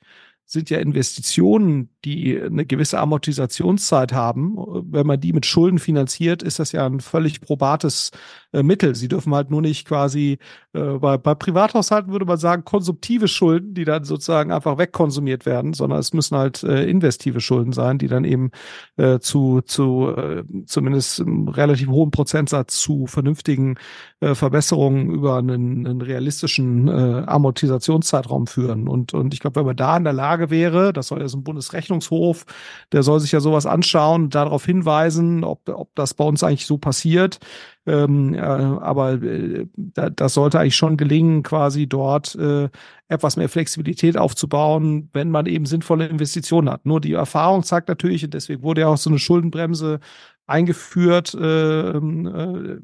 [0.57, 4.57] sind ja Investitionen, die eine gewisse Amortisationszeit haben.
[4.91, 8.11] Wenn man die mit Schulden finanziert, ist das ja ein völlig probates
[8.57, 8.95] äh, Mittel.
[8.95, 10.39] Sie dürfen halt nur nicht quasi,
[10.73, 15.74] äh, bei, bei Privathaushalten würde man sagen, konsumtive Schulden, die dann sozusagen einfach wegkonsumiert werden,
[15.74, 18.51] sondern es müssen halt äh, investive Schulden sein, die dann eben
[18.97, 23.77] äh, zu, zu äh, zumindest einem relativ hohen Prozentsatz zu vernünftigen
[24.20, 28.89] äh, Verbesserungen über einen, einen realistischen äh, Amortisationszeitraum führen.
[28.89, 31.39] Und, und ich glaube, wenn man da in der Lage wäre, das soll ja so
[31.39, 32.47] ein Bundesrechnungshof,
[32.93, 36.78] der soll sich ja sowas anschauen, darauf hinweisen, ob, ob das bei uns eigentlich so
[36.78, 37.39] passiert,
[37.87, 42.69] ähm, äh, aber äh, da, das sollte eigentlich schon gelingen, quasi dort äh,
[43.09, 46.85] etwas mehr Flexibilität aufzubauen, wenn man eben sinnvolle Investitionen hat.
[46.85, 50.01] Nur die Erfahrung zeigt natürlich, und deswegen wurde ja auch so eine Schuldenbremse
[50.47, 52.81] eingeführt, äh, äh,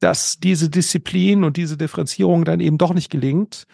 [0.00, 3.66] dass diese Disziplin und diese Differenzierung dann eben doch nicht gelingt,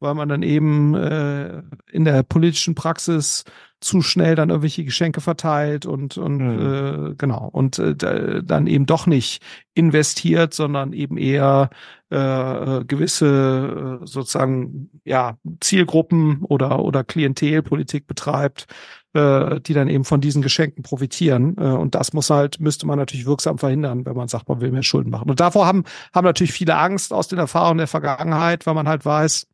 [0.00, 3.44] weil man dann eben äh, in der politischen Praxis
[3.80, 7.10] zu schnell dann irgendwelche Geschenke verteilt und und mhm.
[7.10, 9.42] äh, genau und äh, dann eben doch nicht
[9.74, 11.68] investiert, sondern eben eher
[12.08, 18.66] äh, gewisse äh, sozusagen ja Zielgruppen oder oder Klientelpolitik betreibt,
[19.12, 21.56] äh, die dann eben von diesen Geschenken profitieren.
[21.58, 24.72] Äh, und das muss halt müsste man natürlich wirksam verhindern, wenn man sagt, man will
[24.72, 25.28] mehr Schulden machen.
[25.28, 25.84] Und davor haben
[26.14, 29.46] haben natürlich viele Angst aus den Erfahrungen der Vergangenheit, weil man halt weiß,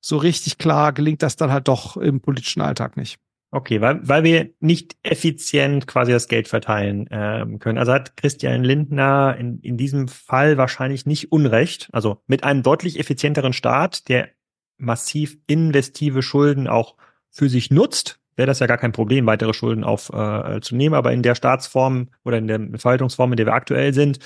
[0.00, 3.18] so richtig klar gelingt das dann halt doch im politischen Alltag nicht.
[3.50, 7.78] Okay, weil, weil wir nicht effizient quasi das Geld verteilen ähm, können.
[7.78, 11.88] Also hat Christian Lindner in, in diesem Fall wahrscheinlich nicht Unrecht.
[11.92, 14.28] Also mit einem deutlich effizienteren Staat, der
[14.76, 16.96] massiv investive Schulden auch
[17.30, 20.94] für sich nutzt, wäre das ja gar kein Problem, weitere Schulden aufzunehmen.
[20.94, 24.18] Äh, Aber in der Staatsform oder in der Verwaltungsform, in der wir aktuell sind,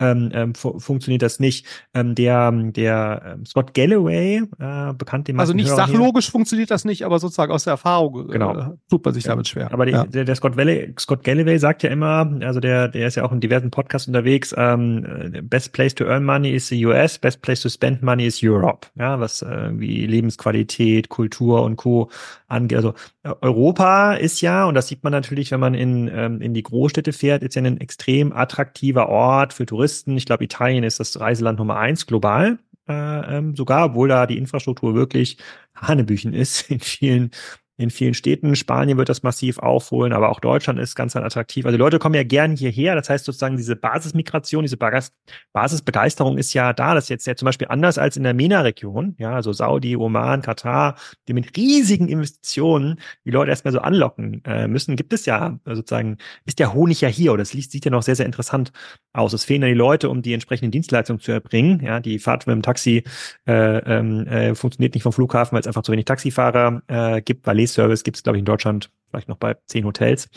[0.00, 1.66] ähm, ähm, fu funktioniert das nicht.
[1.94, 6.32] Ähm, der der ähm, Scott Galloway, äh, bekannt dem Also nicht sachlogisch hier.
[6.32, 8.56] funktioniert das nicht, aber sozusagen aus der Erfahrung äh, genau.
[8.56, 9.30] äh, tut man sich ja.
[9.30, 9.72] damit schwer.
[9.72, 10.04] Aber die, ja.
[10.04, 13.32] der, der Scott, Valley, Scott Galloway sagt ja immer, also der, der ist ja auch
[13.32, 15.06] in diversen Podcasts unterwegs, ähm,
[15.44, 18.88] best place to earn money is the US, best place to spend money is Europe.
[18.96, 22.10] Ja, was äh, wie Lebensqualität, Kultur und Co.
[22.48, 22.76] angeht.
[22.76, 26.62] Also Europa ist ja, und das sieht man natürlich, wenn man in, ähm, in die
[26.62, 29.89] Großstädte fährt, ist ja ein extrem attraktiver Ort für Touristen.
[30.06, 32.58] Ich glaube, Italien ist das Reiseland Nummer eins global.
[32.88, 35.38] Äh, ähm, sogar, obwohl da die Infrastruktur wirklich
[35.74, 37.30] Hanebüchen ist in vielen
[37.80, 38.54] in vielen Städten.
[38.56, 41.64] Spanien wird das massiv aufholen, aber auch Deutschland ist ganz attraktiv.
[41.64, 42.94] Also die Leute kommen ja gern hierher.
[42.94, 44.76] Das heißt sozusagen diese Basismigration, diese
[45.52, 46.94] Basisbegeisterung ist ja da.
[46.94, 49.14] Das ist jetzt ja zum Beispiel anders als in der MENA-Region.
[49.18, 50.96] Ja, also Saudi, Oman, Katar,
[51.26, 54.96] die mit riesigen Investitionen die Leute erstmal so anlocken äh, müssen.
[54.96, 58.16] Gibt es ja sozusagen, ist der Honig ja hier oder das sieht ja noch sehr,
[58.16, 58.72] sehr interessant
[59.12, 59.32] aus.
[59.32, 61.80] Es fehlen dann die Leute, um die entsprechenden Dienstleistungen zu erbringen.
[61.82, 63.04] Ja, die Fahrt mit dem Taxi
[63.46, 67.46] äh, ähm, äh, funktioniert nicht vom Flughafen, weil es einfach zu wenig Taxifahrer äh, gibt,
[67.46, 70.28] weil Service gibt es, glaube ich, in Deutschland vielleicht noch bei zehn Hotels.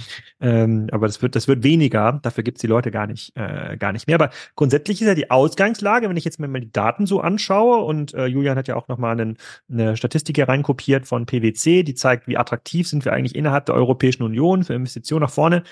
[0.41, 2.19] Ähm, aber das wird, das wird weniger.
[2.23, 4.15] Dafür gibt es die Leute gar nicht, äh, gar nicht mehr.
[4.15, 7.84] Aber grundsätzlich ist ja die Ausgangslage, wenn ich jetzt mir mal die Daten so anschaue
[7.84, 9.35] und äh, Julian hat ja auch nochmal
[9.69, 13.76] eine Statistik hier reinkopiert von PwC, die zeigt, wie attraktiv sind wir eigentlich innerhalb der
[13.76, 15.64] Europäischen Union für Investitionen nach vorne.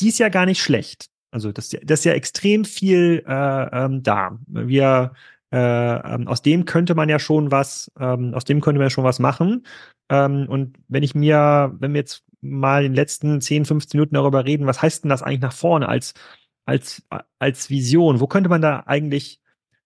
[0.00, 1.06] Die ist ja gar nicht schlecht.
[1.30, 4.38] Also das, das ist ja extrem viel äh, ähm, da.
[4.46, 5.14] Wir
[5.54, 8.90] äh, ähm, aus dem könnte man ja schon was, ähm, aus dem könnte man ja
[8.90, 9.64] schon was machen.
[10.08, 14.16] Ähm, und wenn ich mir, wenn wir jetzt mal in den letzten 10, 15 Minuten
[14.16, 16.14] darüber reden, was heißt denn das eigentlich nach vorne als,
[16.66, 17.04] als,
[17.38, 18.18] als Vision?
[18.18, 19.40] Wo könnte man da eigentlich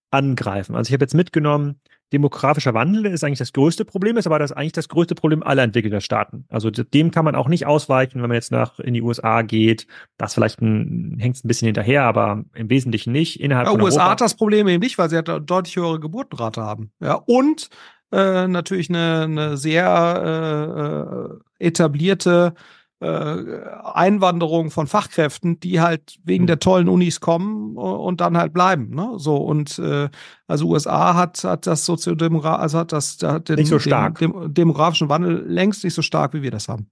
[0.09, 0.75] angreifen?
[0.75, 1.79] Also ich habe jetzt mitgenommen,
[2.13, 5.63] demografischer Wandel ist eigentlich das größte Problem, ist aber das eigentlich das größte Problem aller
[5.63, 6.45] entwickelter Staaten.
[6.49, 9.87] Also dem kann man auch nicht ausweichen, wenn man jetzt nach in die USA geht.
[10.17, 13.39] Das vielleicht hängt es ein bisschen hinterher, aber im Wesentlichen nicht.
[13.39, 14.11] Innerhalb ja, von USA Europa.
[14.11, 16.91] hat das Problem eben nicht, weil sie halt eine deutlich höhere Geburtenrate haben.
[16.99, 17.69] Ja, und
[18.11, 26.59] äh, natürlich eine, eine sehr äh, etablierte äh, Einwanderung von Fachkräften, die halt wegen der
[26.59, 28.93] tollen Unis kommen und dann halt bleiben.
[28.93, 29.13] Ne?
[29.17, 30.09] So und äh,
[30.47, 34.19] also USA hat hat das Soziodemograf also hat das hat den, nicht so stark.
[34.19, 36.89] Den, dem, demografischen Wandel längst nicht so stark, wie wir das haben.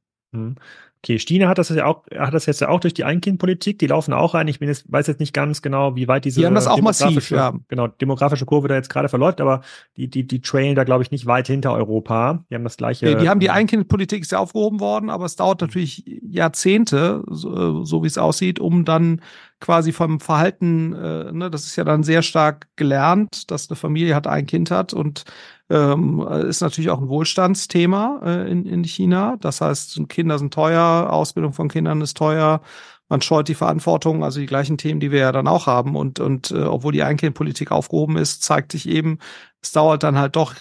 [1.04, 3.88] Okay, Stine hat das ja auch, hat das jetzt ja auch durch die Einkindpolitik, die
[3.88, 4.48] laufen auch rein.
[4.48, 6.82] Ich bin jetzt, weiß jetzt nicht ganz genau, wie weit diese die haben das auch
[6.82, 7.54] massiv, ja.
[7.68, 9.62] genau, demografische Kurve da jetzt gerade verläuft, aber
[9.96, 12.44] die, die, die trailen da, glaube ich, nicht weit hinter Europa.
[12.50, 13.06] Die haben das gleiche.
[13.06, 17.84] Nee, die haben die Einkindpolitik ist ja aufgehoben worden, aber es dauert natürlich Jahrzehnte, so,
[17.84, 19.22] so wie es aussieht, um dann
[19.60, 24.16] quasi vom Verhalten, äh, ne, das ist ja dann sehr stark gelernt, dass eine Familie
[24.16, 25.26] hat, ein Kind hat und
[25.70, 29.38] ähm, ist natürlich auch ein Wohlstandsthema äh, in, in China.
[29.40, 32.62] Das heißt, Kinder sind teuer, Ausbildung von Kindern ist teuer
[33.10, 35.96] man scheut die Verantwortung, also die gleichen Themen, die wir ja dann auch haben.
[35.96, 39.20] Und, und äh, obwohl die Einkindpolitik aufgehoben ist, zeigt sich eben,
[39.62, 40.56] es dauert dann halt doch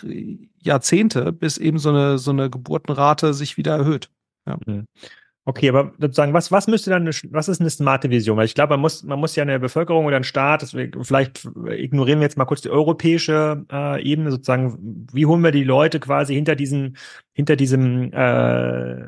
[0.60, 4.10] Jahrzehnte, bis eben so eine, so eine Geburtenrate sich wieder erhöht.
[4.46, 4.58] Ja.
[4.64, 4.86] Mhm.
[5.48, 8.36] Okay, aber sozusagen, was, was müsste dann, was ist eine smarte Vision?
[8.36, 11.48] Weil ich glaube, man muss, man muss ja eine Bevölkerung oder einen Staat, deswegen, vielleicht
[11.68, 16.00] ignorieren wir jetzt mal kurz die europäische äh, Ebene, sozusagen, wie holen wir die Leute
[16.00, 16.96] quasi hinter diesen,
[17.32, 19.02] hinter diesem, äh,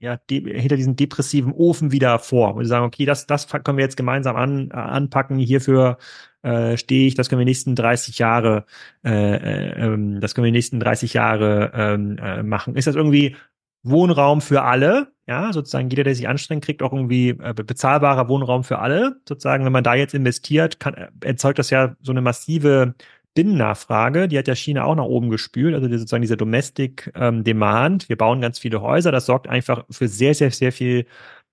[0.00, 2.54] ja, de, hinter diesem depressiven Ofen wieder vor?
[2.54, 5.98] Und sagen, okay, das, das können wir jetzt gemeinsam an, anpacken, hierfür
[6.42, 8.64] äh, stehe ich, das können wir nächsten 30 Jahre,
[9.04, 12.76] äh, äh, ähm, das können wir nächsten 30 Jahre ähm, äh, machen.
[12.76, 13.36] Ist das irgendwie
[13.82, 18.64] Wohnraum für alle, ja, sozusagen jeder, der sich anstrengt, kriegt auch irgendwie äh, bezahlbarer Wohnraum
[18.64, 19.20] für alle.
[19.28, 22.94] Sozusagen, wenn man da jetzt investiert, kann, äh, erzeugt das ja so eine massive
[23.34, 28.08] Binnennachfrage, die hat ja China auch nach oben gespült, also sozusagen dieser Domestic ähm, Demand.
[28.08, 31.06] Wir bauen ganz viele Häuser, das sorgt einfach für sehr, sehr, sehr viel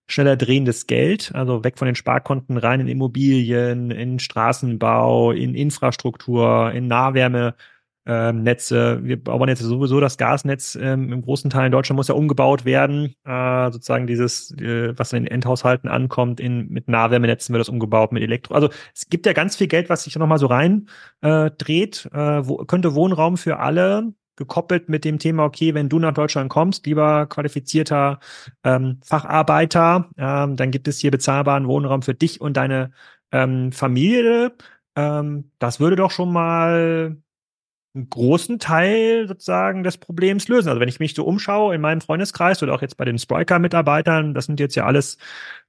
[0.08, 6.72] schneller drehendes Geld, also weg von den Sparkonten rein in Immobilien, in Straßenbau, in Infrastruktur,
[6.72, 7.56] in Nahwärme
[8.10, 9.04] ähm, Netze.
[9.04, 12.66] Wir bauen jetzt sowieso das Gasnetz ähm, im großen Teil in Deutschland muss ja umgebaut
[12.66, 13.14] werden.
[13.24, 18.12] Äh, sozusagen dieses, äh, was in den Endhaushalten ankommt, in, mit Nahwärmenetzen wird das umgebaut,
[18.12, 18.56] mit Elektro.
[18.56, 20.90] Also es gibt ja ganz viel Geld, was sich nochmal so rein
[21.22, 22.10] äh, dreht.
[22.12, 26.50] Äh, wo, könnte Wohnraum für alle gekoppelt mit dem Thema, okay, wenn du nach Deutschland
[26.50, 28.20] kommst, lieber qualifizierter
[28.64, 32.92] ähm, Facharbeiter, ähm, dann gibt es hier bezahlbaren Wohnraum für dich und deine
[33.32, 34.54] ähm, Familie.
[34.96, 37.18] Ähm, das würde doch schon mal
[37.96, 40.70] einen großen Teil sozusagen des Problems lösen.
[40.70, 44.34] Also wenn ich mich so umschaue in meinem Freundeskreis oder auch jetzt bei den Spriker-Mitarbeitern,
[44.34, 45.18] das sind jetzt ja alles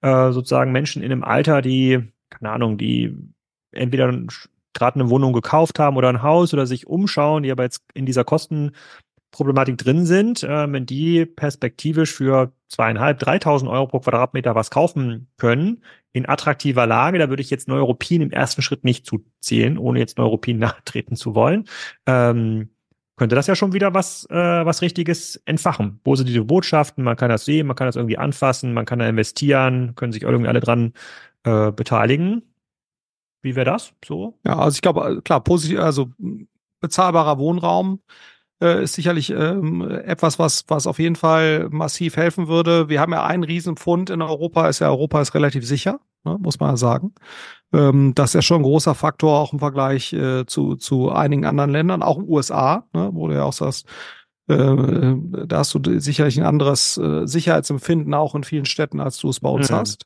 [0.03, 3.17] äh, sozusagen Menschen in einem Alter, die, keine Ahnung, die
[3.73, 4.13] entweder
[4.75, 8.07] gerade eine Wohnung gekauft haben oder ein Haus oder sich umschauen, die aber jetzt in
[8.07, 8.73] dieser Kosten
[9.31, 15.29] Problematik drin sind, äh, wenn die perspektivisch für zweieinhalb, dreitausend Euro pro Quadratmeter was kaufen
[15.37, 15.83] können,
[16.13, 20.19] in attraktiver Lage, da würde ich jetzt Neuropin im ersten Schritt nicht zuzählen, ohne jetzt
[20.19, 21.65] Neuropin nachtreten zu wollen,
[22.07, 22.71] ähm,
[23.17, 26.01] könnte das ja schon wieder was, äh, was Richtiges entfachen.
[26.03, 29.95] Positive Botschaften, man kann das sehen, man kann das irgendwie anfassen, man kann da investieren,
[29.95, 30.95] können sich irgendwie alle dran
[31.45, 32.43] äh, beteiligen.
[33.43, 34.39] Wie wäre das so?
[34.47, 36.11] Ja, also ich glaube, klar, positiv, also
[36.81, 38.01] bezahlbarer Wohnraum,
[38.61, 42.89] äh, ist sicherlich ähm, etwas, was, was auf jeden Fall massiv helfen würde.
[42.89, 46.61] Wir haben ja einen Riesenpfund in Europa, ist ja Europa ist relativ sicher, ne, muss
[46.61, 47.15] man ja sagen.
[47.73, 51.47] Ähm, das ist ja schon ein großer Faktor auch im Vergleich äh, zu, zu einigen
[51.47, 53.87] anderen Ländern, auch in den USA, ne, wo du ja auch sagst,
[54.49, 55.17] äh,
[55.47, 59.41] da hast du sicherlich ein anderes äh, Sicherheitsempfinden auch in vielen Städten, als du es
[59.41, 59.75] bei uns mhm.
[59.77, 60.05] hast.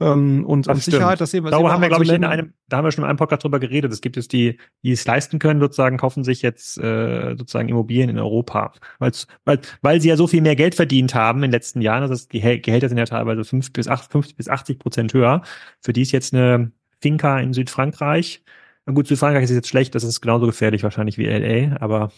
[0.00, 1.50] Ähm, und, das und Sicherheit, das sehen wir.
[1.50, 3.60] Darüber haben wir, glaube ich, in einem, da haben wir schon in einem Podcast drüber
[3.60, 3.92] geredet.
[3.92, 8.08] Es gibt es die, die es leisten können, sozusagen, kaufen sich jetzt äh, sozusagen Immobilien
[8.08, 8.72] in Europa.
[8.98, 12.02] Weil's, weil, weil sie ja so viel mehr Geld verdient haben in den letzten Jahren.
[12.02, 15.42] Also die Gehälter sind ja teilweise fünf bis acht, 50 bis 80 Prozent höher.
[15.80, 16.72] Für die ist jetzt eine
[17.02, 18.42] Finca in Südfrankreich.
[18.94, 22.10] Gut, Südfrankreich ist jetzt schlecht, das ist genauso gefährlich wahrscheinlich wie LA, aber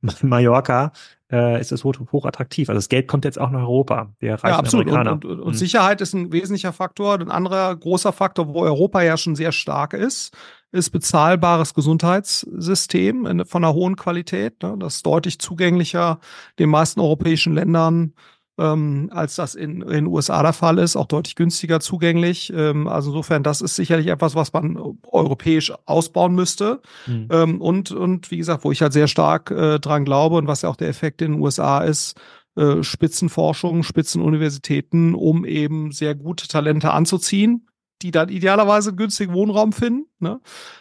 [0.22, 0.92] Mallorca
[1.30, 2.68] äh, ist es hoch, hoch attraktiv.
[2.68, 4.12] Also das Geld kommt jetzt auch nach Europa.
[4.20, 4.88] Der ja, absolut.
[4.88, 5.12] Amerikaner.
[5.12, 5.58] Und, und, und mhm.
[5.58, 7.14] Sicherheit ist ein wesentlicher Faktor.
[7.14, 10.36] Ein anderer großer Faktor, wo Europa ja schon sehr stark ist,
[10.72, 14.62] ist bezahlbares Gesundheitssystem in, von einer hohen Qualität.
[14.62, 14.76] Ne?
[14.78, 16.20] Das ist deutlich zugänglicher
[16.58, 18.14] den meisten europäischen Ländern
[18.58, 22.52] ähm, als das in, in den USA der Fall ist, auch deutlich günstiger zugänglich.
[22.54, 26.80] Ähm, also insofern, das ist sicherlich etwas, was man europäisch ausbauen müsste.
[27.06, 27.28] Mhm.
[27.30, 30.62] Ähm, und, und wie gesagt, wo ich halt sehr stark äh, dran glaube und was
[30.62, 32.20] ja auch der Effekt in den USA ist,
[32.56, 37.66] äh, Spitzenforschung, Spitzenuniversitäten, um eben sehr gute Talente anzuziehen
[38.02, 40.06] die dann idealerweise einen günstigen Wohnraum finden.
[40.18, 40.40] Ne?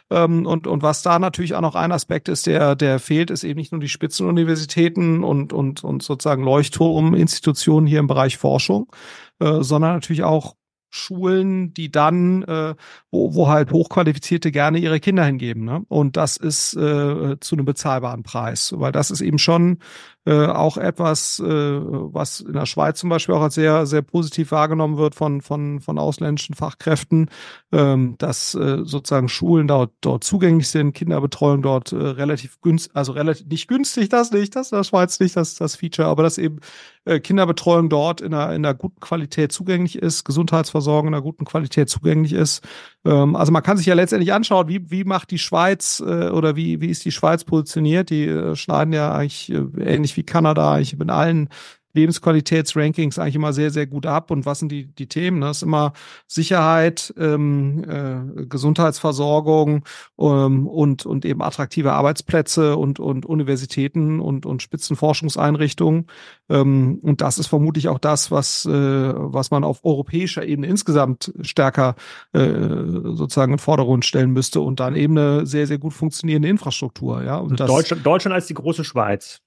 [0.09, 3.43] Ähm, und, und was da natürlich auch noch ein Aspekt ist, der, der fehlt, ist
[3.43, 8.91] eben nicht nur die Spitzenuniversitäten und, und, und sozusagen Leuchtturminstitutionen hier im Bereich Forschung,
[9.39, 10.55] äh, sondern natürlich auch
[10.91, 12.75] Schulen, die dann, äh,
[13.11, 15.63] wo, wo halt Hochqualifizierte gerne ihre Kinder hingeben.
[15.63, 15.85] Ne?
[15.87, 19.79] Und das ist äh, zu einem bezahlbaren Preis, weil das ist eben schon
[20.25, 24.51] äh, auch etwas, äh, was in der Schweiz zum Beispiel auch als sehr, sehr positiv
[24.51, 27.29] wahrgenommen wird von, von, von ausländischen Fachkräften,
[27.71, 33.13] ähm, dass äh, sozusagen Schulen dort, dort zugänglich sind, Kinderbetreuung dort äh, relativ günstig, also
[33.13, 36.37] relativ nicht günstig, das nicht, das in der Schweiz nicht, das das Feature, aber dass
[36.37, 36.59] eben
[37.05, 41.45] äh, Kinderbetreuung dort in einer, in einer guten Qualität zugänglich ist, Gesundheitsversorgung in einer guten
[41.45, 42.63] Qualität zugänglich ist.
[43.05, 46.55] Ähm, also man kann sich ja letztendlich anschauen, wie, wie macht die Schweiz äh, oder
[46.55, 48.09] wie, wie ist die Schweiz positioniert?
[48.09, 51.49] Die äh, schneiden ja eigentlich äh, ähnlich wie Kanada, ich in allen
[51.93, 54.31] Lebensqualitätsrankings eigentlich immer sehr, sehr gut ab.
[54.31, 55.41] Und was sind die, die Themen?
[55.41, 55.93] Das ist immer
[56.27, 59.83] Sicherheit, ähm, äh, Gesundheitsversorgung
[60.19, 66.07] ähm, und, und eben attraktive Arbeitsplätze und, und Universitäten und, und Spitzenforschungseinrichtungen.
[66.49, 71.33] Ähm, und das ist vermutlich auch das, was, äh, was man auf europäischer Ebene insgesamt
[71.41, 71.95] stärker
[72.33, 77.23] äh, sozusagen in Vordergrund stellen müsste und dann eben eine sehr, sehr gut funktionierende Infrastruktur.
[77.23, 77.37] Ja?
[77.37, 79.41] Und das, Deutschland, Deutschland als die große Schweiz.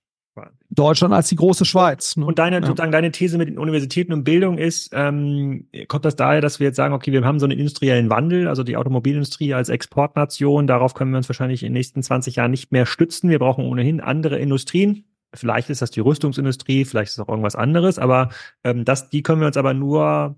[0.75, 2.17] Deutschland als die große Schweiz.
[2.17, 2.25] Ne?
[2.25, 2.67] Und deine, ja.
[2.67, 6.67] sozusagen deine These mit den Universitäten und Bildung ist, ähm, kommt das daher, dass wir
[6.67, 10.95] jetzt sagen, okay, wir haben so einen industriellen Wandel, also die Automobilindustrie als Exportnation, darauf
[10.95, 13.29] können wir uns wahrscheinlich in den nächsten 20 Jahren nicht mehr stützen.
[13.29, 15.05] Wir brauchen ohnehin andere Industrien.
[15.35, 18.31] Vielleicht ist das die Rüstungsindustrie, vielleicht ist es auch irgendwas anderes, aber
[18.65, 20.37] ähm, das, die können wir uns aber nur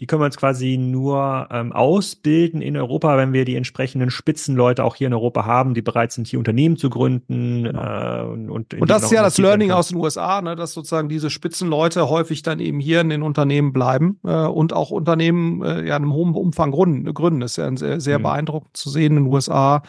[0.00, 4.82] die können wir uns quasi nur ähm, ausbilden in Europa, wenn wir die entsprechenden Spitzenleute
[4.82, 7.64] auch hier in Europa haben, die bereit sind, hier Unternehmen zu gründen.
[7.64, 7.80] Genau.
[7.80, 11.30] Äh, und, und das ist ja das Learning aus den USA, ne, dass sozusagen diese
[11.30, 15.96] Spitzenleute häufig dann eben hier in den Unternehmen bleiben äh, und auch Unternehmen äh, ja
[15.96, 17.14] in einem hohen Umfang gründen.
[17.14, 17.40] gründen.
[17.40, 18.24] Das ist ja sehr, sehr mhm.
[18.24, 19.82] beeindruckend zu sehen in den USA,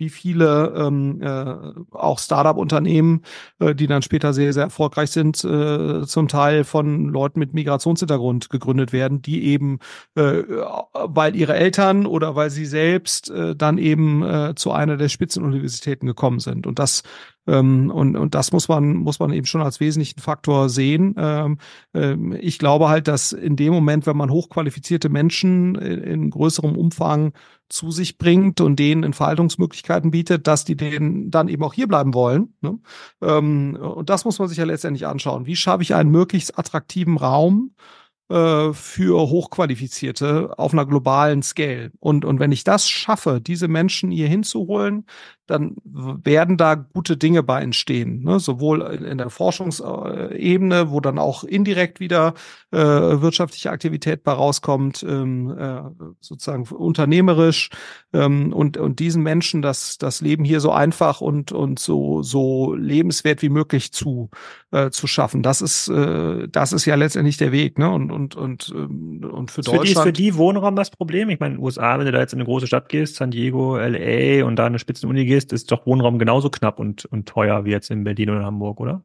[0.00, 3.22] wie viele ähm, äh, auch Startup-Unternehmen,
[3.60, 8.50] äh, die dann später sehr, sehr erfolgreich sind, äh, zum Teil von Leuten mit Migrationshintergrund
[8.50, 9.78] gegründet werden, die eben,
[10.16, 10.42] äh,
[10.92, 16.08] weil ihre Eltern oder weil sie selbst äh, dann eben äh, zu einer der Spitzenuniversitäten
[16.08, 16.66] gekommen sind.
[16.66, 17.02] Und das
[17.50, 21.14] ähm, und, und das muss man, muss man eben schon als wesentlichen Faktor sehen.
[21.18, 21.58] Ähm,
[21.94, 26.76] ähm, ich glaube halt, dass in dem Moment, wenn man hochqualifizierte Menschen in, in größerem
[26.76, 27.32] Umfang
[27.68, 32.14] zu sich bringt und denen Entfaltungsmöglichkeiten bietet, dass die denen dann eben auch hier bleiben
[32.14, 32.54] wollen.
[32.60, 32.78] Ne?
[33.20, 35.46] Ähm, und das muss man sich ja letztendlich anschauen.
[35.46, 37.72] Wie schaffe ich einen möglichst attraktiven Raum,
[38.30, 41.90] äh, für Hochqualifizierte auf einer globalen Scale.
[41.98, 45.04] Und, und wenn ich das schaffe, diese Menschen hier hinzuholen,
[45.50, 48.22] dann werden da gute Dinge bei entstehen.
[48.22, 48.38] Ne?
[48.38, 52.34] Sowohl in der Forschungsebene, wo dann auch indirekt wieder
[52.70, 55.80] äh, wirtschaftliche Aktivität bei rauskommt, ähm, äh,
[56.20, 57.70] sozusagen unternehmerisch
[58.12, 62.74] ähm, und, und diesen Menschen das, das Leben hier so einfach und, und so, so
[62.74, 64.30] lebenswert wie möglich zu,
[64.70, 65.42] äh, zu schaffen.
[65.42, 67.78] Das ist, äh, das ist ja letztendlich der Weg.
[67.78, 67.90] Ne?
[67.90, 69.86] Und, und, und, ähm, und für, für Deutschland.
[69.86, 71.28] Die ist für die Wohnraum das Problem?
[71.30, 73.30] Ich meine, in den USA, wenn du da jetzt in eine große Stadt gehst, San
[73.30, 77.28] Diego, LA und da eine Spitzenuni gehst, gehst, ist doch Wohnraum genauso knapp und, und
[77.28, 79.02] teuer wie jetzt in Berlin oder Hamburg, oder?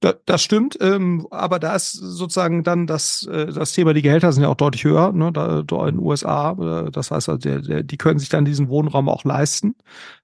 [0.00, 4.30] Da, das stimmt, ähm, aber da ist sozusagen dann das, äh, das Thema, die Gehälter
[4.30, 6.52] sind ja auch deutlich höher, ne, da, da in den USA.
[6.52, 9.74] Äh, das heißt, also der, der, die können sich dann diesen Wohnraum auch leisten.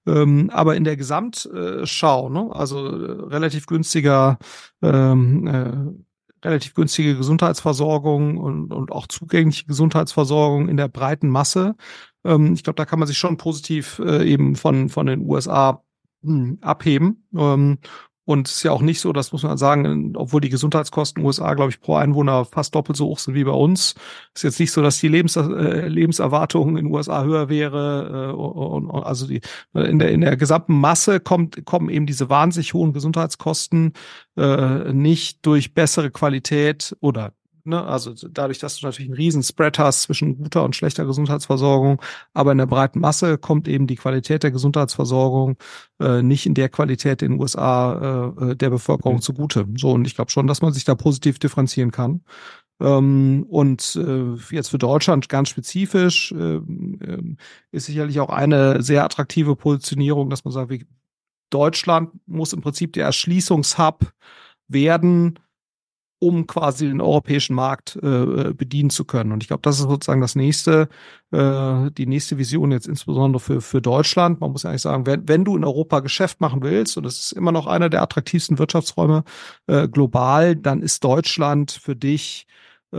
[0.05, 4.37] Ähm, aber in der Gesamtschau, ne, also äh, relativ günstiger,
[4.83, 11.75] ähm, äh, relativ günstige Gesundheitsversorgung und, und auch zugängliche Gesundheitsversorgung in der breiten Masse
[12.23, 15.83] ähm, ich glaube, da kann man sich schon positiv äh, eben von, von den USA
[16.21, 17.27] mh, hm, abheben.
[17.35, 17.79] Ähm,
[18.25, 21.53] und es ist ja auch nicht so, das muss man sagen, obwohl die Gesundheitskosten USA,
[21.55, 23.95] glaube ich, pro Einwohner fast doppelt so hoch sind wie bei uns,
[24.33, 28.31] ist jetzt nicht so, dass die Lebens äh, Lebenserwartung in den USA höher wäre.
[28.31, 29.41] Äh, und, und, also die,
[29.73, 33.91] in der in der gesamten Masse kommt kommen eben diese wahnsinnig hohen Gesundheitskosten
[34.37, 37.33] äh, nicht durch bessere Qualität oder
[37.65, 37.81] Ne?
[37.81, 42.01] Also dadurch, dass du natürlich einen riesen Spread hast zwischen guter und schlechter Gesundheitsversorgung,
[42.33, 45.57] aber in der breiten Masse kommt eben die Qualität der Gesundheitsversorgung
[45.99, 49.21] äh, nicht in der Qualität in den USA äh, äh, der Bevölkerung mhm.
[49.21, 49.65] zugute.
[49.77, 52.21] So, und ich glaube schon, dass man sich da positiv differenzieren kann.
[52.81, 57.35] Ähm, und äh, jetzt für Deutschland ganz spezifisch äh, äh,
[57.71, 60.85] ist sicherlich auch eine sehr attraktive Positionierung, dass man sagt, wie
[61.49, 64.11] Deutschland muss im Prinzip der Erschließungshub
[64.67, 65.39] werden
[66.23, 69.33] um quasi den europäischen Markt äh, bedienen zu können.
[69.33, 70.87] Und ich glaube, das ist sozusagen das nächste,
[71.31, 74.39] äh, die nächste Vision jetzt insbesondere für, für Deutschland.
[74.39, 77.19] Man muss ja eigentlich sagen, wenn, wenn du in Europa Geschäft machen willst, und das
[77.19, 79.25] ist immer noch einer der attraktivsten Wirtschaftsräume
[79.67, 82.47] äh, global, dann ist Deutschland für dich
[82.93, 82.97] äh,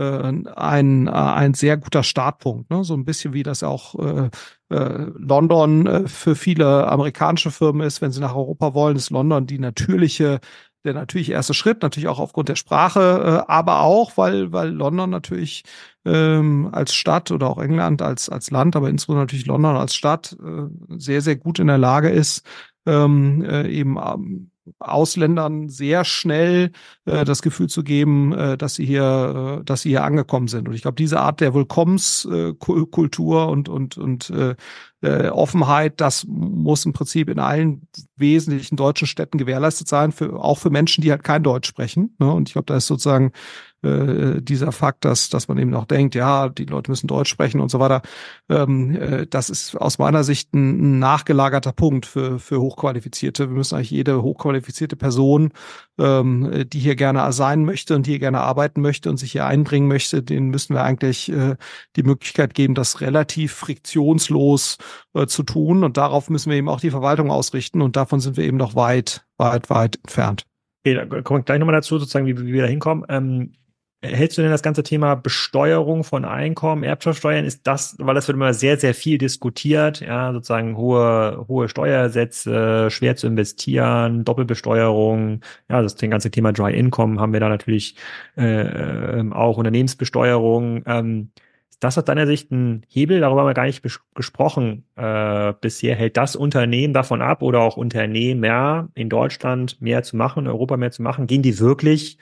[0.55, 2.69] ein, äh, ein sehr guter Startpunkt.
[2.69, 2.83] Ne?
[2.83, 4.29] So ein bisschen wie das auch äh,
[4.69, 9.47] äh, London äh, für viele amerikanische Firmen ist, wenn sie nach Europa wollen, ist London
[9.47, 10.41] die natürliche
[10.85, 15.09] der natürlich erste Schritt, natürlich auch aufgrund der Sprache, äh, aber auch, weil, weil London
[15.09, 15.63] natürlich
[16.05, 20.37] ähm, als Stadt oder auch England als, als Land, aber insbesondere natürlich London als Stadt
[20.41, 22.45] äh, sehr, sehr gut in der Lage ist,
[22.85, 26.71] ähm, äh, eben ähm, Ausländern sehr schnell
[27.05, 30.67] äh, das Gefühl zu geben, äh, dass sie hier, äh, dass sie hier angekommen sind.
[30.67, 34.55] Und ich glaube, diese Art der Willkommenskultur und und und äh,
[35.01, 40.57] äh, Offenheit, das muss im Prinzip in allen wesentlichen deutschen Städten gewährleistet sein, für, auch
[40.57, 42.15] für Menschen, die halt kein Deutsch sprechen.
[42.17, 42.31] Ne?
[42.31, 43.31] Und ich glaube, da ist sozusagen
[43.85, 47.61] äh, dieser Fakt, dass, dass man eben auch denkt, ja, die Leute müssen Deutsch sprechen
[47.61, 48.01] und so weiter,
[48.49, 53.49] ähm, äh, das ist aus meiner Sicht ein, nachgelagerter Punkt für, für Hochqualifizierte.
[53.49, 55.51] Wir müssen eigentlich jede hochqualifizierte Person,
[55.99, 59.87] ähm, die hier gerne sein möchte und hier gerne arbeiten möchte und sich hier einbringen
[59.87, 61.55] möchte, den müssen wir eigentlich äh,
[61.95, 64.77] die Möglichkeit geben, das relativ friktionslos
[65.13, 65.83] äh, zu tun.
[65.83, 67.81] Und darauf müssen wir eben auch die Verwaltung ausrichten.
[67.81, 70.45] Und davon sind wir eben noch weit, weit, weit entfernt.
[70.85, 73.05] Okay, da kommen wir gleich nochmal dazu, sozusagen, wie, wie wir da hinkommen.
[73.09, 73.53] Ähm,
[74.05, 78.35] hältst du denn das ganze Thema Besteuerung von Einkommen, Erbschaftssteuern, ist das, weil das wird
[78.35, 85.81] immer sehr, sehr viel diskutiert, ja, sozusagen hohe, hohe Steuersätze, schwer zu investieren, Doppelbesteuerung, ja,
[85.81, 87.95] das, das ganze Thema Dry Income haben wir da natürlich
[88.37, 90.83] äh, ähm, auch Unternehmensbesteuerung.
[90.85, 91.31] Ähm,
[91.75, 93.19] ist das aus deiner Sicht ein Hebel?
[93.19, 93.83] Darüber haben wir gar nicht
[94.15, 95.95] gesprochen äh, bisher.
[95.97, 100.77] Hält das Unternehmen davon ab oder auch Unternehmer in Deutschland mehr zu machen, in Europa
[100.77, 101.27] mehr zu machen?
[101.27, 102.17] Gehen die wirklich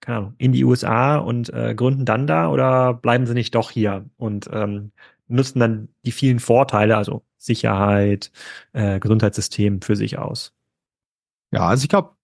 [0.00, 3.70] keine Ahnung, in die USA und äh, gründen dann da oder bleiben sie nicht doch
[3.70, 4.92] hier und ähm,
[5.28, 8.30] nutzen dann die vielen Vorteile, also Sicherheit,
[8.72, 10.52] äh, Gesundheitssystem für sich aus?
[11.52, 12.14] Ja, also ich glaube,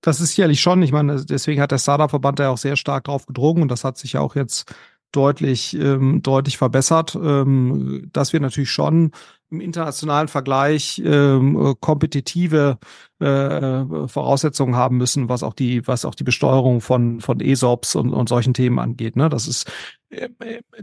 [0.00, 3.26] das ist sicherlich schon, ich meine, deswegen hat der Startup-Verband ja auch sehr stark drauf
[3.26, 4.74] gedrungen und das hat sich ja auch jetzt
[5.12, 9.12] deutlich, ähm, deutlich verbessert, ähm, dass wir natürlich schon
[9.52, 12.78] im internationalen Vergleich ähm, kompetitive
[13.20, 18.12] äh, Voraussetzungen haben müssen, was auch die, was auch die Besteuerung von von ESOPs und,
[18.12, 19.14] und solchen Themen angeht.
[19.14, 19.28] Ne?
[19.28, 19.70] Das ist
[20.08, 20.28] äh,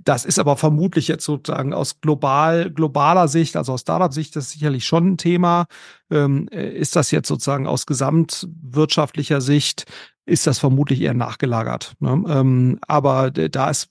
[0.03, 4.51] das ist aber vermutlich jetzt sozusagen aus global globaler Sicht, also aus Startup-Sicht, das ist
[4.51, 5.65] sicherlich schon ein Thema.
[6.11, 9.85] Ähm, äh, ist das jetzt sozusagen aus gesamtwirtschaftlicher Sicht
[10.29, 11.93] ist das vermutlich eher nachgelagert.
[11.99, 12.23] Ne?
[12.27, 13.89] Ähm, aber da ist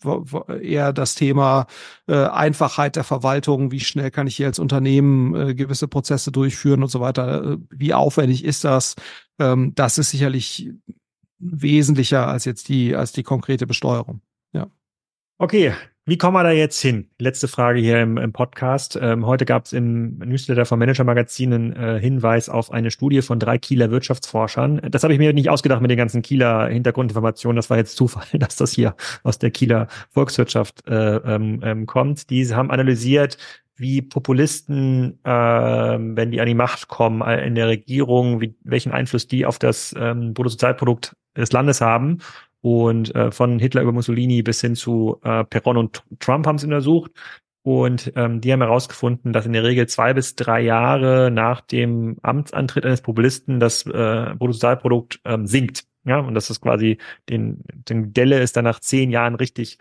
[0.60, 1.66] eher das Thema
[2.06, 6.82] äh, Einfachheit der Verwaltung, wie schnell kann ich hier als Unternehmen äh, gewisse Prozesse durchführen
[6.82, 8.94] und so weiter, äh, wie aufwendig ist das?
[9.39, 10.70] Ähm, das ist sicherlich
[11.39, 14.20] wesentlicher als jetzt die, als die konkrete Besteuerung.
[14.52, 14.69] Ja.
[15.39, 15.73] Okay,
[16.09, 17.11] wie kommen wir da jetzt hin?
[17.19, 18.99] Letzte Frage hier im, im Podcast.
[19.01, 23.21] Ähm, heute gab es im Newsletter vom Manager Magazin einen äh, Hinweis auf eine Studie
[23.21, 24.81] von drei Kieler Wirtschaftsforschern.
[24.91, 27.57] Das habe ich mir nicht ausgedacht mit den ganzen Kieler Hintergrundinformationen.
[27.57, 32.31] Das war jetzt Zufall, dass das hier aus der Kieler Volkswirtschaft äh, ähm, ähm, kommt.
[32.31, 33.37] Die haben analysiert,
[33.77, 38.93] wie Populisten, äh, wenn die an die Macht kommen äh, in der Regierung, wie, welchen
[38.93, 42.19] Einfluss die auf das ähm, Bruttosozialprodukt des Landes haben
[42.61, 46.67] und äh, von Hitler über Mussolini bis hin zu äh, Peron und Trump haben sie
[46.67, 47.13] untersucht.
[47.63, 52.17] Und ähm, die haben herausgefunden, dass in der Regel zwei bis drei Jahre nach dem
[52.23, 55.85] Amtsantritt eines Populisten das äh, Bruttosozialprodukt ähm, sinkt.
[56.05, 56.97] Ja, und das ist quasi
[57.29, 59.79] den, den Delle ist dann nach zehn Jahren richtig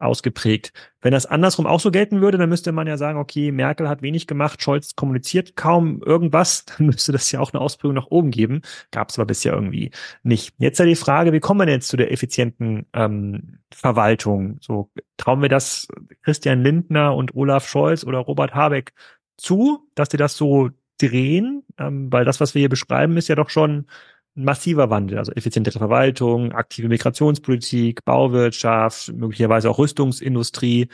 [0.00, 0.72] ausgeprägt.
[1.00, 4.02] Wenn das andersrum auch so gelten würde, dann müsste man ja sagen, okay, Merkel hat
[4.02, 8.30] wenig gemacht, Scholz kommuniziert kaum irgendwas, dann müsste das ja auch eine Ausprägung nach oben
[8.30, 8.62] geben.
[8.90, 9.90] Gab es aber bisher irgendwie
[10.22, 10.54] nicht.
[10.58, 14.58] Jetzt ja die Frage, wie kommen wir jetzt zu der effizienten ähm, Verwaltung?
[14.60, 15.88] So trauen wir das
[16.22, 18.92] Christian Lindner und Olaf Scholz oder Robert Habeck
[19.36, 20.70] zu, dass die das so
[21.00, 21.64] drehen?
[21.78, 23.86] Ähm, weil das, was wir hier beschreiben, ist ja doch schon
[24.34, 30.88] massiver Wandel, also effizientere Verwaltung, aktive Migrationspolitik, Bauwirtschaft, möglicherweise auch Rüstungsindustrie,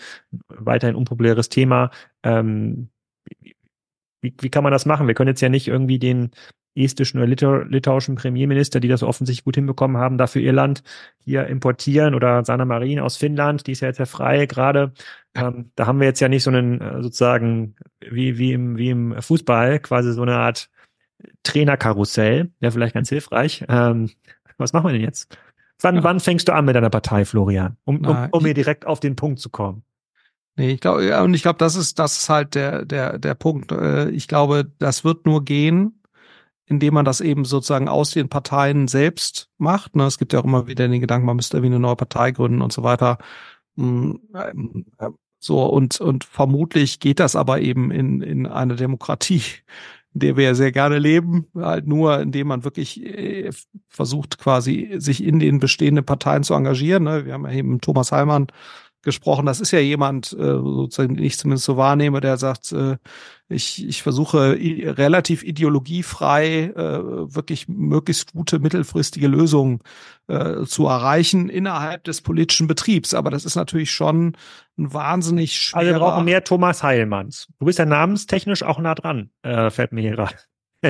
[0.49, 1.91] weiterhin unpopuläres Thema.
[2.23, 2.91] Ähm,
[4.23, 5.07] wie, wie kann man das machen?
[5.07, 6.31] Wir können jetzt ja nicht irgendwie den
[6.77, 10.83] estischen oder Litau litauischen Premierminister, die das offensichtlich gut hinbekommen haben, dafür ihr Land
[11.19, 14.93] hier importieren oder Sanna Marin aus Finnland, die ist ja jetzt ja frei gerade.
[15.35, 18.91] Ähm, da haben wir jetzt ja nicht so einen äh, sozusagen wie, wie, im, wie
[18.91, 20.69] im Fußball quasi so eine Art
[21.43, 23.65] Trainerkarussell, wäre vielleicht ganz hilfreich.
[23.69, 24.11] Ähm,
[24.59, 25.37] was machen wir denn jetzt?
[25.81, 26.05] Wann, ja.
[26.05, 27.77] wann fängst du an mit deiner Partei, Florian?
[27.85, 29.83] Um, um, um mir direkt auf den Punkt zu kommen.
[30.57, 33.35] Nee, ich glaube, ja, und ich glaube, das ist, das ist halt der, der, der
[33.35, 33.73] Punkt.
[33.73, 36.03] Äh, ich glaube, das wird nur gehen,
[36.65, 39.95] indem man das eben sozusagen aus den Parteien selbst macht.
[39.97, 40.05] Ne?
[40.05, 42.63] Es gibt ja auch immer wieder den Gedanken, man müsste irgendwie eine neue Partei gründen
[42.63, 43.19] und so weiter.
[43.77, 44.87] Hm, ähm,
[45.39, 49.43] so, und, und vermutlich geht das aber eben in, in einer Demokratie
[50.17, 53.51] in der wir ja sehr gerne leben, halt nur indem man wirklich äh,
[53.87, 57.05] versucht quasi sich in den bestehenden Parteien zu engagieren.
[57.05, 57.27] Ne?
[57.27, 58.47] Wir haben ja eben Thomas Heilmann
[59.03, 59.45] gesprochen.
[59.45, 62.97] Das ist ja jemand, äh, sozusagen, den ich zumindest so wahrnehme, der sagt, äh,
[63.51, 69.79] ich, ich versuche relativ ideologiefrei wirklich möglichst gute mittelfristige Lösungen
[70.27, 73.15] zu erreichen innerhalb des politischen Betriebs.
[73.15, 74.37] Aber das ist natürlich schon
[74.79, 75.81] ein wahnsinnig schwerer...
[75.81, 77.49] Also wir brauchen mehr Thomas Heilmanns.
[77.59, 80.35] Du bist ja namenstechnisch auch nah dran, äh, fällt mir hier gerade.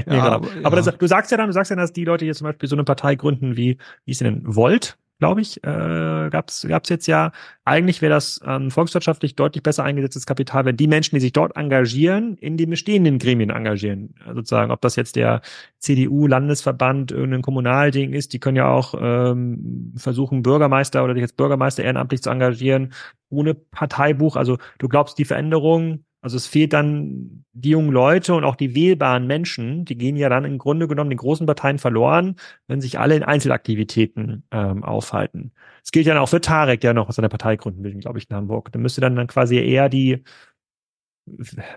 [0.06, 0.82] Ja, aber, aber ja.
[0.82, 2.76] das, du sagst ja dann, du sagst ja, dass die Leute hier zum Beispiel so
[2.76, 4.98] eine Partei gründen wie, wie ist denn, Volt?
[5.18, 7.32] Glaube ich, äh, gab es jetzt ja.
[7.64, 11.56] Eigentlich wäre das ähm, volkswirtschaftlich deutlich besser eingesetztes Kapital, wenn die Menschen, die sich dort
[11.56, 14.14] engagieren, in die bestehenden Gremien engagieren.
[14.20, 15.40] Also sozusagen, ob das jetzt der
[15.78, 21.82] CDU-Landesverband, irgendein Kommunalding ist, die können ja auch ähm, versuchen, Bürgermeister oder dich als Bürgermeister
[21.82, 22.92] ehrenamtlich zu engagieren,
[23.30, 24.36] ohne Parteibuch.
[24.36, 28.74] Also du glaubst, die Veränderung also es fehlt dann die jungen Leute und auch die
[28.74, 32.34] wählbaren Menschen, die gehen ja dann im Grunde genommen den großen Parteien verloren,
[32.66, 35.52] wenn sich alle in Einzelaktivitäten ähm, aufhalten.
[35.84, 38.34] Es gilt ja auch für Tarek, der noch seine Partei gründen will, glaube ich, in
[38.34, 38.72] Hamburg.
[38.72, 40.24] Da müsste dann, dann quasi eher die,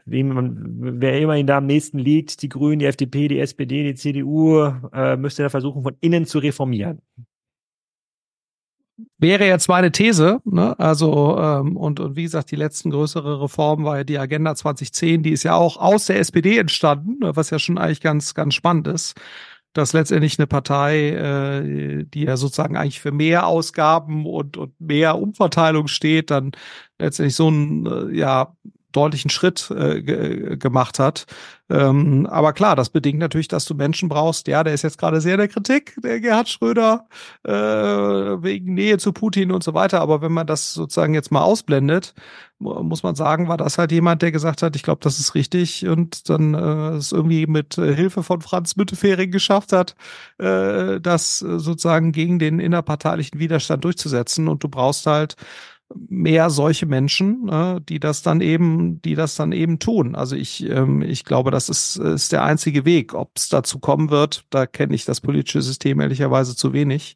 [0.05, 3.93] wem wer immer ihn da am nächsten liegt, die Grünen, die FDP, die SPD, die
[3.93, 7.03] CDU, äh, müsste er versuchen, von innen zu reformieren
[9.17, 10.77] wäre jetzt meine These, ne?
[10.80, 15.23] Also ähm, und und wie gesagt, die letzten größere Reform war ja die Agenda 2010,
[15.23, 17.35] die ist ja auch aus der SPD entstanden, ne?
[17.35, 19.19] was ja schon eigentlich ganz ganz spannend ist,
[19.73, 25.19] dass letztendlich eine Partei, äh, die ja sozusagen eigentlich für mehr Ausgaben und und mehr
[25.19, 26.51] Umverteilung steht, dann
[26.99, 28.55] letztendlich so ein äh, ja
[28.91, 31.25] deutlichen Schritt äh, gemacht hat.
[31.69, 34.47] Ähm, aber klar, das bedingt natürlich, dass du Menschen brauchst.
[34.47, 37.07] Ja, der ist jetzt gerade sehr in der Kritik, der Gerhard Schröder,
[37.43, 40.01] äh, wegen Nähe zu Putin und so weiter.
[40.01, 42.15] Aber wenn man das sozusagen jetzt mal ausblendet,
[42.59, 45.87] muss man sagen, war das halt jemand, der gesagt hat, ich glaube, das ist richtig
[45.87, 49.95] und dann äh, es irgendwie mit äh, Hilfe von Franz Müttefering geschafft hat,
[50.39, 54.47] äh, das sozusagen gegen den innerparteilichen Widerstand durchzusetzen.
[54.47, 55.35] Und du brauchst halt
[55.95, 60.15] mehr solche Menschen, äh, die das dann eben, die das dann eben tun.
[60.15, 63.13] Also ich, ähm, ich glaube, das ist, ist der einzige Weg.
[63.13, 67.15] Ob es dazu kommen wird, da kenne ich das politische System ehrlicherweise zu wenig.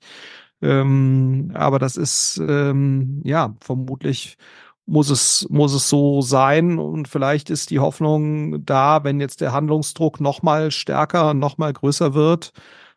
[0.61, 4.37] Ähm, aber das ist ähm, ja vermutlich
[4.85, 9.53] muss es muss es so sein und vielleicht ist die Hoffnung da, wenn jetzt der
[9.53, 12.51] Handlungsdruck noch mal stärker, noch mal größer wird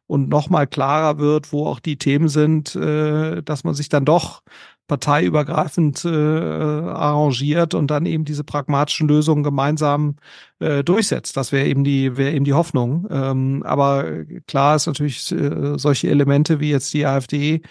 [0.06, 4.04] und noch mal klarer wird, wo auch die Themen sind, äh, dass man sich dann
[4.04, 4.42] doch
[4.86, 10.16] parteiübergreifend äh, arrangiert und dann eben diese pragmatischen Lösungen gemeinsam
[10.60, 11.36] äh, durchsetzt.
[11.36, 13.06] Das wäre eben die wäre eben die Hoffnung.
[13.10, 17.62] Ähm, aber klar ist natürlich äh, solche Elemente wie jetzt die AfD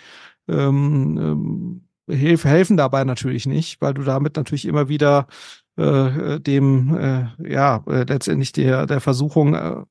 [0.48, 5.28] ähm, äh, hilf, helfen dabei natürlich nicht, weil du damit natürlich immer wieder
[5.78, 9.84] äh, dem äh, ja äh, letztendlich der der Versuchung äh,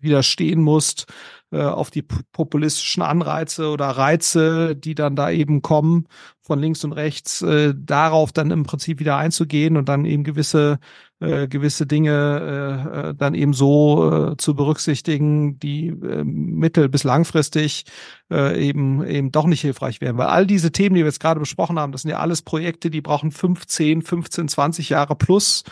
[0.00, 1.06] widerstehen musst,
[1.52, 6.06] äh, auf die populistischen Anreize oder Reize, die dann da eben kommen
[6.50, 10.80] von links und rechts, äh, darauf dann im Prinzip wieder einzugehen und dann eben gewisse
[11.20, 17.04] äh, gewisse Dinge äh, äh dann eben so äh, zu berücksichtigen, die äh, mittel- bis
[17.04, 17.84] langfristig
[18.32, 20.18] äh, eben eben doch nicht hilfreich wären.
[20.18, 22.90] Weil all diese Themen, die wir jetzt gerade besprochen haben, das sind ja alles Projekte,
[22.90, 25.62] die brauchen 15, 15, 20 Jahre plus.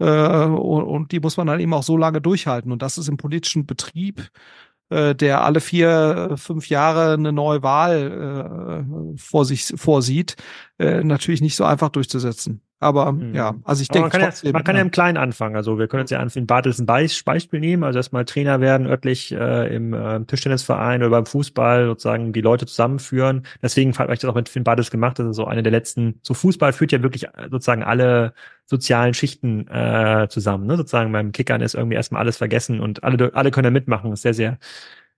[0.00, 2.72] Äh, und, und die muss man dann eben auch so lange durchhalten.
[2.72, 4.28] Und das ist im politischen Betrieb
[4.90, 8.84] äh, der alle vier, äh, fünf Jahre eine neue Wahl
[9.14, 10.36] äh, vor sich vorsieht,
[10.78, 12.65] äh, natürlich nicht so einfach durchzusetzen.
[12.78, 13.34] Aber mhm.
[13.34, 15.56] ja, also ich denke, man, kann ja, man kann ja im Kleinen anfangen.
[15.56, 18.86] Also wir können uns ja an Finn Bartels ein Beispiel nehmen, also erstmal Trainer werden,
[18.86, 23.46] örtlich äh, im äh, Tischtennisverein oder beim Fußball sozusagen die Leute zusammenführen.
[23.62, 25.18] Deswegen habe ich das auch mit Finn Bartels gemacht.
[25.18, 26.20] Das ist so eine der letzten.
[26.22, 28.34] So Fußball führt ja wirklich äh, sozusagen alle
[28.66, 30.66] sozialen Schichten äh, zusammen.
[30.66, 30.76] Ne?
[30.76, 34.10] Sozusagen beim Kickern ist irgendwie erstmal alles vergessen und alle alle können da mitmachen.
[34.10, 34.58] Das ist sehr sehr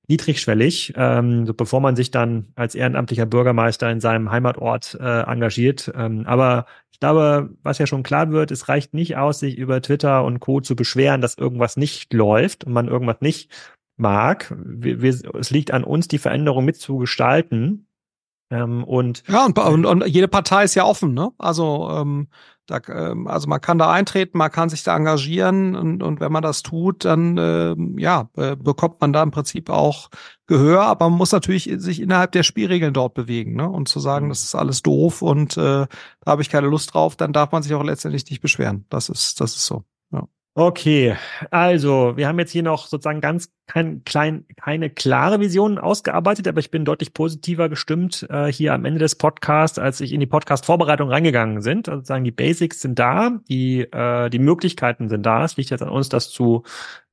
[0.09, 5.93] niedrigschwellig, ähm, so bevor man sich dann als ehrenamtlicher Bürgermeister in seinem Heimatort äh, engagiert.
[5.95, 9.81] Ähm, aber ich glaube, was ja schon klar wird, es reicht nicht aus, sich über
[9.83, 10.61] Twitter und Co.
[10.61, 13.53] zu beschweren, dass irgendwas nicht läuft und man irgendwas nicht
[13.97, 14.55] mag.
[14.59, 17.87] Wir, wir, es liegt an uns, die Veränderung mitzugestalten.
[18.51, 21.33] Ähm, und, ja, und, und, und jede Partei ist ja offen, ne?
[21.37, 22.29] Also ähm,
[22.69, 26.31] da, ähm, also man kann da eintreten, man kann sich da engagieren und, und wenn
[26.31, 30.11] man das tut, dann äh, ja, äh, bekommt man da im Prinzip auch
[30.47, 33.69] Gehör, aber man muss natürlich sich innerhalb der Spielregeln dort bewegen ne?
[33.69, 34.31] und zu sagen, mhm.
[34.31, 35.89] das ist alles doof und äh, da
[36.27, 38.85] habe ich keine Lust drauf, dann darf man sich auch letztendlich nicht beschweren.
[38.91, 39.85] Das ist, das ist so.
[40.61, 41.15] Okay,
[41.53, 46.59] also wir haben jetzt hier noch sozusagen ganz kein, klein, keine klare Vision ausgearbeitet, aber
[46.59, 50.27] ich bin deutlich positiver gestimmt äh, hier am Ende des Podcasts, als ich in die
[50.27, 51.89] Podcast-Vorbereitung reingegangen sind.
[51.89, 55.45] Also sozusagen die Basics sind da, die, äh, die Möglichkeiten sind da.
[55.45, 56.65] Es liegt jetzt an uns, das zu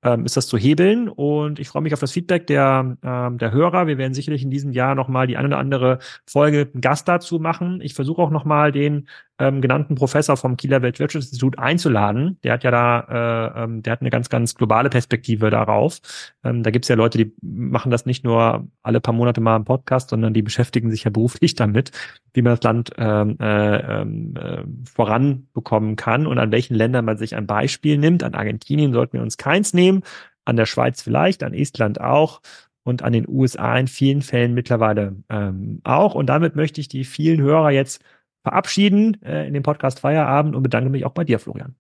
[0.06, 1.10] ähm, ist das zu hebeln.
[1.10, 3.88] Und ich freue mich auf das Feedback der, ähm, der Hörer.
[3.88, 7.82] Wir werden sicherlich in diesem Jahr nochmal die eine oder andere Folge Gast dazu machen.
[7.82, 9.08] Ich versuche auch nochmal den
[9.38, 12.40] ähm, genannten Professor vom Kieler Weltwirtschaftsinstitut einzuladen.
[12.44, 16.00] Der hat ja da, äh, ähm, der hat eine ganz, ganz globale Perspektive darauf.
[16.44, 19.66] Ähm, da gibt's ja Leute, die machen das nicht nur alle paar Monate mal im
[19.66, 21.92] Podcast, sondern die beschäftigen sich ja beruflich damit,
[22.34, 27.18] wie man das Land ähm, äh, ähm, äh, voranbekommen kann und an welchen Ländern man
[27.18, 28.24] sich ein Beispiel nimmt.
[28.24, 30.04] An Argentinien sollten wir uns keins nehmen,
[30.46, 32.42] an der Schweiz vielleicht, an Estland auch.
[32.88, 36.14] und an den USA in vielen Fällen mittlerweile ähm, auch.
[36.14, 38.00] Und damit möchte ich die vielen Hörer jetzt
[38.46, 41.76] verabschieden äh, in dem Podcast Feierabend und bedanke mich auch bei dir, Florian.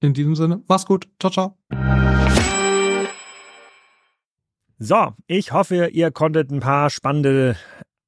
[0.00, 1.08] In diesem Sinne, mach's gut.
[1.20, 1.56] Ciao, ciao.
[4.78, 7.56] So, ich hoffe, ihr konntet ein paar spannende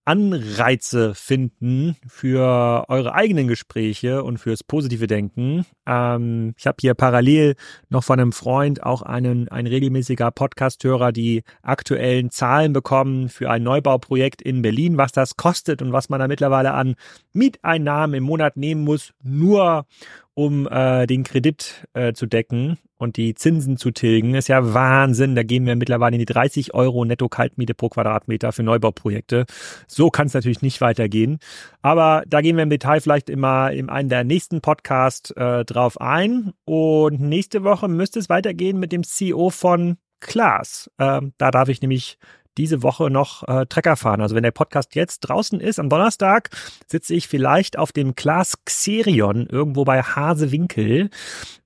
[0.05, 5.64] Anreize finden für eure eigenen Gespräche und fürs positive Denken.
[5.89, 7.56] Ähm, ich habe hier parallel
[7.89, 13.62] noch von einem Freund auch einen ein regelmäßiger Podcasthörer die aktuellen Zahlen bekommen für ein
[13.62, 16.94] Neubauprojekt in Berlin, was das kostet und was man da mittlerweile an
[17.32, 19.86] Mieteinnahmen im Monat nehmen muss, nur
[20.35, 24.35] um äh, den Kredit äh, zu decken und die Zinsen zu tilgen.
[24.35, 25.35] Ist ja Wahnsinn.
[25.35, 29.47] Da gehen wir mittlerweile in die 30 Euro Netto-Kaltmiete pro Quadratmeter für Neubauprojekte.
[29.86, 31.39] So kann es natürlich nicht weitergehen.
[31.81, 36.00] Aber da gehen wir im Detail vielleicht immer in einem der nächsten Podcasts äh, drauf
[36.00, 36.52] ein.
[36.64, 40.90] Und nächste Woche müsste es weitergehen mit dem CEO von Klaas.
[40.98, 42.18] Ähm, da darf ich nämlich
[42.56, 44.20] diese Woche noch äh, Trecker fahren.
[44.20, 46.50] Also wenn der Podcast jetzt draußen ist, am Donnerstag,
[46.88, 51.10] sitze ich vielleicht auf dem Klaas Xerion irgendwo bei Hasewinkel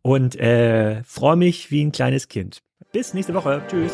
[0.02, 2.58] und äh, freue mich wie ein kleines Kind.
[2.92, 3.62] Bis nächste Woche.
[3.68, 3.92] Tschüss.